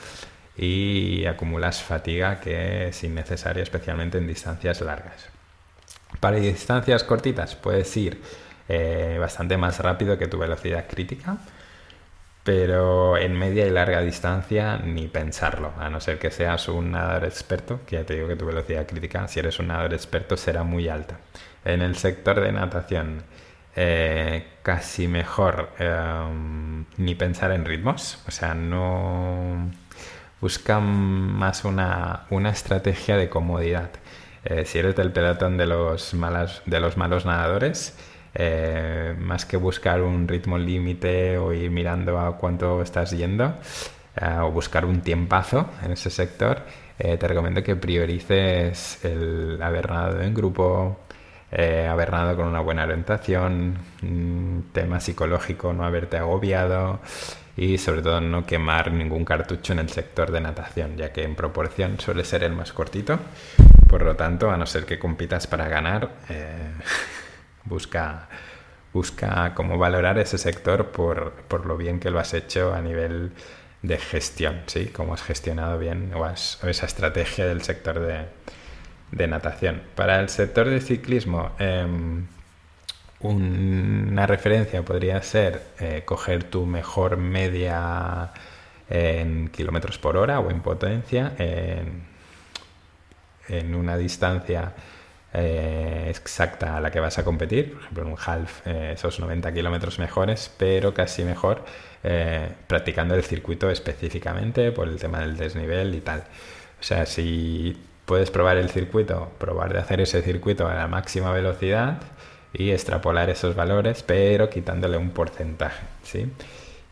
y 0.57 1.25
acumulas 1.25 1.83
fatiga 1.83 2.39
que 2.39 2.87
es 2.87 3.03
innecesaria, 3.03 3.63
especialmente 3.63 4.17
en 4.17 4.27
distancias 4.27 4.81
largas. 4.81 5.29
Para 6.19 6.37
distancias 6.37 7.03
cortitas 7.03 7.55
puedes 7.55 7.95
ir 7.95 8.21
eh, 8.69 9.17
bastante 9.19 9.57
más 9.57 9.79
rápido 9.79 10.17
que 10.17 10.27
tu 10.27 10.37
velocidad 10.37 10.87
crítica, 10.87 11.37
pero 12.43 13.17
en 13.17 13.37
media 13.37 13.67
y 13.67 13.69
larga 13.69 14.01
distancia 14.01 14.77
ni 14.77 15.07
pensarlo, 15.07 15.73
a 15.79 15.89
no 15.89 15.99
ser 15.99 16.17
que 16.17 16.31
seas 16.31 16.69
un 16.69 16.91
nadador 16.91 17.25
experto, 17.25 17.81
que 17.85 17.97
ya 17.97 18.05
te 18.05 18.15
digo 18.15 18.27
que 18.27 18.37
tu 18.37 18.45
velocidad 18.45 18.87
crítica, 18.87 19.27
si 19.27 19.39
eres 19.39 19.59
un 19.59 19.67
nadador 19.67 19.93
experto, 19.93 20.37
será 20.37 20.63
muy 20.63 20.87
alta. 20.87 21.19
En 21.65 21.81
el 21.81 21.97
sector 21.97 22.39
de 22.39 22.51
natación, 22.53 23.23
eh, 23.75 24.47
casi 24.63 25.07
mejor 25.07 25.71
em, 25.77 26.85
ni 26.97 27.15
pensar 27.15 27.51
en 27.51 27.65
ritmos, 27.65 28.23
o 28.27 28.31
sea, 28.31 28.53
no 28.53 29.69
buscan 30.41 30.83
más 30.85 31.65
una, 31.65 32.25
estrategia 32.51 33.17
de 33.17 33.29
comodidad. 33.29 33.89
Eh, 34.43 34.65
si 34.65 34.79
eres 34.79 34.95
del 34.95 35.11
pelotón 35.11 35.57
de 35.57 35.65
los, 35.65 36.13
malas, 36.13 36.61
de 36.65 36.79
los 36.79 36.97
malos 36.97 37.25
nadadores, 37.25 37.97
eh, 38.35 39.15
más 39.19 39.45
que 39.45 39.57
buscar 39.57 40.01
un 40.01 40.27
ritmo 40.27 40.57
límite 40.57 41.37
o 41.37 41.53
ir 41.53 41.71
mirando 41.71 42.19
a 42.19 42.37
cuánto 42.37 42.81
estás 42.81 43.11
yendo 43.11 43.55
eh, 44.15 44.37
o 44.41 44.51
buscar 44.51 44.85
un 44.85 45.01
tiempazo 45.01 45.69
en 45.83 45.91
ese 45.91 46.09
sector, 46.09 46.61
te 46.97 47.27
recomiendo 47.27 47.61
que 47.61 47.75
priorices 47.75 49.05
el 49.05 49.61
haber 49.61 49.87
nadado 49.87 50.19
en 50.23 50.33
grupo, 50.33 50.99
haber 51.51 52.11
nadado 52.11 52.37
con 52.37 52.47
una 52.47 52.59
buena 52.59 52.85
orientación, 52.85 53.77
tema 54.73 54.99
psicológico, 54.99 55.73
no 55.73 55.85
haberte 55.85 56.17
agobiado, 56.17 56.99
y 57.57 57.79
sobre 57.79 58.03
todo 58.03 58.21
no 58.21 58.45
quemar 58.45 58.91
ningún 58.91 59.25
cartucho 59.25 59.73
en 59.73 59.79
el 59.79 59.89
sector 59.89 60.31
de 60.31 60.39
natación, 60.39 60.95
ya 60.95 61.11
que 61.11 61.23
en 61.23 61.35
proporción 61.35 61.99
suele 61.99 62.23
ser 62.23 62.43
el 62.43 62.53
más 62.53 62.71
cortito. 62.71 63.19
Por 63.89 64.03
lo 64.03 64.15
tanto, 64.15 64.51
a 64.51 64.57
no 64.57 64.67
ser 64.67 64.85
que 64.85 64.99
compitas 64.99 65.47
para 65.47 65.67
ganar, 65.67 66.11
eh, 66.29 66.71
busca, 67.65 68.29
busca 68.93 69.55
cómo 69.55 69.79
valorar 69.79 70.19
ese 70.19 70.37
sector 70.37 70.91
por, 70.91 71.31
por, 71.47 71.65
lo 71.65 71.77
bien 71.77 71.99
que 71.99 72.11
lo 72.11 72.19
has 72.19 72.35
hecho 72.35 72.75
a 72.75 72.81
nivel 72.81 73.31
de 73.81 73.97
gestión, 73.97 74.61
¿sí? 74.67 74.87
Cómo 74.87 75.15
has 75.15 75.23
gestionado 75.23 75.79
bien 75.79 76.11
esa 76.63 76.85
estrategia 76.85 77.47
del 77.47 77.63
sector 77.63 77.99
de, 77.99 78.25
de, 79.11 79.27
natación. 79.27 79.81
Para 79.95 80.19
el 80.19 80.29
sector 80.29 80.69
de 80.69 80.79
ciclismo, 80.79 81.51
em, 81.57 82.27
una 83.19 84.27
referencia 84.27 84.83
podría 84.83 85.21
ser 85.21 85.61
eh, 85.79 86.03
coger 86.05 86.43
tu 86.43 86.65
mejor 86.65 87.17
media 87.17 88.31
en 88.89 89.49
kilómetros 89.49 89.97
por 89.97 90.17
hora 90.17 90.39
o 90.39 90.51
en 90.51 90.61
potencia 90.61 91.33
en, 91.37 92.05
una 93.75 93.97
distancia 93.97 94.73
eh, 95.33 96.07
exacta 96.09 96.77
a 96.77 96.81
la 96.81 96.91
que 96.91 96.99
vas 96.99 97.17
a 97.17 97.23
competir, 97.23 97.71
por 97.73 97.81
ejemplo 97.81 98.03
en 98.03 98.09
un 98.11 98.17
half 98.23 98.67
eh, 98.67 98.91
esos 98.93 99.19
90 99.19 99.53
kilómetros 99.53 99.99
mejores, 99.99 100.51
pero 100.57 100.93
casi 100.93 101.23
mejor 101.23 101.63
practicando 102.67 103.15
el 103.15 103.23
circuito 103.23 103.69
específicamente 103.69 104.71
por 104.71 104.87
el 104.87 104.97
tema 104.97 105.19
del 105.19 105.35
desnivel 105.35 105.93
y 105.93 105.99
tal. 105.99 106.23
O 106.79 106.83
sea, 106.83 107.05
si 107.05 107.75
puedes 108.05 108.31
probar 108.31 108.55
el 108.55 108.69
circuito, 108.69 109.31
probar 109.37 109.73
de 109.73 109.79
hacer 109.79 109.99
ese 109.99 110.21
circuito 110.21 110.67
a 110.67 110.73
la 110.73 110.87
máxima 110.87 111.33
velocidad, 111.33 111.99
y 112.57 112.71
extrapolar 112.71 113.29
esos 113.29 113.55
valores, 113.55 114.03
pero 114.03 114.49
quitándole 114.49 114.97
un 114.97 115.11
porcentaje, 115.11 115.85
¿sí? 116.03 116.31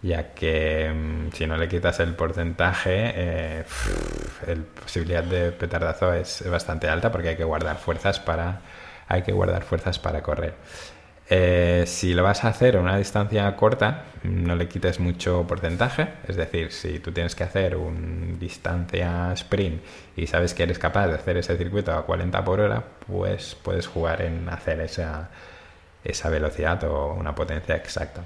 Ya 0.02 0.34
que 0.34 0.92
mm, 0.94 1.34
si 1.34 1.48
no 1.48 1.58
le 1.58 1.68
quitas 1.68 2.00
el 2.00 2.14
porcentaje, 2.16 3.12
eh, 3.16 3.64
la 4.48 4.82
posibilidad 4.82 5.24
de 5.24 5.52
petardazo 5.52 6.14
es 6.14 6.48
bastante 6.50 6.88
alta 6.88 7.12
porque 7.12 7.30
hay 7.30 7.36
que 7.36 7.44
guardar 7.44 7.78
fuerzas 7.78 8.20
para, 8.20 8.62
hay 9.08 9.24
que 9.24 9.32
guardar 9.32 9.64
fuerzas 9.64 9.98
para 9.98 10.22
correr. 10.22 10.54
Eh, 11.28 11.86
si 11.88 12.14
lo 12.14 12.22
vas 12.22 12.44
a 12.44 12.50
hacer 12.50 12.78
a 12.78 12.82
una 12.82 12.98
distancia 12.98 13.56
corta, 13.56 14.06
no 14.24 14.56
le 14.56 14.68
quites 14.68 15.00
mucho 15.00 15.46
porcentaje. 15.48 16.10
Es 16.28 16.36
decir, 16.36 16.72
si 16.72 17.00
tú 17.00 17.12
tienes 17.12 17.34
que 17.36 17.44
hacer 17.44 17.76
una 17.76 18.38
distancia 18.38 19.32
sprint 19.34 19.82
y 20.16 20.28
sabes 20.28 20.54
que 20.54 20.64
eres 20.64 20.78
capaz 20.78 21.08
de 21.08 21.16
hacer 21.16 21.38
ese 21.38 21.58
circuito 21.58 21.92
a 21.94 22.06
40 22.06 22.46
por 22.46 22.60
hora, 22.60 22.84
pues 23.08 23.56
puedes 23.56 23.88
jugar 23.88 24.22
en 24.22 24.48
hacer 24.50 24.80
esa, 24.82 25.30
esa 26.06 26.30
velocidad 26.30 26.84
o 26.86 27.14
una 27.14 27.36
potencia 27.36 27.76
exacta. 27.76 28.22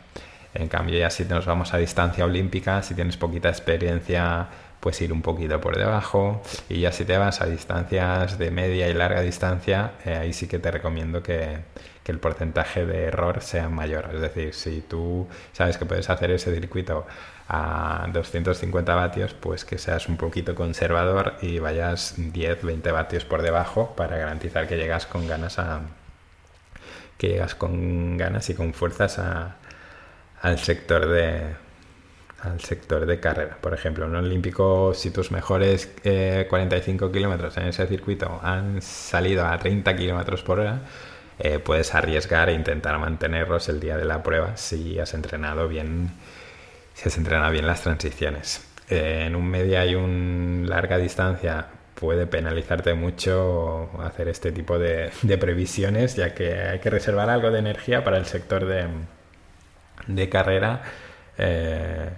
En 0.53 0.67
cambio, 0.67 0.97
ya 0.97 1.09
si 1.09 1.25
nos 1.25 1.45
vamos 1.45 1.73
a 1.73 1.77
distancia 1.77 2.25
olímpica, 2.25 2.81
si 2.81 2.95
tienes 2.95 3.17
poquita 3.17 3.49
experiencia, 3.49 4.47
pues 4.79 5.01
ir 5.01 5.13
un 5.13 5.21
poquito 5.21 5.61
por 5.61 5.77
debajo. 5.77 6.41
Y 6.69 6.81
ya 6.81 6.91
si 6.91 7.05
te 7.05 7.17
vas 7.17 7.41
a 7.41 7.45
distancias 7.45 8.37
de 8.37 8.51
media 8.51 8.87
y 8.89 8.93
larga 8.93 9.21
distancia, 9.21 9.91
eh, 10.05 10.15
ahí 10.15 10.33
sí 10.33 10.47
que 10.47 10.59
te 10.59 10.71
recomiendo 10.71 11.21
que, 11.21 11.59
que, 12.03 12.11
el 12.11 12.19
porcentaje 12.19 12.85
de 12.85 13.05
error 13.05 13.41
sea 13.41 13.69
mayor. 13.69 14.09
Es 14.13 14.21
decir, 14.21 14.53
si 14.53 14.81
tú 14.81 15.27
sabes 15.53 15.77
que 15.77 15.85
puedes 15.85 16.09
hacer 16.09 16.31
ese 16.31 16.53
circuito 16.53 17.05
a 17.47 18.07
250 18.11 18.95
vatios, 18.95 19.33
pues 19.33 19.65
que 19.65 19.77
seas 19.77 20.07
un 20.07 20.17
poquito 20.17 20.55
conservador 20.55 21.35
y 21.41 21.59
vayas 21.59 22.15
10, 22.17 22.63
20 22.63 22.91
vatios 22.91 23.25
por 23.25 23.41
debajo 23.41 23.93
para 23.95 24.17
garantizar 24.17 24.67
que 24.67 24.77
llegas 24.77 25.05
con 25.05 25.27
ganas 25.27 25.59
a, 25.59 25.81
que 27.19 27.27
llegas 27.27 27.53
con 27.53 28.17
ganas 28.17 28.49
y 28.49 28.55
con 28.55 28.73
fuerzas 28.73 29.19
al 30.41 30.57
sector 30.57 31.07
de 31.07 31.53
al 32.41 32.61
sector 32.61 33.05
de 33.05 33.19
carrera. 33.19 33.57
Por 33.59 33.73
ejemplo, 33.73 34.05
en 34.05 34.11
un 34.11 34.17
olímpico, 34.17 34.93
si 34.93 35.11
tus 35.11 35.29
mejores 35.31 35.87
45 36.49 37.05
eh, 37.05 37.11
kilómetros 37.11 37.57
en 37.57 37.67
ese 37.67 37.85
circuito 37.87 38.39
han 38.41 38.81
salido 38.81 39.45
a 39.45 39.57
30 39.57 39.95
kilómetros 39.97 40.41
por 40.43 40.59
hora, 40.59 40.81
eh, 41.37 41.59
puedes 41.59 41.93
arriesgar 41.93 42.49
e 42.49 42.53
intentar 42.53 42.97
mantenerlos 42.97 43.67
el 43.69 43.81
día 43.81 43.97
de 43.97 44.05
la 44.05 44.23
prueba 44.23 44.55
si 44.55 44.99
has 44.99 45.13
entrenado 45.13 45.67
bien, 45.67 46.11
si 46.93 47.09
has 47.09 47.17
entrenado 47.17 47.51
bien 47.51 47.67
las 47.67 47.81
transiciones. 47.81 48.65
Eh, 48.89 49.25
en 49.27 49.35
un 49.35 49.45
media 49.45 49.85
y 49.85 49.95
un 49.95 50.65
larga 50.67 50.97
distancia 50.97 51.67
puede 51.99 52.27
penalizarte 52.27 52.93
mucho 52.93 53.89
hacer 54.01 54.29
este 54.29 54.51
tipo 54.51 54.79
de, 54.79 55.11
previsiones, 55.39 56.15
ya 56.15 56.33
que 56.33 56.53
hay 56.53 56.79
que 56.79 56.89
reservar 56.89 57.29
algo 57.29 57.51
de 57.51 57.59
energía 57.59 58.03
para 58.03 58.17
el 58.17 58.25
sector 58.25 58.65
de, 58.65 58.85
de 60.07 60.29
carrera. 60.29 60.81
Eh, 61.37 62.09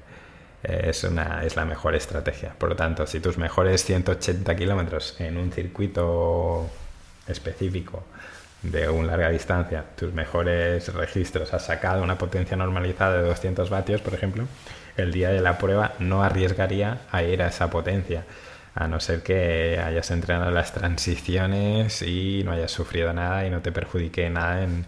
es, 0.64 1.04
una, 1.04 1.44
es 1.44 1.56
la 1.56 1.66
mejor 1.66 1.96
estrategia. 1.96 2.54
Por 2.56 2.70
lo 2.70 2.76
tanto, 2.76 3.08
si 3.08 3.20
tus 3.20 3.40
mejores 3.40 3.84
180 3.84 4.56
kilómetros 4.56 5.20
en 5.20 5.38
un 5.38 5.52
circuito 5.52 6.70
específico 7.28 8.04
de 8.62 8.88
una 8.88 9.08
larga 9.08 9.30
distancia, 9.30 9.84
tus 9.96 10.14
mejores 10.14 10.94
registros 10.94 11.52
has 11.56 11.66
sacado 11.66 12.04
una 12.04 12.20
potencia 12.20 12.56
normalizada 12.56 13.18
de 13.24 13.28
200 13.28 13.72
vatios, 13.72 14.02
por 14.02 14.14
ejemplo, 14.14 14.46
el 14.98 15.12
día 15.12 15.30
de 15.30 15.42
la 15.42 15.58
prueba 15.58 15.94
no 15.98 16.24
arriesgaría 16.24 17.02
a 17.12 17.24
ir 17.24 17.42
a 17.42 17.48
esa 17.48 17.72
potencia, 17.72 18.26
a 18.76 18.88
no 18.88 19.00
ser 19.00 19.24
que 19.24 19.82
hayas 19.84 20.12
entrenado 20.12 20.52
las 20.52 20.74
transiciones 20.74 22.02
y 22.02 22.44
no 22.46 22.54
hayas 22.54 22.72
sufrido 22.72 23.14
nada 23.14 23.46
y 23.46 23.50
no 23.50 23.62
te 23.62 23.72
perjudique 23.72 24.30
nada 24.30 24.64
en, 24.64 24.86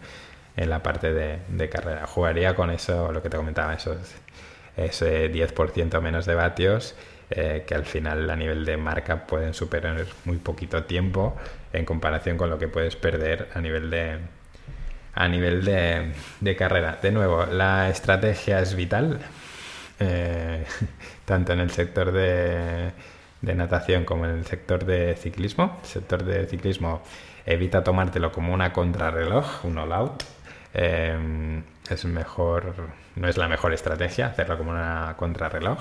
en 0.58 0.70
la 0.70 0.84
parte 0.84 1.14
de, 1.14 1.40
de, 1.50 1.70
carrera. 1.70 2.06
Jugaría 2.08 2.56
con 2.56 2.70
eso, 2.72 3.12
lo 3.12 3.22
que 3.22 3.30
te 3.30 3.38
comentaba, 3.38 3.74
esos 3.74 3.98
ese 4.78 5.32
10% 5.32 6.02
menos 6.02 6.26
de 6.26 6.36
vatios 6.36 6.96
eh, 7.30 7.64
que 7.68 7.76
al 7.76 7.86
final 7.86 8.30
a 8.30 8.36
nivel 8.36 8.66
de 8.66 8.78
marca 8.78 9.26
pueden 9.26 9.54
superar 9.54 10.06
muy 10.26 10.38
poquito 10.38 10.84
tiempo 10.84 11.36
en 11.72 11.86
comparación 11.86 12.38
con 12.38 12.50
lo 12.50 12.60
que 12.60 12.68
puedes 12.68 12.96
perder 12.96 13.50
a 13.54 13.62
nivel 13.62 13.90
de 13.90 14.18
a 15.16 15.28
nivel 15.28 15.64
de, 15.64 16.56
carrera. 16.56 16.98
De 17.02 17.12
nuevo, 17.12 17.46
la 17.46 17.90
estrategia 17.90 18.60
es 18.60 18.76
vital, 18.76 19.20
eh, 20.00 20.66
tanto 21.26 21.54
en 21.54 21.60
el 21.60 21.70
sector 21.70 22.12
de, 22.12 22.92
de, 23.44 23.56
natación 23.56 24.06
como 24.06 24.26
en 24.26 24.32
el 24.32 24.46
sector 24.46 24.86
de 24.86 25.16
ciclismo. 25.16 25.78
El 25.84 25.88
sector 25.88 26.24
de 26.24 26.48
ciclismo 26.48 27.02
evita 27.46 27.84
tomártelo 27.84 28.32
como 28.32 28.54
una 28.54 28.74
contrarreloj, 28.74 29.66
un 29.66 29.78
all-out. 29.78 30.24
Eh, 30.74 31.62
es 31.90 32.06
mejor, 32.06 32.74
no 33.16 33.28
es 33.28 33.38
la 33.38 33.48
mejor 33.48 33.74
estrategia 33.74 34.28
hacerlo 34.28 34.58
como 34.58 34.72
una 34.72 35.16
contrarreloj. 35.18 35.80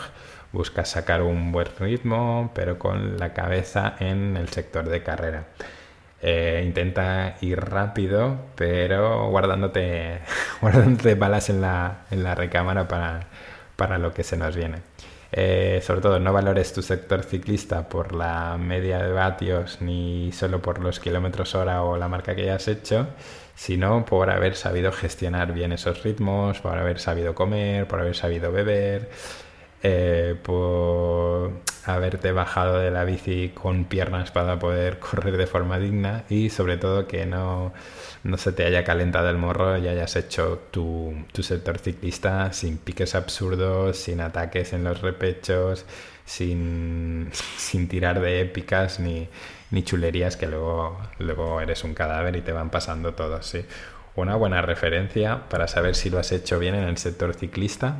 Buscas 0.52 0.90
sacar 0.90 1.22
un 1.22 1.52
buen 1.52 1.68
ritmo, 1.78 2.50
pero 2.54 2.78
con 2.78 3.16
la 3.18 3.32
cabeza 3.32 3.94
en 4.00 4.36
el 4.36 4.48
sector 4.48 4.88
de 4.88 5.02
carrera. 5.02 5.44
Eh, 6.20 6.62
intenta 6.64 7.36
ir 7.40 7.60
rápido, 7.60 8.36
pero 8.54 9.28
guardándote, 9.30 10.20
guardándote 10.60 11.14
balas 11.16 11.50
en 11.50 11.60
la, 11.60 12.02
en 12.10 12.22
la 12.22 12.34
recámara 12.34 12.86
para, 12.86 13.26
para 13.76 13.98
lo 13.98 14.12
que 14.14 14.22
se 14.22 14.36
nos 14.36 14.54
viene. 14.54 14.78
Eh, 15.34 15.80
sobre 15.82 16.02
todo, 16.02 16.20
no 16.20 16.32
valores 16.32 16.74
tu 16.74 16.82
sector 16.82 17.22
ciclista 17.22 17.88
por 17.88 18.14
la 18.14 18.58
media 18.58 18.98
de 18.98 19.12
vatios 19.12 19.80
ni 19.80 20.30
solo 20.32 20.60
por 20.60 20.78
los 20.80 21.00
kilómetros 21.00 21.54
hora 21.54 21.82
o 21.82 21.96
la 21.96 22.08
marca 22.08 22.34
que 22.34 22.42
hayas 22.42 22.68
hecho, 22.68 23.08
sino 23.54 24.04
por 24.04 24.30
haber 24.30 24.56
sabido 24.56 24.92
gestionar 24.92 25.52
bien 25.54 25.72
esos 25.72 26.02
ritmos, 26.02 26.60
por 26.60 26.76
haber 26.76 26.98
sabido 27.00 27.34
comer, 27.34 27.88
por 27.88 28.00
haber 28.00 28.14
sabido 28.14 28.52
beber, 28.52 29.10
eh, 29.82 30.36
por 30.42 31.52
haberte 31.84 32.32
bajado 32.32 32.78
de 32.78 32.90
la 32.90 33.04
bici 33.04 33.50
con 33.50 33.84
piernas 33.84 34.30
para 34.30 34.58
poder 34.58 34.98
correr 35.00 35.36
de 35.36 35.46
forma 35.46 35.78
digna 35.78 36.24
y 36.28 36.50
sobre 36.50 36.76
todo 36.76 37.08
que 37.08 37.26
no, 37.26 37.72
no 38.22 38.36
se 38.36 38.52
te 38.52 38.64
haya 38.64 38.84
calentado 38.84 39.28
el 39.28 39.38
morro 39.38 39.76
y 39.78 39.88
hayas 39.88 40.16
hecho 40.16 40.62
tu, 40.70 41.14
tu 41.32 41.42
sector 41.42 41.78
ciclista 41.78 42.52
sin 42.52 42.78
piques 42.78 43.14
absurdos, 43.14 43.96
sin 43.98 44.20
ataques 44.20 44.72
en 44.72 44.84
los 44.84 45.00
repechos, 45.00 45.84
sin, 46.24 47.30
sin 47.56 47.88
tirar 47.88 48.20
de 48.20 48.40
épicas 48.40 49.00
ni 49.00 49.28
ni 49.72 49.82
chulerías 49.82 50.36
que 50.36 50.46
luego, 50.46 50.98
luego 51.18 51.60
eres 51.60 51.82
un 51.82 51.94
cadáver 51.94 52.36
y 52.36 52.42
te 52.42 52.52
van 52.52 52.70
pasando 52.70 53.14
todos, 53.14 53.46
¿sí? 53.46 53.64
Una 54.14 54.36
buena 54.36 54.60
referencia 54.60 55.48
para 55.48 55.66
saber 55.66 55.94
si 55.96 56.10
lo 56.10 56.18
has 56.18 56.30
hecho 56.30 56.58
bien 56.58 56.74
en 56.74 56.84
el 56.84 56.98
sector 56.98 57.34
ciclista 57.34 57.96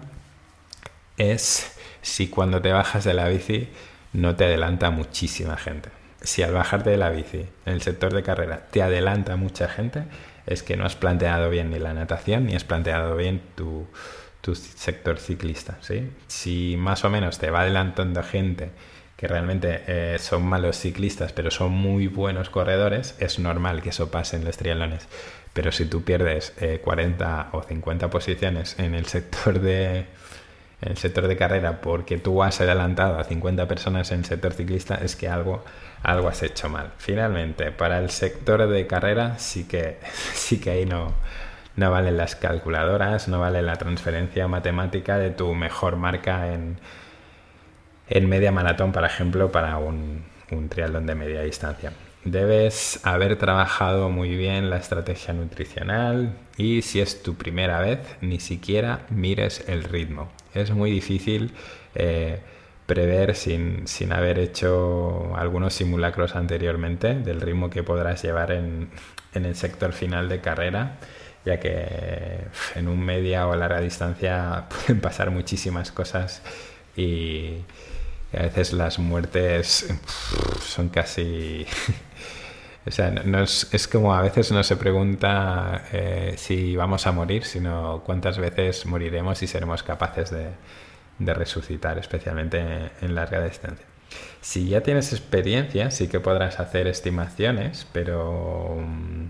es 1.16 1.76
si 2.02 2.28
cuando 2.28 2.60
te 2.60 2.72
bajas 2.72 3.04
de 3.04 3.14
la 3.14 3.28
bici 3.28 3.68
no 4.12 4.36
te 4.36 4.44
adelanta 4.44 4.90
muchísima 4.90 5.56
gente. 5.56 5.90
Si 6.20 6.42
al 6.42 6.52
bajarte 6.52 6.90
de 6.90 6.96
la 6.96 7.10
bici 7.10 7.46
en 7.66 7.72
el 7.72 7.82
sector 7.82 8.12
de 8.12 8.22
carrera 8.22 8.68
te 8.70 8.82
adelanta 8.82 9.36
mucha 9.36 9.68
gente, 9.68 10.04
es 10.46 10.62
que 10.62 10.76
no 10.76 10.84
has 10.84 10.96
planteado 10.96 11.50
bien 11.50 11.70
ni 11.70 11.78
la 11.78 11.94
natación 11.94 12.46
ni 12.46 12.54
has 12.54 12.64
planteado 12.64 13.16
bien 13.16 13.40
tu, 13.54 13.86
tu 14.40 14.54
sector 14.54 15.18
ciclista. 15.18 15.78
¿sí? 15.80 16.10
Si 16.26 16.76
más 16.76 17.04
o 17.04 17.10
menos 17.10 17.38
te 17.38 17.50
va 17.50 17.62
adelantando 17.62 18.22
gente 18.22 18.70
que 19.16 19.28
realmente 19.28 19.84
eh, 19.86 20.18
son 20.18 20.44
malos 20.44 20.76
ciclistas, 20.76 21.32
pero 21.32 21.52
son 21.52 21.70
muy 21.70 22.08
buenos 22.08 22.50
corredores, 22.50 23.14
es 23.20 23.38
normal 23.38 23.80
que 23.80 23.90
eso 23.90 24.10
pase 24.10 24.36
en 24.36 24.44
los 24.44 24.56
triatlones. 24.56 25.06
Pero 25.52 25.70
si 25.70 25.84
tú 25.84 26.02
pierdes 26.02 26.52
40 26.82 27.40
eh, 27.40 27.56
o 27.56 27.62
50 27.62 28.10
posiciones 28.10 28.76
en 28.80 28.96
el 28.96 29.06
sector 29.06 29.60
de 29.60 30.06
en 30.82 30.90
el 30.90 30.96
sector 30.98 31.28
de 31.28 31.36
carrera 31.36 31.80
porque 31.80 32.18
tú 32.18 32.42
has 32.42 32.60
adelantado 32.60 33.18
a 33.18 33.24
50 33.24 33.68
personas 33.68 34.10
en 34.10 34.18
el 34.18 34.24
sector 34.24 34.52
ciclista, 34.52 34.96
es 34.96 35.14
que 35.14 35.28
algo, 35.28 35.64
algo 36.02 36.28
has 36.28 36.42
hecho 36.42 36.68
mal. 36.68 36.90
Finalmente, 36.98 37.70
para 37.70 38.00
el 38.00 38.10
sector 38.10 38.68
de 38.68 38.86
carrera 38.88 39.38
sí 39.38 39.64
que, 39.64 39.98
sí 40.34 40.60
que 40.60 40.70
ahí 40.70 40.84
no, 40.84 41.12
no 41.76 41.90
valen 41.90 42.16
las 42.16 42.34
calculadoras, 42.34 43.28
no 43.28 43.38
vale 43.38 43.62
la 43.62 43.76
transferencia 43.76 44.48
matemática 44.48 45.18
de 45.18 45.30
tu 45.30 45.54
mejor 45.54 45.96
marca 45.96 46.52
en, 46.52 46.78
en 48.08 48.28
media 48.28 48.50
maratón, 48.50 48.90
por 48.90 49.04
ejemplo, 49.04 49.52
para 49.52 49.78
un, 49.78 50.24
un 50.50 50.68
triatlón 50.68 51.06
de 51.06 51.14
media 51.14 51.42
distancia. 51.42 51.92
Debes 52.24 53.00
haber 53.04 53.36
trabajado 53.36 54.08
muy 54.08 54.36
bien 54.36 54.68
la 54.68 54.76
estrategia 54.76 55.32
nutricional 55.32 56.34
y 56.56 56.82
si 56.82 57.00
es 57.00 57.22
tu 57.22 57.34
primera 57.36 57.80
vez, 57.80 58.00
ni 58.20 58.40
siquiera 58.40 59.06
mires 59.10 59.64
el 59.68 59.84
ritmo. 59.84 60.30
Es 60.54 60.70
muy 60.70 60.90
difícil 60.90 61.52
eh, 61.94 62.40
prever 62.86 63.34
sin, 63.34 63.86
sin, 63.86 64.12
haber 64.12 64.38
hecho 64.38 65.34
algunos 65.36 65.74
simulacros 65.74 66.36
anteriormente 66.36 67.14
del 67.14 67.40
ritmo 67.40 67.70
que 67.70 67.82
podrás 67.82 68.22
llevar 68.22 68.52
en, 68.52 68.90
en 69.34 69.44
el 69.46 69.56
sector 69.56 69.92
final 69.92 70.28
de 70.28 70.40
carrera, 70.40 70.98
ya 71.44 71.58
que 71.58 72.38
en 72.74 72.88
un 72.88 73.00
media 73.00 73.46
o 73.46 73.56
larga 73.56 73.80
distancia 73.80 74.66
pueden 74.86 75.00
pasar 75.00 75.30
muchísimas 75.30 75.92
cosas 75.92 76.42
y 76.96 77.58
a 78.32 78.42
veces 78.42 78.72
las 78.72 78.98
muertes 78.98 79.86
son 80.64 80.88
casi... 80.88 81.66
o 82.84 82.90
sea, 82.90 83.10
no 83.10 83.42
es, 83.42 83.88
como 83.90 84.12
a 84.14 84.22
veces 84.22 84.50
no 84.50 84.62
se 84.64 84.76
pregunta 84.76 85.84
eh, 85.92 86.34
si 86.36 86.74
vamos 86.74 87.06
a 87.06 87.12
morir, 87.12 87.44
sino 87.44 88.02
cuántas 88.04 88.38
veces 88.38 88.86
moriremos 88.86 89.42
y 89.42 89.46
seremos 89.46 89.82
capaces 89.82 90.30
de, 90.30 90.50
resucitar, 91.18 91.98
especialmente 91.98 92.58
en 93.00 93.14
larga 93.14 93.44
distancia. 93.44 93.86
Si 94.40 94.68
ya 94.68 94.82
tienes 94.82 95.12
experiencia, 95.12 95.92
sí 95.92 96.08
que 96.08 96.18
podrás 96.18 96.58
hacer 96.58 96.88
estimaciones, 96.88 97.86
pero 97.92 98.76
mm, 98.80 99.26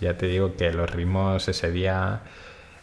ya 0.00 0.16
te 0.16 0.26
digo 0.26 0.54
que 0.54 0.72
los 0.72 0.88
ritmos 0.88 1.48
ese 1.48 1.72
día 1.72 2.20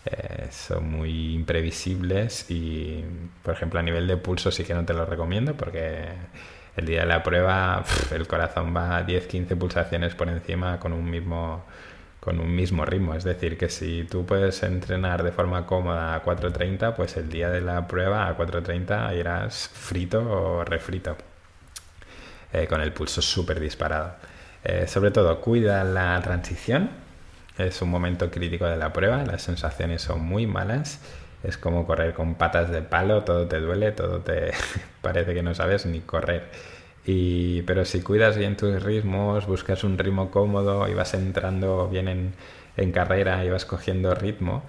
eh, 0.06 0.48
son 0.52 0.92
muy 0.92 1.34
imprevisibles 1.36 2.52
y, 2.52 3.06
por 3.44 3.54
ejemplo, 3.54 3.80
a 3.80 3.84
nivel 3.84 4.08
de 4.08 4.18
pulso 4.18 4.52
sí 4.52 4.66
que 4.66 4.74
no 4.74 4.84
te 4.86 4.94
lo 4.94 5.06
recomiendo 5.06 5.56
porque 5.56 6.10
el 6.80 6.86
día 6.86 7.02
de 7.02 7.08
la 7.08 7.24
prueba 7.24 7.84
el 8.12 8.28
corazón 8.28 8.76
va 8.76 8.98
a 8.98 9.06
10-15 9.06 9.58
pulsaciones 9.58 10.16
por 10.16 10.30
encima 10.30 10.80
con 10.80 10.94
un 10.94 11.10
mismo 11.10 11.66
con 12.20 12.40
un 12.40 12.54
mismo 12.54 12.86
ritmo. 12.86 13.14
Es 13.16 13.24
decir, 13.24 13.58
que 13.58 13.70
si 13.70 14.04
tú 14.04 14.26
puedes 14.26 14.62
entrenar 14.64 15.24
de 15.24 15.32
forma 15.32 15.66
cómoda 15.66 16.16
a 16.16 16.24
4.30, 16.24 16.96
pues 16.96 17.16
el 17.18 17.30
día 17.30 17.50
de 17.50 17.62
la 17.62 17.88
prueba 17.88 18.28
a 18.28 18.38
4.30 18.38 19.18
irás 19.18 19.70
frito 19.70 20.22
o 20.30 20.66
refrito, 20.66 21.16
eh, 22.52 22.68
con 22.68 22.82
el 22.82 22.92
pulso 22.92 23.22
súper 23.22 23.60
disparado. 23.60 24.16
Eh, 24.64 24.86
sobre 24.88 25.12
todo, 25.12 25.40
cuida 25.40 25.84
la 25.86 26.20
transición, 26.22 26.90
es 27.58 27.82
un 27.82 27.90
momento 27.90 28.30
crítico 28.30 28.66
de 28.66 28.76
la 28.76 28.92
prueba, 28.92 29.24
las 29.24 29.42
sensaciones 29.42 30.02
son 30.02 30.22
muy 30.22 30.46
malas. 30.46 31.00
Es 31.44 31.58
como 31.58 31.86
correr 31.88 32.14
con 32.14 32.36
patas 32.36 32.70
de 32.70 32.82
palo, 32.82 33.24
todo 33.24 33.48
te 33.48 33.60
duele, 33.60 33.92
todo 33.92 34.20
te 34.20 34.52
parece 35.02 35.34
que 35.34 35.44
no 35.44 35.56
sabes 35.56 35.86
ni 35.86 36.02
correr. 36.02 36.50
Y, 37.06 37.62
pero 37.64 37.86
si 37.86 38.02
cuidas 38.02 38.38
bien 38.38 38.58
tus 38.58 38.84
ritmos, 38.84 39.48
buscas 39.48 39.84
un 39.84 39.98
ritmo 39.98 40.32
cómodo 40.32 40.88
y 40.88 40.94
vas 40.94 41.14
entrando 41.14 41.88
bien 41.88 42.08
en, 42.08 42.34
en 42.78 42.92
carrera 42.92 43.44
y 43.46 43.50
vas 43.50 43.66
cogiendo 43.66 44.14
ritmo, 44.16 44.64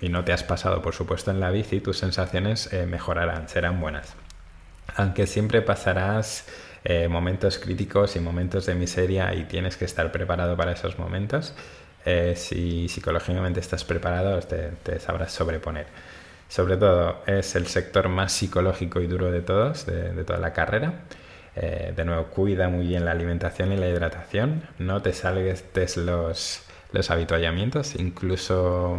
y 0.00 0.08
no 0.08 0.24
te 0.24 0.32
has 0.32 0.42
pasado, 0.42 0.82
por 0.82 0.94
supuesto, 0.94 1.30
en 1.30 1.38
la 1.38 1.50
bici, 1.50 1.80
tus 1.80 1.98
sensaciones 1.98 2.70
mejorarán, 2.88 3.48
serán 3.48 3.80
buenas. 3.80 4.14
Aunque 4.96 5.26
siempre 5.26 5.62
pasarás 5.62 6.48
momentos 7.08 7.58
críticos 7.58 8.16
y 8.16 8.20
momentos 8.20 8.66
de 8.66 8.74
miseria 8.74 9.32
y 9.34 9.44
tienes 9.44 9.76
que 9.76 9.84
estar 9.84 10.10
preparado 10.10 10.56
para 10.56 10.72
esos 10.72 10.98
momentos, 10.98 11.54
si 12.36 12.88
psicológicamente 12.88 13.60
estás 13.60 13.84
preparado, 13.84 14.38
te, 14.40 14.70
te 14.82 14.98
sabrás 15.00 15.32
sobreponer 15.32 15.86
sobre 16.54 16.76
todo 16.76 17.22
es 17.26 17.56
el 17.56 17.66
sector 17.66 18.08
más 18.08 18.32
psicológico 18.32 19.00
y 19.00 19.08
duro 19.08 19.30
de 19.32 19.40
todos, 19.40 19.86
de, 19.86 20.24
toda 20.24 20.38
la 20.38 20.52
carrera. 20.52 21.00
Eh, 21.56 21.92
de 21.96 22.04
nuevo, 22.04 22.26
cuida 22.26 22.68
muy 22.68 22.86
bien 22.86 23.04
la 23.04 23.12
alimentación 23.12 23.72
y 23.72 23.76
la 23.76 23.88
hidratación. 23.88 24.62
No 24.78 25.02
te 25.02 25.12
salgues 25.12 25.64
los, 25.96 26.62
los 26.92 27.10
habituallamientos. 27.10 27.96
Incluso 27.96 28.98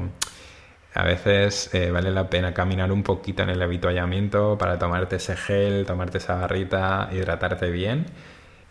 a 0.94 1.04
veces 1.04 1.74
eh, 1.74 1.92
vale 1.92 2.12
la 2.12 2.30
pena 2.30 2.54
caminar 2.54 2.92
un 2.92 3.04
poquito 3.04 3.44
en 3.44 3.50
el 3.50 3.62
habituallamiento 3.62 4.58
para 4.58 4.78
tomarte 4.80 5.18
ese 5.18 5.38
gel, 5.38 5.86
tomarte 5.86 6.18
esa 6.18 6.36
barrita, 6.36 7.10
hidratarte 7.14 7.70
bien. 7.72 8.06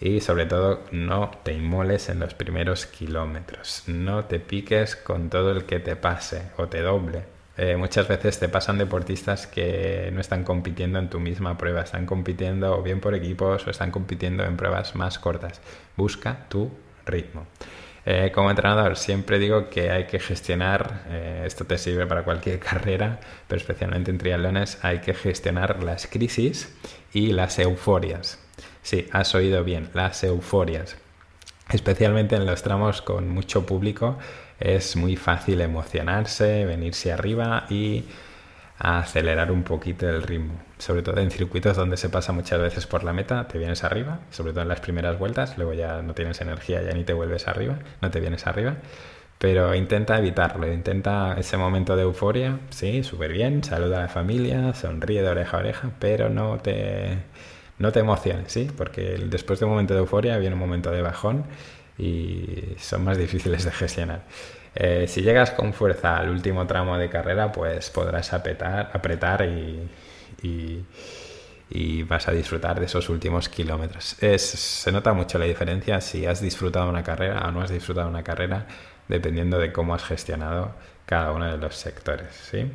Y 0.00 0.20
sobre 0.20 0.46
todo, 0.46 0.82
no 0.92 1.30
te 1.42 1.52
inmoles 1.52 2.08
en 2.08 2.20
los 2.20 2.34
primeros 2.34 2.86
kilómetros. 2.86 3.84
No 3.86 4.24
te 4.24 4.40
piques 4.40 4.96
con 4.96 5.30
todo 5.30 5.52
el 5.52 5.64
que 5.64 5.80
te 5.80 5.96
pase 5.96 6.50
o 6.56 6.66
te 6.66 6.82
doble 6.82 7.34
eh, 7.56 7.76
muchas 7.76 8.08
veces 8.08 8.40
te 8.40 8.48
pasan 8.48 8.78
deportistas 8.78 9.46
que 9.46 10.10
no 10.12 10.20
están 10.20 10.42
compitiendo 10.42 10.98
en 10.98 11.08
tu 11.08 11.20
misma 11.20 11.56
prueba, 11.56 11.82
están 11.82 12.04
compitiendo 12.04 12.76
o 12.76 12.82
bien 12.82 13.00
por 13.00 13.14
equipos 13.14 13.64
o 13.66 13.70
están 13.70 13.92
compitiendo 13.92 14.44
en 14.44 14.56
pruebas 14.56 14.96
más 14.96 15.18
cortas. 15.20 15.60
Busca 15.96 16.48
tu 16.48 16.72
ritmo. 17.06 17.46
Eh, 18.06 18.32
como 18.34 18.50
entrenador 18.50 18.96
siempre 18.96 19.38
digo 19.38 19.70
que 19.70 19.90
hay 19.90 20.06
que 20.06 20.18
gestionar, 20.18 21.04
eh, 21.08 21.44
esto 21.46 21.64
te 21.64 21.78
sirve 21.78 22.06
para 22.06 22.24
cualquier 22.24 22.58
carrera, 22.70 23.20
pero 23.46 23.60
especialmente 23.60 24.10
en 24.10 24.18
triatlones, 24.18 24.78
hay 24.82 24.98
que 24.98 25.14
gestionar 25.14 25.82
las 25.82 26.08
crisis 26.08 26.76
y 27.12 27.28
las 27.32 27.58
euforias. 27.60 28.43
Sí, 28.84 29.08
has 29.12 29.34
oído 29.34 29.64
bien, 29.64 29.88
las 29.94 30.22
euforias. 30.24 30.98
Especialmente 31.72 32.36
en 32.36 32.44
los 32.44 32.62
tramos 32.62 33.00
con 33.00 33.30
mucho 33.30 33.64
público 33.64 34.18
es 34.60 34.94
muy 34.94 35.16
fácil 35.16 35.62
emocionarse, 35.62 36.66
venirse 36.66 37.10
arriba 37.10 37.64
y 37.70 38.04
acelerar 38.78 39.50
un 39.52 39.62
poquito 39.62 40.06
el 40.06 40.22
ritmo. 40.22 40.60
Sobre 40.76 41.00
todo 41.00 41.18
en 41.20 41.30
circuitos 41.30 41.78
donde 41.78 41.96
se 41.96 42.10
pasa 42.10 42.32
muchas 42.32 42.60
veces 42.60 42.86
por 42.86 43.04
la 43.04 43.14
meta, 43.14 43.48
te 43.48 43.56
vienes 43.56 43.84
arriba, 43.84 44.20
sobre 44.30 44.52
todo 44.52 44.60
en 44.60 44.68
las 44.68 44.80
primeras 44.80 45.18
vueltas, 45.18 45.56
luego 45.56 45.72
ya 45.72 46.02
no 46.02 46.12
tienes 46.12 46.42
energía, 46.42 46.82
ya 46.82 46.92
ni 46.92 47.04
te 47.04 47.14
vuelves 47.14 47.48
arriba, 47.48 47.78
no 48.02 48.10
te 48.10 48.20
vienes 48.20 48.46
arriba. 48.46 48.76
Pero 49.38 49.74
intenta 49.74 50.18
evitarlo, 50.18 50.70
intenta 50.70 51.36
ese 51.38 51.56
momento 51.56 51.96
de 51.96 52.02
euforia, 52.02 52.60
sí, 52.68 53.02
súper 53.02 53.32
bien, 53.32 53.64
saluda 53.64 53.98
a 53.98 54.02
la 54.02 54.08
familia, 54.08 54.74
sonríe 54.74 55.22
de 55.22 55.28
oreja 55.28 55.56
a 55.56 55.60
oreja, 55.60 55.90
pero 55.98 56.28
no 56.28 56.58
te, 56.58 57.18
no 57.78 57.92
te 57.92 58.00
emociones, 58.00 58.52
¿sí? 58.52 58.70
Porque 58.76 59.18
después 59.26 59.58
de 59.58 59.66
un 59.66 59.72
momento 59.72 59.94
de 59.94 60.00
euforia 60.00 60.38
viene 60.38 60.54
un 60.54 60.60
momento 60.60 60.90
de 60.90 61.02
bajón 61.02 61.44
y 61.98 62.74
son 62.78 63.04
más 63.04 63.18
difíciles 63.18 63.64
de 63.64 63.70
gestionar. 63.70 64.22
Eh, 64.74 65.06
si 65.08 65.22
llegas 65.22 65.52
con 65.52 65.72
fuerza 65.72 66.16
al 66.18 66.30
último 66.30 66.66
tramo 66.66 66.98
de 66.98 67.08
carrera, 67.08 67.52
pues 67.52 67.90
podrás 67.90 68.32
apretar, 68.32 68.90
apretar 68.92 69.46
y, 69.46 69.88
vas 72.08 72.28
a 72.28 72.32
disfrutar 72.32 72.78
de 72.78 72.86
esos 72.86 73.08
últimos 73.08 73.48
kilómetros. 73.48 74.16
se 74.20 74.92
nota 74.92 75.12
mucho 75.12 75.38
la 75.38 75.46
diferencia 75.46 76.00
si 76.00 76.26
has 76.26 76.40
disfrutado 76.40 76.88
una 76.88 77.02
carrera 77.02 77.48
o 77.48 77.50
no 77.50 77.62
has 77.62 77.70
disfrutado 77.70 78.08
una 78.08 78.22
carrera, 78.22 78.66
dependiendo 79.08 79.58
de 79.58 79.72
cómo 79.72 79.94
has 79.94 80.04
gestionado 80.04 80.74
cada 81.06 81.32
uno 81.32 81.50
de 81.50 81.58
los 81.58 81.74
sectores. 81.76 82.28
¿sí? 82.50 82.70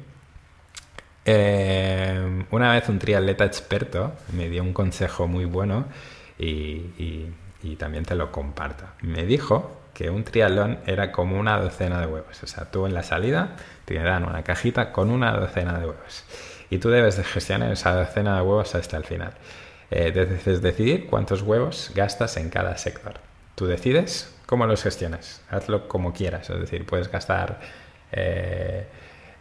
Eh, 1.26 2.46
una 2.52 2.74
vez 2.74 2.90
un 2.90 2.98
triatleta 2.98 3.46
experto 3.46 4.14
me 4.34 4.50
dio 4.50 4.64
un 4.64 4.74
consejo 4.74 5.28
muy 5.28 5.46
bueno 5.46 5.86
y 6.38 7.76
también 7.78 8.06
te 8.06 8.16
lo 8.16 8.32
comparto. 8.32 8.86
Me 9.02 9.26
dijo 9.26 9.80
que 10.00 10.10
un 10.10 10.24
triatlón 10.24 10.80
era 10.86 11.12
como 11.12 11.38
una 11.38 11.60
docena 11.60 12.00
de 12.00 12.08
huevos. 12.08 12.42
O 12.42 12.48
sea, 12.48 12.72
tú 12.72 12.86
en 12.86 12.94
la 12.94 13.04
salida 13.04 13.58
te 13.84 13.96
dan 13.96 14.24
una 14.24 14.44
cajita 14.44 14.94
con 14.94 15.10
una 15.10 15.34
docena 15.34 15.78
de 15.78 15.88
huevos. 15.88 16.24
Y 16.70 16.78
tú 16.78 16.90
debes 16.90 17.18
de 17.18 17.26
gestionar 17.26 17.70
esa 17.74 17.94
docena 17.94 18.38
de 18.38 18.42
huevos 18.42 18.76
hasta 18.76 18.96
el 18.96 19.04
final. 19.04 19.34
Eh, 19.92 20.12
debes 20.12 20.62
decidir 20.62 21.08
cuántos 21.08 21.42
huevos 21.42 21.92
gastas 21.96 22.38
en 22.38 22.50
cada 22.50 22.78
sector. 22.78 23.16
Tú 23.56 23.66
decides 23.66 24.34
cómo 24.46 24.66
los 24.68 24.84
gestionas. 24.84 25.42
Hazlo 25.50 25.90
como 25.90 26.14
quieras. 26.14 26.50
Es 26.50 26.62
decir, 26.62 26.86
puedes 26.86 27.12
gastar 27.12 27.60
eh, 28.14 28.88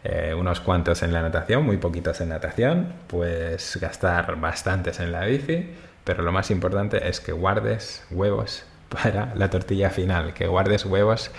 eh, 0.03 0.33
unos 0.33 0.59
cuantos 0.61 1.03
en 1.03 1.13
la 1.13 1.21
natación, 1.21 1.63
muy 1.63 1.77
poquitos 1.77 2.21
en 2.21 2.29
natación. 2.29 2.93
Puedes 3.07 3.77
gastar 3.81 4.39
bastantes 4.39 4.99
en 4.99 5.11
la 5.11 5.25
bici 5.25 5.75
pero 6.09 6.23
lo 6.23 6.31
más 6.31 6.49
importante 6.49 7.07
es 7.07 7.19
que 7.19 7.31
guardes 7.31 8.03
huevos 8.09 8.63
para 8.89 9.31
la 9.35 9.51
tortilla 9.51 9.91
final, 9.91 10.33
que 10.33 10.47
guardes 10.47 10.85
huevos 10.85 11.29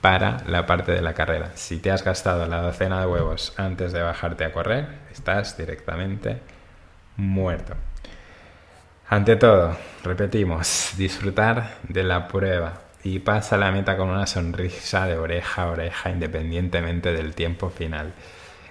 para 0.00 0.44
la 0.46 0.64
parte 0.64 0.92
de 0.92 1.02
la 1.02 1.12
carrera. 1.12 1.50
Si 1.54 1.78
te 1.78 1.90
has 1.90 2.04
gastado 2.04 2.46
la 2.46 2.62
docena 2.62 3.00
de 3.00 3.06
huevos 3.06 3.52
antes 3.56 3.92
de 3.92 4.00
bajarte 4.00 4.44
a 4.44 4.52
correr, 4.52 4.86
estás 5.10 5.56
directamente 5.58 6.38
muerto. 7.16 7.74
Ante 9.08 9.34
todo, 9.34 9.76
repetimos, 10.04 10.92
disfrutar 10.96 11.78
de 11.82 12.04
la 12.04 12.28
prueba 12.28 12.74
y 13.04 13.18
pasa 13.18 13.56
la 13.56 13.72
meta 13.72 13.96
con 13.96 14.08
una 14.08 14.26
sonrisa 14.26 15.06
de 15.06 15.16
oreja 15.16 15.62
a 15.62 15.70
oreja 15.70 16.10
independientemente 16.10 17.12
del 17.12 17.34
tiempo 17.34 17.70
final. 17.70 18.12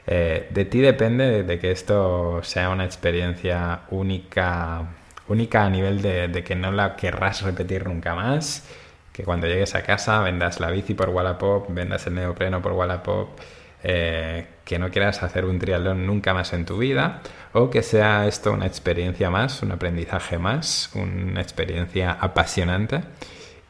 Eh, 0.07 0.47
de 0.49 0.65
ti 0.65 0.79
depende 0.79 1.43
de 1.43 1.59
que 1.59 1.71
esto 1.71 2.41
sea 2.43 2.69
una 2.69 2.85
experiencia 2.85 3.81
única 3.91 4.87
única 5.27 5.65
a 5.65 5.69
nivel 5.69 6.01
de, 6.01 6.43
que 6.43 6.55
no 6.55 6.71
la 6.71 6.95
querrás 6.95 7.41
repetir 7.41 7.87
nunca 7.87 8.15
más, 8.15 8.67
que 9.13 9.23
cuando 9.23 9.47
llegues 9.47 9.75
a 9.75 9.83
casa 9.83 10.19
vendas 10.21 10.59
la 10.59 10.69
bici 10.71 10.93
por 10.93 11.09
Wallapop, 11.09 11.69
vendas 11.69 12.05
el 12.07 12.15
neopreno 12.15 12.61
por 12.61 12.73
Wallapop, 12.73 13.39
eh, 13.83 14.47
que 14.65 14.77
no 14.77 14.91
quieras 14.91 15.23
hacer 15.23 15.45
un 15.45 15.57
triatlón 15.57 16.05
nunca 16.05 16.33
más 16.33 16.53
en 16.53 16.65
tu 16.65 16.77
vida, 16.77 17.21
o 17.53 17.69
que 17.69 17.81
sea 17.81 18.27
esto 18.27 18.51
una 18.51 18.67
experiencia 18.67 19.29
más, 19.29 19.63
un 19.63 19.71
aprendizaje 19.71 20.37
más, 20.37 20.91
una 20.95 21.41
experiencia 21.41 22.11
apasionante 22.11 23.01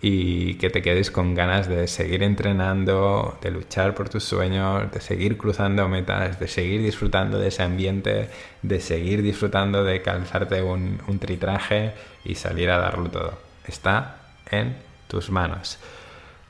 y 0.01 0.55
que 0.55 0.69
te 0.69 0.81
quedes 0.81 1.11
con 1.11 1.35
ganas 1.35 1.67
de 1.67 1.87
seguir 1.87 2.23
entrenando, 2.23 3.37
de 3.41 3.51
luchar 3.51 3.93
por 3.93 4.09
tus 4.09 4.23
sueños, 4.23 4.91
de 4.91 4.99
seguir 4.99 5.37
cruzando 5.37 5.87
metas, 5.87 6.39
de 6.39 6.47
seguir 6.47 6.81
disfrutando 6.81 7.37
de 7.37 7.49
ese 7.49 7.61
ambiente, 7.61 8.29
de 8.63 8.79
seguir 8.79 9.21
disfrutando 9.21 9.83
de 9.83 10.01
calzarte 10.01 10.63
un, 10.63 10.99
tritraje 11.19 11.93
y 12.25 12.35
salir 12.35 12.71
a 12.71 12.79
darlo 12.79 13.09
todo. 13.09 13.37
Está 13.67 14.17
en 14.49 14.75
tus 15.07 15.29
manos. 15.29 15.77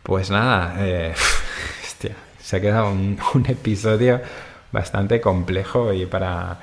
Pues 0.04 0.32
nada, 0.32 0.76
eh, 0.80 1.14
se 2.40 2.56
ha 2.56 2.62
quedado 2.62 2.92
un 2.92 3.46
episodio 3.48 4.22
bastante 4.72 5.22
complejo 5.22 5.94
y 5.94 6.06
para 6.06 6.60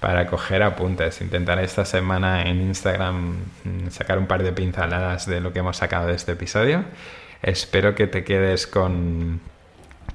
para 0.00 0.26
coger 0.26 0.62
apuntes. 0.62 1.20
Intentaré 1.20 1.64
esta 1.64 1.84
semana 1.84 2.42
en 2.42 2.60
Instagram 2.60 3.38
mm, 3.64 3.90
sacar 3.90 4.18
un 4.18 4.26
par 4.26 4.42
de 4.42 4.52
pinceladas 4.52 5.26
de 5.26 5.40
lo 5.40 5.52
que 5.52 5.60
hemos 5.60 5.78
sacado 5.78 6.06
de 6.08 6.14
este 6.14 6.32
episodio. 6.32 6.84
Espero 7.42 7.94
que 7.94 8.06
te 8.06 8.24
quedes 8.24 8.66
con, 8.66 9.40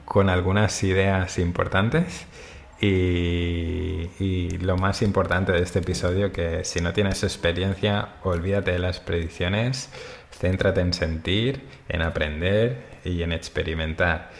con 0.05 0.29
algunas 0.29 0.81
ideas 0.83 1.37
importantes. 1.39 2.25
Y, 2.79 4.09
y, 4.19 4.57
lo 4.57 4.75
más 4.75 5.03
importante 5.03 5.51
de 5.51 5.61
este 5.61 5.79
episodio, 5.79 6.31
que 6.31 6.63
si 6.63 6.81
no 6.81 6.93
tienes 6.93 7.23
experiencia, 7.23 8.09
olvídate 8.23 8.71
de 8.71 8.79
las 8.79 8.99
predicciones, 8.99 9.89
céntrate 10.31 10.81
en 10.81 10.93
sentir, 10.93 11.67
en 11.89 12.01
aprender 12.01 12.81
y 13.05 13.21
en 13.21 13.33
experimentar. 13.33 14.31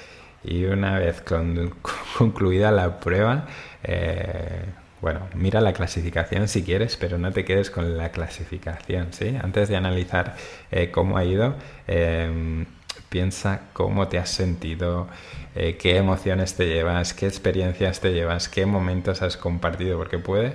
Y 0.43 0.65
una 0.65 0.97
vez 0.99 1.21
concluida 2.17 2.71
la 2.71 2.99
prueba, 2.99 3.47
eh, 3.83 4.65
bueno, 5.01 5.21
mira 5.35 5.61
la 5.61 5.73
clasificación 5.73 6.47
si 6.47 6.63
quieres, 6.63 6.97
pero 6.97 7.17
no 7.17 7.31
te 7.31 7.45
quedes 7.45 7.71
con 7.71 7.97
la 7.97 8.11
clasificación, 8.11 9.13
¿sí? 9.13 9.35
Antes 9.41 9.69
de 9.69 9.75
analizar 9.75 10.35
eh, 10.71 10.91
cómo 10.91 11.17
ha 11.17 11.25
ido, 11.25 11.55
em, 11.87 12.65
piensa 13.09 13.61
cómo 13.73 14.07
te 14.07 14.19
has 14.19 14.29
sentido, 14.29 15.07
eh, 15.55 15.77
qué 15.77 15.97
emociones 15.97 16.55
te 16.55 16.67
llevas, 16.67 17.13
qué 17.13 17.27
experiencias 17.27 17.99
te 17.99 18.13
llevas, 18.13 18.49
qué 18.49 18.65
momentos 18.65 19.21
has 19.21 19.37
compartido, 19.37 19.97
porque 19.97 20.19
puede, 20.19 20.53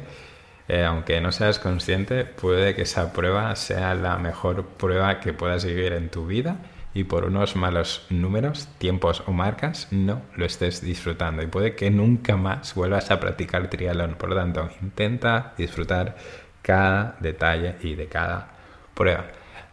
aunque 0.87 1.21
no 1.21 1.33
seas 1.33 1.59
consciente, 1.61 2.25
puede 2.25 2.75
que 2.75 2.83
esa 2.83 3.13
prueba 3.13 3.55
sea 3.57 3.95
la 3.95 4.17
mejor 4.19 4.65
prueba 4.67 5.21
que 5.21 5.33
puedas 5.33 5.65
vivir 5.65 5.93
en 5.93 6.09
tu 6.11 6.27
vida 6.27 6.57
y 6.97 7.05
por 7.05 7.27
unos 7.27 7.57
malos 7.57 8.07
números, 8.09 8.69
tiempos 8.79 9.23
o 9.27 9.33
marcas 9.33 9.89
no 9.91 10.23
lo 10.35 10.47
estés 10.47 10.81
disfrutando 10.81 11.43
y 11.43 11.47
puede 11.47 11.75
que 11.77 11.91
nunca 11.91 12.39
más 12.39 12.75
vuelvas 12.75 13.11
a 13.11 13.21
practicar 13.21 13.69
triatlón. 13.69 14.15
Por 14.15 14.31
lo 14.31 14.37
tanto, 14.37 14.71
intenta 14.81 15.53
disfrutar 15.59 16.17
cada 16.63 17.17
detalle 17.21 17.77
y 17.83 17.97
de 17.97 18.07
cada 18.07 18.49
prueba. 18.95 19.27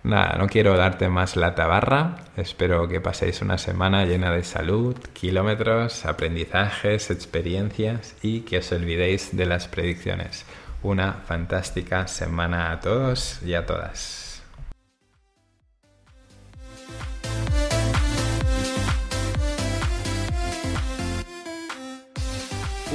Nada, 0.04 0.36
no 0.38 0.48
quiero 0.48 0.76
darte 0.76 1.08
más 1.08 1.38
la 1.38 1.56
tabarra. 1.56 2.18
Espero 2.36 2.90
que 2.90 3.00
paséis 3.00 3.42
una 3.42 3.58
semana 3.58 4.04
llena 4.04 4.30
de 4.30 4.44
salud, 4.44 4.98
kilómetros, 5.14 6.06
aprendizajes, 6.06 7.10
experiencias 7.10 8.18
y 8.22 8.42
que 8.42 8.58
os 8.58 8.70
olvidéis 8.74 9.34
de 9.34 9.46
las 9.46 9.70
predicciones. 9.70 10.46
Una 10.82 11.14
fantástica 11.14 12.06
semana 12.10 12.74
a 12.74 12.82
todos 12.82 13.42
y 13.44 13.54
a 13.54 13.66
todas. 13.66 14.23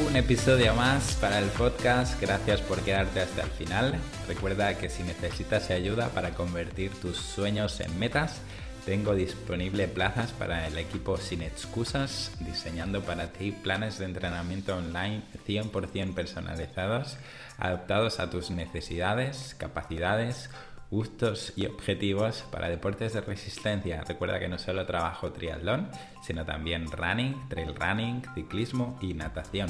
Un 0.09 0.17
episodio 0.17 0.75
más 0.75 1.17
para 1.21 1.39
el 1.39 1.51
podcast. 1.51 2.19
Gracias 2.21 2.63
por 2.63 2.81
quedarte 2.81 3.21
hasta 3.21 3.43
el 3.43 3.51
final. 3.51 3.99
Recuerda 4.27 4.79
que 4.79 4.89
si 4.89 5.03
necesitas 5.03 5.71
ayuda 5.71 6.09
para 6.11 6.31
convertir 6.31 6.91
tus 6.93 7.19
sueños 7.19 7.79
en 7.81 7.99
metas, 7.99 8.41
tengo 8.87 9.15
disponible 9.15 9.87
plazas 9.87 10.33
para 10.33 10.67
el 10.67 10.79
equipo 10.79 11.19
Sin 11.19 11.43
Excusas, 11.43 12.33
diseñando 12.41 13.03
para 13.03 13.33
ti 13.35 13.53
planes 13.53 13.99
de 13.99 14.07
entrenamiento 14.07 14.77
online 14.77 15.23
100% 15.47 16.15
personalizados, 16.15 17.19
adaptados 17.59 18.19
a 18.19 18.31
tus 18.31 18.51
necesidades, 18.51 19.55
capacidades, 19.59 20.49
gustos 20.91 21.53
y 21.57 21.67
objetivos 21.67 22.45
para 22.51 22.69
deportes 22.69 23.13
de 23.13 23.21
resistencia. 23.21 24.03
Recuerda 24.07 24.39
que 24.39 24.49
no 24.49 24.59
solo 24.59 24.87
trabajo 24.87 25.33
triatlón, 25.33 25.91
sino 26.23 26.45
también 26.45 26.91
running, 26.91 27.49
trail 27.49 27.75
running, 27.75 28.23
ciclismo 28.35 28.99
y 29.01 29.15
natación. 29.15 29.69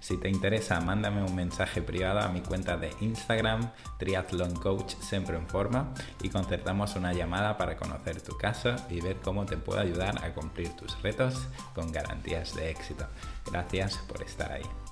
Si 0.00 0.16
te 0.16 0.28
interesa, 0.28 0.80
mándame 0.80 1.22
un 1.22 1.34
mensaje 1.34 1.82
privado 1.82 2.20
a 2.20 2.28
mi 2.28 2.40
cuenta 2.40 2.76
de 2.76 2.90
Instagram, 3.00 3.70
Triathlon 3.98 4.54
Coach 4.54 4.94
Siempre 5.00 5.36
en 5.36 5.46
Forma, 5.46 5.92
y 6.22 6.30
concertamos 6.30 6.96
una 6.96 7.12
llamada 7.12 7.56
para 7.58 7.76
conocer 7.76 8.20
tu 8.22 8.36
caso 8.36 8.74
y 8.88 9.00
ver 9.00 9.16
cómo 9.16 9.44
te 9.44 9.56
puedo 9.56 9.80
ayudar 9.80 10.24
a 10.24 10.32
cumplir 10.32 10.70
tus 10.70 11.00
retos 11.02 11.46
con 11.74 11.92
garantías 11.92 12.54
de 12.54 12.70
éxito. 12.70 13.06
Gracias 13.50 13.98
por 14.08 14.22
estar 14.22 14.52
ahí. 14.52 14.89